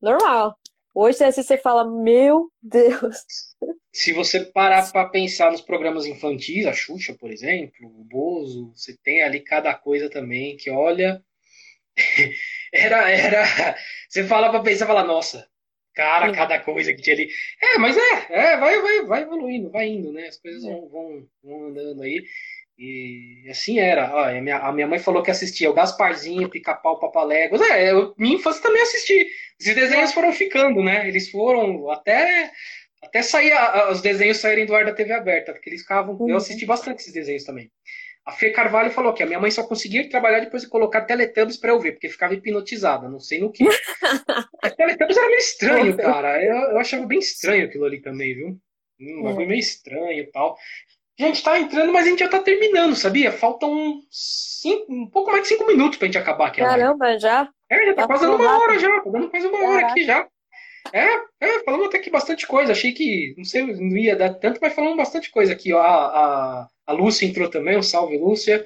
Normal. 0.00 0.56
Hoje, 0.94 1.22
assim, 1.22 1.42
você 1.42 1.56
fala, 1.56 1.84
meu 1.84 2.50
Deus. 2.60 3.24
Se 3.92 4.12
você 4.12 4.40
parar 4.40 4.90
para 4.90 5.08
pensar 5.08 5.52
nos 5.52 5.60
programas 5.60 6.06
infantis, 6.06 6.66
a 6.66 6.72
Xuxa, 6.72 7.14
por 7.14 7.30
exemplo, 7.30 7.86
o 7.86 8.04
Bozo, 8.04 8.72
você 8.74 8.96
tem 8.96 9.22
ali 9.22 9.40
cada 9.40 9.74
coisa 9.74 10.08
também 10.10 10.56
que, 10.56 10.70
olha. 10.70 11.22
era, 12.72 13.10
era. 13.10 13.76
Você 14.08 14.24
fala 14.24 14.50
para 14.50 14.62
pensar, 14.62 14.86
fala, 14.86 15.04
nossa, 15.04 15.48
Cara, 15.94 16.32
cada 16.32 16.58
coisa 16.60 16.94
que 16.94 17.02
tinha 17.02 17.14
ali. 17.14 17.28
É, 17.60 17.78
mas 17.78 17.96
é, 17.96 18.26
é 18.30 18.56
vai, 18.56 18.80
vai, 18.80 19.04
vai 19.04 19.22
evoluindo, 19.22 19.70
vai 19.70 19.88
indo, 19.88 20.12
né? 20.12 20.28
As 20.28 20.38
coisas 20.38 20.62
vão, 20.62 20.88
vão, 20.88 21.28
vão 21.42 21.66
andando 21.66 22.02
aí. 22.02 22.24
E 22.82 23.44
assim 23.50 23.78
era. 23.78 24.10
Ó, 24.14 24.24
a, 24.24 24.40
minha, 24.40 24.56
a 24.56 24.72
minha 24.72 24.86
mãe 24.86 24.98
falou 24.98 25.22
que 25.22 25.30
assistia 25.30 25.68
o 25.68 25.74
Gasparzinho, 25.74 26.48
Pica-Pau, 26.48 26.98
Papaléguas. 26.98 27.60
É, 27.60 27.92
eu, 27.92 28.14
minha 28.16 28.36
infância 28.36 28.62
também 28.62 28.80
assisti. 28.80 29.26
Esses 29.60 29.74
desenhos 29.74 30.14
foram 30.14 30.32
ficando, 30.32 30.82
né? 30.82 31.06
Eles 31.06 31.30
foram 31.30 31.90
até 31.90 32.50
até 33.02 33.20
sair 33.20 33.52
os 33.90 34.00
desenhos 34.00 34.38
saírem 34.38 34.64
do 34.64 34.74
ar 34.74 34.86
da 34.86 34.94
TV 34.94 35.12
aberta, 35.12 35.52
porque 35.52 35.68
eles 35.68 35.82
ficavam. 35.82 36.16
Uhum. 36.16 36.30
Eu 36.30 36.36
assisti 36.38 36.64
bastante 36.64 37.00
esses 37.00 37.12
desenhos 37.12 37.44
também. 37.44 37.70
A 38.24 38.32
Fê 38.32 38.50
Carvalho 38.50 38.90
falou 38.90 39.12
que 39.12 39.22
a 39.22 39.26
minha 39.26 39.40
mãe 39.40 39.50
só 39.50 39.62
conseguia 39.62 40.08
trabalhar 40.08 40.40
depois 40.40 40.62
de 40.62 40.68
colocar 40.68 41.02
Teletubbies 41.02 41.58
pra 41.58 41.72
eu 41.72 41.80
ver, 41.80 41.92
porque 41.92 42.08
ficava 42.08 42.32
hipnotizada, 42.32 43.08
não 43.08 43.20
sei 43.20 43.40
no 43.40 43.52
que. 43.52 43.64
a 44.62 44.70
Teletubbies 44.70 45.18
era 45.18 45.26
meio 45.26 45.38
estranho, 45.38 45.96
cara. 45.98 46.42
Eu, 46.42 46.54
eu 46.54 46.78
achava 46.78 47.04
bem 47.04 47.18
estranho 47.18 47.66
aquilo 47.66 47.84
ali 47.84 48.00
também, 48.00 48.34
viu? 48.34 48.58
Um 49.00 49.22
bagulho 49.22 49.44
é. 49.44 49.48
meio 49.48 49.60
estranho 49.60 50.20
e 50.20 50.26
tal. 50.30 50.56
Gente, 51.20 51.42
tá 51.42 51.60
entrando, 51.60 51.92
mas 51.92 52.06
a 52.06 52.08
gente 52.08 52.20
já 52.20 52.28
tá 52.30 52.40
terminando, 52.40 52.96
sabia? 52.96 53.30
Faltam 53.30 54.00
cinco, 54.10 54.90
um 54.90 55.06
pouco 55.06 55.30
mais 55.30 55.42
de 55.42 55.50
cinco 55.50 55.66
minutos 55.66 55.98
pra 55.98 56.06
gente 56.06 56.16
acabar 56.16 56.46
aqui. 56.46 56.62
Caramba, 56.62 57.18
já? 57.18 57.46
É, 57.68 57.86
já 57.88 57.94
tá, 57.94 58.02
tá 58.02 58.06
quase 58.06 58.24
uma 58.24 58.58
hora 58.58 58.78
já. 58.78 59.00
Tá 59.02 59.10
dando 59.10 59.28
quase 59.28 59.46
uma 59.46 59.68
hora 59.68 59.86
aqui 59.86 60.02
já. 60.02 60.26
É, 60.94 61.06
é, 61.42 61.62
falamos 61.62 61.88
até 61.88 61.98
que 61.98 62.08
bastante 62.08 62.46
coisa. 62.46 62.72
Achei 62.72 62.92
que, 62.92 63.34
não 63.36 63.44
sei, 63.44 63.66
não 63.66 63.98
ia 63.98 64.16
dar 64.16 64.32
tanto, 64.32 64.58
mas 64.62 64.72
falamos 64.72 64.96
bastante 64.96 65.30
coisa 65.30 65.52
aqui. 65.52 65.74
Ó, 65.74 65.78
a, 65.78 66.06
a, 66.06 66.68
a 66.86 66.92
Lúcia 66.94 67.26
entrou 67.26 67.50
também, 67.50 67.76
um 67.76 67.82
salve, 67.82 68.16
Lúcia. 68.16 68.64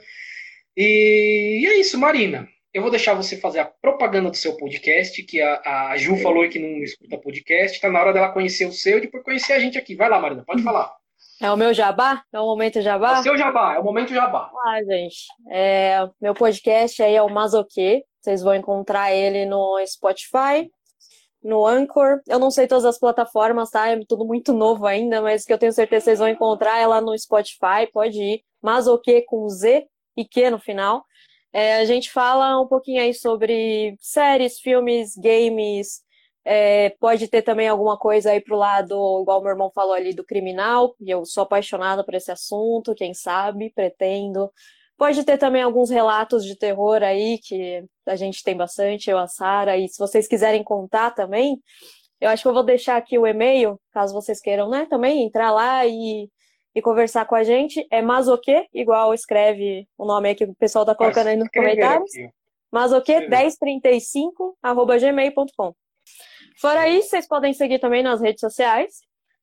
E, 0.77 1.59
e, 1.61 1.67
é 1.67 1.81
isso, 1.81 1.99
Marina. 1.99 2.49
Eu 2.73 2.83
vou 2.83 2.91
deixar 2.93 3.15
você 3.15 3.37
fazer 3.37 3.59
a 3.59 3.65
propaganda 3.65 4.31
do 4.31 4.37
seu 4.37 4.57
podcast, 4.57 5.21
que 5.25 5.43
a, 5.43 5.91
a 5.91 5.97
Ju 5.97 6.17
falou 6.19 6.49
que 6.49 6.61
não 6.61 6.85
escuta 6.85 7.19
podcast. 7.19 7.81
Tá 7.81 7.91
na 7.91 8.01
hora 8.01 8.13
dela 8.13 8.33
conhecer 8.33 8.67
o 8.67 8.73
seu 8.73 8.99
e 8.99 9.01
depois 9.01 9.25
conhecer 9.25 9.55
a 9.55 9.59
gente 9.59 9.77
aqui. 9.77 9.97
Vai 9.97 10.09
lá, 10.09 10.21
Marina, 10.21 10.45
pode 10.47 10.63
falar. 10.63 10.95
É 11.41 11.51
o 11.51 11.57
meu 11.57 11.75
jabá? 11.75 12.23
É 12.33 12.39
o 12.39 12.47
momento 12.47 12.81
jabá? 12.81 13.17
É 13.17 13.21
o 13.21 13.23
seu 13.23 13.37
jabá, 13.37 13.75
é 13.75 13.79
o 13.79 13.85
momento 13.85 14.15
jabá. 14.15 14.51
Ah, 14.67 14.83
gente. 14.85 15.27
É, 15.51 16.09
meu 16.21 16.35
podcast 16.35 17.03
aí 17.03 17.15
é 17.15 17.23
o 17.23 17.29
Mazoque. 17.29 18.05
Vocês 18.21 18.43
vão 18.43 18.55
encontrar 18.55 19.13
ele 19.13 19.45
no 19.45 19.77
Spotify, 19.87 20.71
no 21.43 21.67
Anchor. 21.67 22.21
Eu 22.27 22.39
não 22.39 22.51
sei 22.51 22.67
todas 22.67 22.85
as 22.85 22.99
plataformas, 22.99 23.71
tá? 23.71 23.89
É 23.89 23.99
tudo 24.09 24.25
muito 24.25 24.53
novo 24.53 24.87
ainda, 24.87 25.21
mas 25.21 25.45
que 25.45 25.53
eu 25.53 25.59
tenho 25.59 25.73
certeza 25.73 26.01
que 26.01 26.05
vocês 26.05 26.19
vão 26.21 26.29
encontrar 26.29 26.79
ela 26.79 27.01
no 27.01 27.19
Spotify, 27.19 27.87
pode 27.93 28.19
ir. 28.19 28.43
Mas 28.63 28.87
o 28.87 28.99
que 28.99 29.23
com 29.23 29.49
Z 29.49 29.87
e 30.17 30.25
que 30.25 30.49
no 30.49 30.59
final. 30.59 31.05
É, 31.53 31.77
a 31.77 31.85
gente 31.85 32.11
fala 32.11 32.61
um 32.61 32.67
pouquinho 32.67 33.01
aí 33.01 33.13
sobre 33.13 33.97
séries, 34.01 34.59
filmes, 34.59 35.15
games. 35.17 36.04
É, 36.45 36.91
pode 37.01 37.27
ter 37.29 37.41
também 37.41 37.69
alguma 37.69 37.97
coisa 37.99 38.31
aí 38.31 38.41
pro 38.41 38.57
lado, 38.57 38.95
igual 39.23 39.41
meu 39.41 39.51
irmão 39.51 39.71
falou 39.75 39.95
ali, 39.95 40.13
do 40.13 40.25
criminal, 40.25 40.95
e 41.01 41.11
eu 41.11 41.25
sou 41.25 41.43
apaixonada 41.43 42.05
por 42.05 42.15
esse 42.15 42.31
assunto, 42.31 42.95
quem 42.95 43.15
sabe, 43.15 43.71
pretendo. 43.71 44.51
Pode 44.97 45.25
ter 45.25 45.39
também 45.39 45.63
alguns 45.63 45.89
relatos 45.91 46.45
de 46.45 46.57
terror 46.57 47.03
aí, 47.03 47.39
que 47.39 47.83
a 48.07 48.15
gente 48.15 48.45
tem 48.45 48.57
bastante, 48.57 49.09
eu, 49.11 49.19
a 49.19 49.27
Sara, 49.27 49.79
e 49.79 49.89
se 49.89 49.99
vocês 49.99 50.29
quiserem 50.29 50.63
contar 50.63 51.13
também, 51.13 51.59
eu 52.21 52.29
acho 52.29 52.43
que 52.43 52.49
eu 52.49 52.55
vou 52.55 52.63
deixar 52.63 52.97
aqui 52.97 53.19
o 53.19 53.27
e-mail, 53.27 53.81
caso 53.91 54.13
vocês 54.13 54.41
queiram, 54.41 54.69
né, 54.69 54.87
também 54.89 55.25
entrar 55.25 55.51
lá 55.51 55.87
e, 55.87 56.29
e 56.75 56.83
conversar 56.83 57.25
com 57.27 57.35
a 57.35 57.43
gente. 57.43 57.87
É 57.91 58.03
masoque, 58.03 58.67
igual 58.73 59.15
escreve 59.15 59.89
o 59.97 60.05
nome 60.05 60.29
aí 60.29 60.35
que 60.35 60.45
o 60.45 60.55
pessoal 60.55 60.85
tá 60.85 60.95
colocando 60.95 61.29
aí 61.29 61.37
nos 61.37 61.49
comentários. 61.49 62.11
Masoque1035, 62.73 64.55
arroba 64.63 64.99
gmail.com. 64.99 65.75
Fora 66.61 66.89
isso, 66.89 67.11
vocês 67.11 67.27
podem 67.27 67.53
seguir 67.53 67.79
também 67.79 68.03
nas 68.03 68.21
redes 68.21 68.41
sociais. 68.41 69.01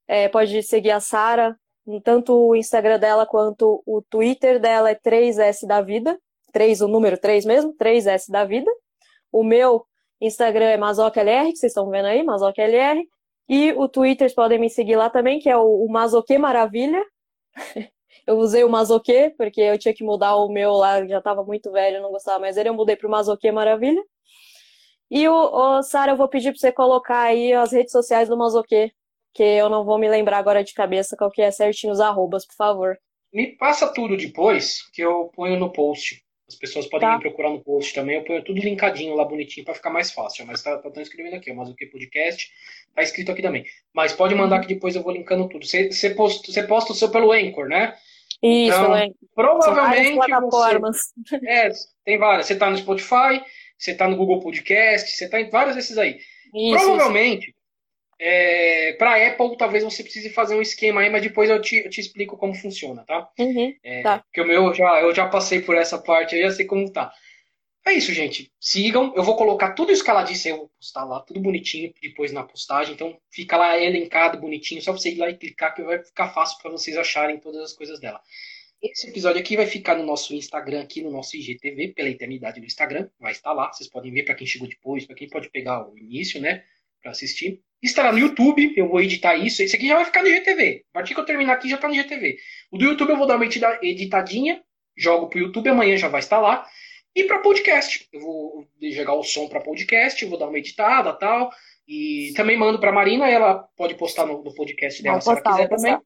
É, 0.07 0.27
pode 0.27 0.63
seguir 0.63 0.91
a 0.91 0.99
Sara 0.99 1.55
tanto 2.03 2.33
o 2.33 2.55
Instagram 2.55 2.99
dela 2.99 3.25
quanto 3.25 3.81
o 3.85 4.01
Twitter 4.01 4.59
dela 4.59 4.91
é 4.91 4.95
3S 4.95 5.65
da 5.65 5.81
vida. 5.81 6.17
3, 6.53 6.81
o 6.81 6.87
número 6.87 7.17
3 7.17 7.45
mesmo, 7.45 7.73
3S 7.75 8.29
da 8.29 8.45
vida. 8.45 8.69
O 9.31 9.43
meu 9.43 9.85
Instagram 10.19 10.65
é 10.65 10.77
MazocaLR, 10.77 11.49
que 11.51 11.57
vocês 11.57 11.71
estão 11.71 11.89
vendo 11.89 12.05
aí, 12.05 12.23
MazocaLR. 12.23 13.01
E 13.49 13.73
o 13.73 13.87
Twitter, 13.87 14.27
vocês 14.27 14.35
podem 14.35 14.59
me 14.59 14.69
seguir 14.69 14.95
lá 14.95 15.09
também, 15.09 15.39
que 15.39 15.49
é 15.49 15.57
o, 15.57 15.85
o 15.85 15.89
Mazoque 15.89 16.37
Maravilha. 16.37 17.03
eu 18.27 18.37
usei 18.37 18.63
o 18.63 18.69
Mazoque, 18.69 19.33
porque 19.37 19.61
eu 19.61 19.77
tinha 19.77 19.93
que 19.93 20.03
mudar 20.03 20.35
o 20.35 20.49
meu 20.49 20.73
lá, 20.73 21.05
já 21.07 21.17
estava 21.17 21.43
muito 21.43 21.71
velho, 21.71 22.01
não 22.01 22.11
gostava 22.11 22.39
mais 22.39 22.55
dele, 22.55 22.69
eu 22.69 22.73
mudei 22.73 22.95
para 22.95 23.07
o 23.07 23.11
Mazoque 23.11 23.51
Maravilha. 23.51 24.01
E 25.11 25.27
o, 25.27 25.33
o 25.33 25.83
Sara, 25.83 26.13
eu 26.13 26.15
vou 26.15 26.29
pedir 26.29 26.51
para 26.51 26.59
você 26.59 26.71
colocar 26.71 27.19
aí 27.19 27.51
as 27.51 27.73
redes 27.73 27.91
sociais 27.91 28.29
do 28.29 28.37
Mazoque, 28.37 28.93
que 29.33 29.43
eu 29.43 29.69
não 29.69 29.83
vou 29.83 29.99
me 29.99 30.07
lembrar 30.07 30.37
agora 30.37 30.63
de 30.63 30.73
cabeça 30.73 31.17
qual 31.17 31.29
que 31.29 31.41
é 31.41 31.51
certinho 31.51 31.91
os 31.91 31.99
arrobas, 31.99 32.45
por 32.45 32.55
favor. 32.55 32.97
Me 33.33 33.47
passa 33.57 33.93
tudo 33.93 34.15
depois, 34.15 34.89
que 34.93 35.01
eu 35.01 35.29
ponho 35.35 35.59
no 35.59 35.69
post. 35.69 36.23
As 36.47 36.55
pessoas 36.55 36.87
podem 36.87 37.09
tá. 37.09 37.15
me 37.15 37.21
procurar 37.21 37.49
no 37.49 37.61
post 37.61 37.93
também, 37.93 38.15
eu 38.15 38.23
ponho 38.23 38.41
tudo 38.41 38.61
linkadinho 38.61 39.13
lá 39.13 39.25
bonitinho 39.25 39.65
para 39.65 39.75
ficar 39.75 39.89
mais 39.89 40.11
fácil. 40.11 40.45
Mas 40.45 40.63
tá, 40.63 40.77
tá 40.77 41.01
escrevendo 41.01 41.35
aqui, 41.35 41.51
mas 41.51 41.69
o 41.69 41.75
que 41.75 41.87
podcast 41.87 42.49
tá 42.95 43.01
escrito 43.01 43.33
aqui 43.33 43.41
também. 43.41 43.65
Mas 43.93 44.13
pode 44.13 44.33
mandar 44.33 44.61
que 44.61 44.73
depois 44.73 44.95
eu 44.95 45.03
vou 45.03 45.11
linkando 45.11 45.49
tudo. 45.49 45.65
Você, 45.65 46.09
posta, 46.11 46.63
posta 46.63 46.93
o 46.93 46.95
seu 46.95 47.09
pelo 47.09 47.33
Anchor, 47.33 47.67
né? 47.67 47.95
Isso, 48.41 48.77
então, 48.77 48.95
é. 48.95 49.09
Provavelmente 49.35 50.15
plataformas. 50.15 50.97
Você, 51.25 51.35
é, 51.47 51.69
tem 52.05 52.17
várias. 52.17 52.47
Você 52.47 52.55
tá 52.55 52.69
no 52.69 52.77
Spotify, 52.77 53.41
você 53.81 53.95
tá 53.95 54.07
no 54.07 54.15
Google 54.15 54.39
Podcast, 54.39 55.09
você 55.11 55.27
tá 55.27 55.41
em 55.41 55.49
vários 55.49 55.75
desses 55.75 55.97
aí. 55.97 56.19
Isso, 56.53 56.85
provavelmente, 56.85 57.49
isso. 57.49 57.61
É, 58.23 58.93
para 58.99 59.27
Apple, 59.27 59.57
talvez 59.57 59.83
você 59.83 60.03
precise 60.03 60.29
fazer 60.29 60.53
um 60.55 60.61
esquema 60.61 61.01
aí, 61.01 61.09
mas 61.09 61.23
depois 61.23 61.49
eu 61.49 61.59
te, 61.59 61.77
eu 61.77 61.89
te 61.89 61.99
explico 61.99 62.37
como 62.37 62.53
funciona, 62.53 63.03
tá? 63.03 63.27
Uhum, 63.39 63.73
é, 63.83 64.03
tá. 64.03 64.19
Porque 64.19 64.41
o 64.41 64.45
meu, 64.45 64.65
eu 64.67 64.73
já, 64.75 65.01
eu 65.01 65.15
já 65.15 65.27
passei 65.27 65.59
por 65.59 65.75
essa 65.75 65.97
parte, 65.97 66.35
eu 66.35 66.43
já 66.43 66.51
sei 66.51 66.65
como 66.65 66.91
tá. 66.91 67.11
É 67.83 67.93
isso, 67.93 68.13
gente. 68.13 68.51
Sigam. 68.59 69.11
Eu 69.15 69.23
vou 69.23 69.35
colocar 69.35 69.73
tudo 69.73 69.91
isso 69.91 70.03
que 70.03 70.09
ela 70.11 70.21
disse, 70.21 70.49
eu 70.49 70.57
vou 70.57 70.69
postar 70.69 71.03
lá, 71.03 71.19
tudo 71.21 71.39
bonitinho 71.39 71.91
depois 71.99 72.31
na 72.31 72.43
postagem. 72.43 72.93
Então 72.93 73.17
fica 73.31 73.57
lá 73.57 73.75
elencado, 73.79 74.39
bonitinho. 74.39 74.83
Só 74.83 74.91
você 74.91 75.09
ir 75.11 75.17
lá 75.17 75.27
e 75.29 75.35
clicar 75.35 75.73
que 75.73 75.81
vai 75.81 75.97
ficar 75.97 76.29
fácil 76.29 76.59
para 76.61 76.69
vocês 76.69 76.95
acharem 76.95 77.39
todas 77.39 77.59
as 77.59 77.73
coisas 77.73 77.99
dela. 77.99 78.21
Esse 78.81 79.09
episódio 79.09 79.39
aqui 79.39 79.55
vai 79.55 79.67
ficar 79.67 79.95
no 79.95 80.03
nosso 80.03 80.33
Instagram, 80.33 80.81
aqui 80.81 81.03
no 81.03 81.11
nosso 81.11 81.37
IGTV, 81.37 81.89
pela 81.89 82.09
eternidade 82.09 82.59
do 82.59 82.65
Instagram. 82.65 83.07
Vai 83.19 83.31
estar 83.31 83.53
lá. 83.53 83.71
Vocês 83.71 83.87
podem 83.87 84.11
ver 84.11 84.23
para 84.23 84.33
quem 84.33 84.47
chegou 84.47 84.67
depois, 84.67 85.05
para 85.05 85.15
quem 85.15 85.29
pode 85.29 85.51
pegar 85.51 85.87
o 85.87 85.95
início, 85.95 86.41
né? 86.41 86.63
Para 86.99 87.11
assistir. 87.11 87.61
Estará 87.79 88.11
no 88.11 88.17
YouTube, 88.17 88.73
eu 88.75 88.87
vou 88.87 88.99
editar 88.99 89.35
isso. 89.35 89.61
Esse 89.61 89.75
aqui 89.75 89.87
já 89.87 89.95
vai 89.95 90.05
ficar 90.05 90.23
no 90.23 90.29
GTV. 90.29 90.83
A 90.89 90.93
partir 90.93 91.13
que 91.13 91.19
eu 91.19 91.25
terminar 91.25 91.53
aqui 91.53 91.69
já 91.69 91.75
está 91.75 91.87
no 91.87 91.93
GTV. 91.93 92.37
O 92.71 92.77
do 92.77 92.85
YouTube 92.85 93.11
eu 93.11 93.17
vou 93.17 93.27
dar 93.27 93.35
uma 93.35 93.45
editadinha, 93.45 94.63
jogo 94.97 95.29
pro 95.29 95.39
YouTube, 95.39 95.69
amanhã 95.69 95.95
já 95.95 96.07
vai 96.07 96.19
estar 96.19 96.39
lá. 96.39 96.67
E 97.15 97.23
para 97.25 97.39
podcast, 97.39 98.07
eu 98.11 98.19
vou 98.19 98.67
jogar 98.81 99.13
o 99.13 99.23
som 99.23 99.47
para 99.47 99.61
podcast, 99.61 100.23
eu 100.23 100.29
vou 100.29 100.39
dar 100.39 100.47
uma 100.47 100.57
editada 100.57 101.13
tal. 101.13 101.51
E 101.87 102.33
também 102.35 102.57
mando 102.57 102.79
para 102.79 102.91
Marina, 102.91 103.29
ela 103.29 103.59
pode 103.75 103.93
postar 103.93 104.25
no, 104.25 104.43
no 104.43 104.55
podcast 104.55 105.03
dela 105.03 105.21
se 105.21 105.29
ela 105.29 105.41
quiser 105.41 105.69
também. 105.69 105.99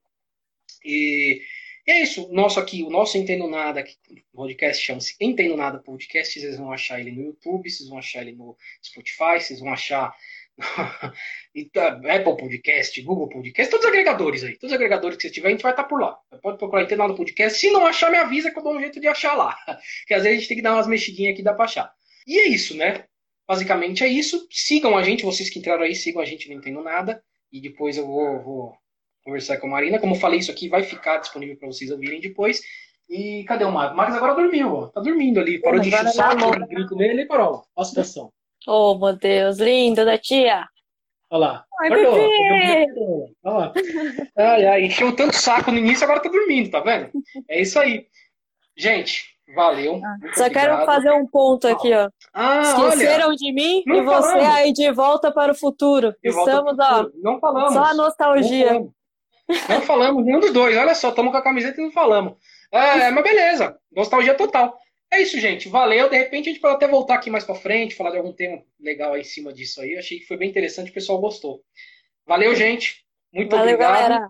E, 0.84 1.42
e, 1.88 1.92
é 1.92 2.02
isso, 2.02 2.28
nosso 2.32 2.60
aqui, 2.60 2.84
o 2.84 2.90
nosso 2.90 3.18
Entendo 3.18 3.48
Nada, 3.48 3.86
o 4.10 4.38
podcast 4.38 4.84
chama-se 4.84 5.16
Entendo 5.20 5.56
Nada 5.56 5.80
Podcast, 5.80 6.40
vocês 6.40 6.58
vão 6.58 6.72
achar 6.72 7.00
ele 7.00 7.12
no 7.12 7.22
YouTube, 7.24 7.70
vocês 7.70 7.90
vão 7.90 7.98
achar 7.98 8.22
ele 8.22 8.34
no 8.34 8.58
Spotify, 8.84 9.40
vocês 9.40 9.60
vão 9.60 9.72
achar 9.72 10.16
Apple 10.58 12.38
Podcast, 12.38 13.02
Google 13.02 13.30
Podcast, 13.30 13.70
todos 13.70 13.86
os 13.86 13.92
agregadores 13.92 14.44
aí, 14.44 14.54
todos 14.54 14.72
os 14.72 14.76
agregadores 14.76 15.18
que 15.18 15.24
você 15.24 15.30
tiver, 15.30 15.50
a 15.50 15.52
gente 15.52 15.62
vai 15.62 15.74
estar 15.74 15.84
por 15.84 16.00
lá. 16.00 16.18
Pode 16.42 16.58
procurar 16.58 16.84
Internado 16.84 17.16
Podcast. 17.16 17.60
Se 17.60 17.70
não 17.70 17.86
achar, 17.86 18.10
me 18.10 18.18
avisa 18.18 18.52
que 18.52 18.58
eu 18.58 18.64
dou 18.64 18.76
um 18.76 18.80
jeito 18.80 19.00
de 19.00 19.08
achar 19.08 19.36
lá. 19.36 19.58
que 20.08 20.14
às 20.14 20.24
vezes 20.24 20.38
a 20.38 20.40
gente 20.40 20.48
tem 20.48 20.58
que 20.58 20.64
dar 20.64 20.74
umas 20.74 20.88
mexidinhas 20.88 21.34
aqui, 21.34 21.44
dá 21.44 21.54
pra 21.54 21.66
achar. 21.66 21.94
E 22.26 22.40
é 22.40 22.48
isso, 22.48 22.76
né? 22.76 23.06
Basicamente 23.48 24.04
é 24.04 24.08
isso. 24.08 24.48
Sigam 24.50 24.98
a 24.98 25.04
gente, 25.04 25.24
vocês 25.24 25.50
que 25.50 25.60
entraram 25.60 25.84
aí, 25.84 25.94
sigam 25.94 26.22
a 26.22 26.26
gente, 26.26 26.50
não 26.50 26.58
entendo 26.58 26.82
nada. 26.82 27.24
E 27.52 27.62
depois 27.62 27.98
eu 27.98 28.08
vou, 28.08 28.42
vou 28.42 28.78
conversar 29.26 29.58
com 29.58 29.68
a 29.68 29.72
Marina. 29.72 30.00
Como 30.00 30.16
eu 30.16 30.20
falei, 30.20 30.40
isso 30.40 30.52
aqui 30.52 30.70
vai 30.70 30.84
ficar 30.84 31.18
disponível 31.18 31.58
para 31.58 31.68
vocês 31.68 31.92
ouvirem 31.92 32.22
depois. 32.22 32.62
E 33.10 33.44
cadê 33.44 33.66
o 33.66 33.72
Marcos? 33.72 33.94
O 33.94 33.98
Marcos 33.98 34.16
agora 34.16 34.36
dormiu, 34.36 34.74
ó. 34.74 34.88
Tá 34.88 35.02
dormindo 35.02 35.40
ali. 35.40 35.60
Parou 35.60 35.80
de 35.80 35.90
encher 35.90 36.06
o 36.06 36.10
saco, 36.10 36.68
grito 36.68 36.96
nele 36.96 37.24
e 37.24 37.26
parou. 37.26 37.64
Olha 37.76 37.84
a 37.84 37.84
situação. 37.84 38.32
Oh, 38.68 38.98
meu 38.98 39.16
Deus, 39.18 39.58
lindo 39.58 40.06
da 40.06 40.18
tia. 40.18 40.66
Olha 41.30 41.40
lá. 41.40 41.66
Ai, 41.82 41.90
bebê. 41.90 42.88
Olha 43.44 43.58
lá. 43.58 43.74
Ai, 44.38 44.66
ai, 44.66 44.86
encheu 44.86 45.16
tanto 45.16 45.36
saco 45.36 45.72
no 45.72 45.78
início, 45.78 46.04
agora 46.04 46.22
tá 46.22 46.30
dormindo, 46.30 46.70
tá 46.72 46.80
vendo? 46.80 47.10
É 47.50 47.62
isso 47.62 47.80
aí. 47.80 48.08
Gente, 48.78 49.26
valeu. 49.56 50.02
Ah, 50.04 50.18
só 50.34 50.46
obrigado. 50.46 50.54
quero 50.54 50.86
fazer 50.86 51.12
um 51.12 51.28
ponto 51.28 51.68
aqui, 51.68 51.94
ó. 51.94 52.10
Ah, 52.34 52.62
Esqueceram 52.62 53.28
olha, 53.28 53.38
de 53.38 53.54
mim 53.54 53.84
e 53.86 54.02
você 54.02 54.28
falamos. 54.28 54.56
aí 54.56 54.74
de 54.74 54.92
volta 54.92 55.32
para 55.32 55.52
o 55.52 55.56
futuro. 55.56 56.14
De 56.24 56.30
Estamos, 56.30 56.76
ó. 56.80 57.08
Não 57.22 57.40
falamos. 57.40 57.74
Só 57.74 57.84
a 57.84 57.94
nostalgia. 57.94 58.82
Não 59.70 59.82
falamos, 59.82 60.26
nenhum 60.26 60.40
dos 60.40 60.52
dois. 60.52 60.76
Olha 60.76 60.96
só, 60.96 61.10
estamos 61.10 61.32
com 61.32 61.38
a 61.38 61.42
camiseta 61.44 61.80
e 61.80 61.84
não 61.84 61.92
falamos. 61.92 62.38
É, 62.72 63.10
mas 63.12 63.24
beleza. 63.24 63.78
Nostalgia 63.92 64.34
total. 64.34 64.78
É 65.12 65.22
isso, 65.22 65.40
gente. 65.40 65.70
Valeu. 65.70 66.10
De 66.10 66.18
repente 66.18 66.50
a 66.50 66.52
gente 66.52 66.62
pode 66.62 66.76
até 66.76 66.88
voltar 66.88 67.16
aqui 67.16 67.30
mais 67.30 67.44
para 67.44 67.56
frente, 67.56 67.96
falar 67.96 68.12
de 68.12 68.18
algum 68.18 68.34
tema 68.34 68.62
legal 68.80 69.14
aí 69.14 69.22
em 69.22 69.24
cima 69.24 69.54
disso 69.54 69.82
aí. 69.82 69.96
Achei 69.98 70.20
que 70.20 70.26
foi 70.26 70.38
bem 70.38 70.50
interessante, 70.50 70.92
o 70.92 70.94
pessoal 70.94 71.20
gostou. 71.20 71.62
Valeu, 72.26 72.56
gente. 72.56 73.06
Muito 73.32 73.56
Valeu, 73.56 73.76
obrigado. 73.76 73.94
galera. 73.94 74.28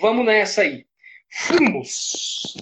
Vamos 0.00 0.24
nessa 0.24 0.62
aí. 0.62 0.86
Fumos! 1.28 2.56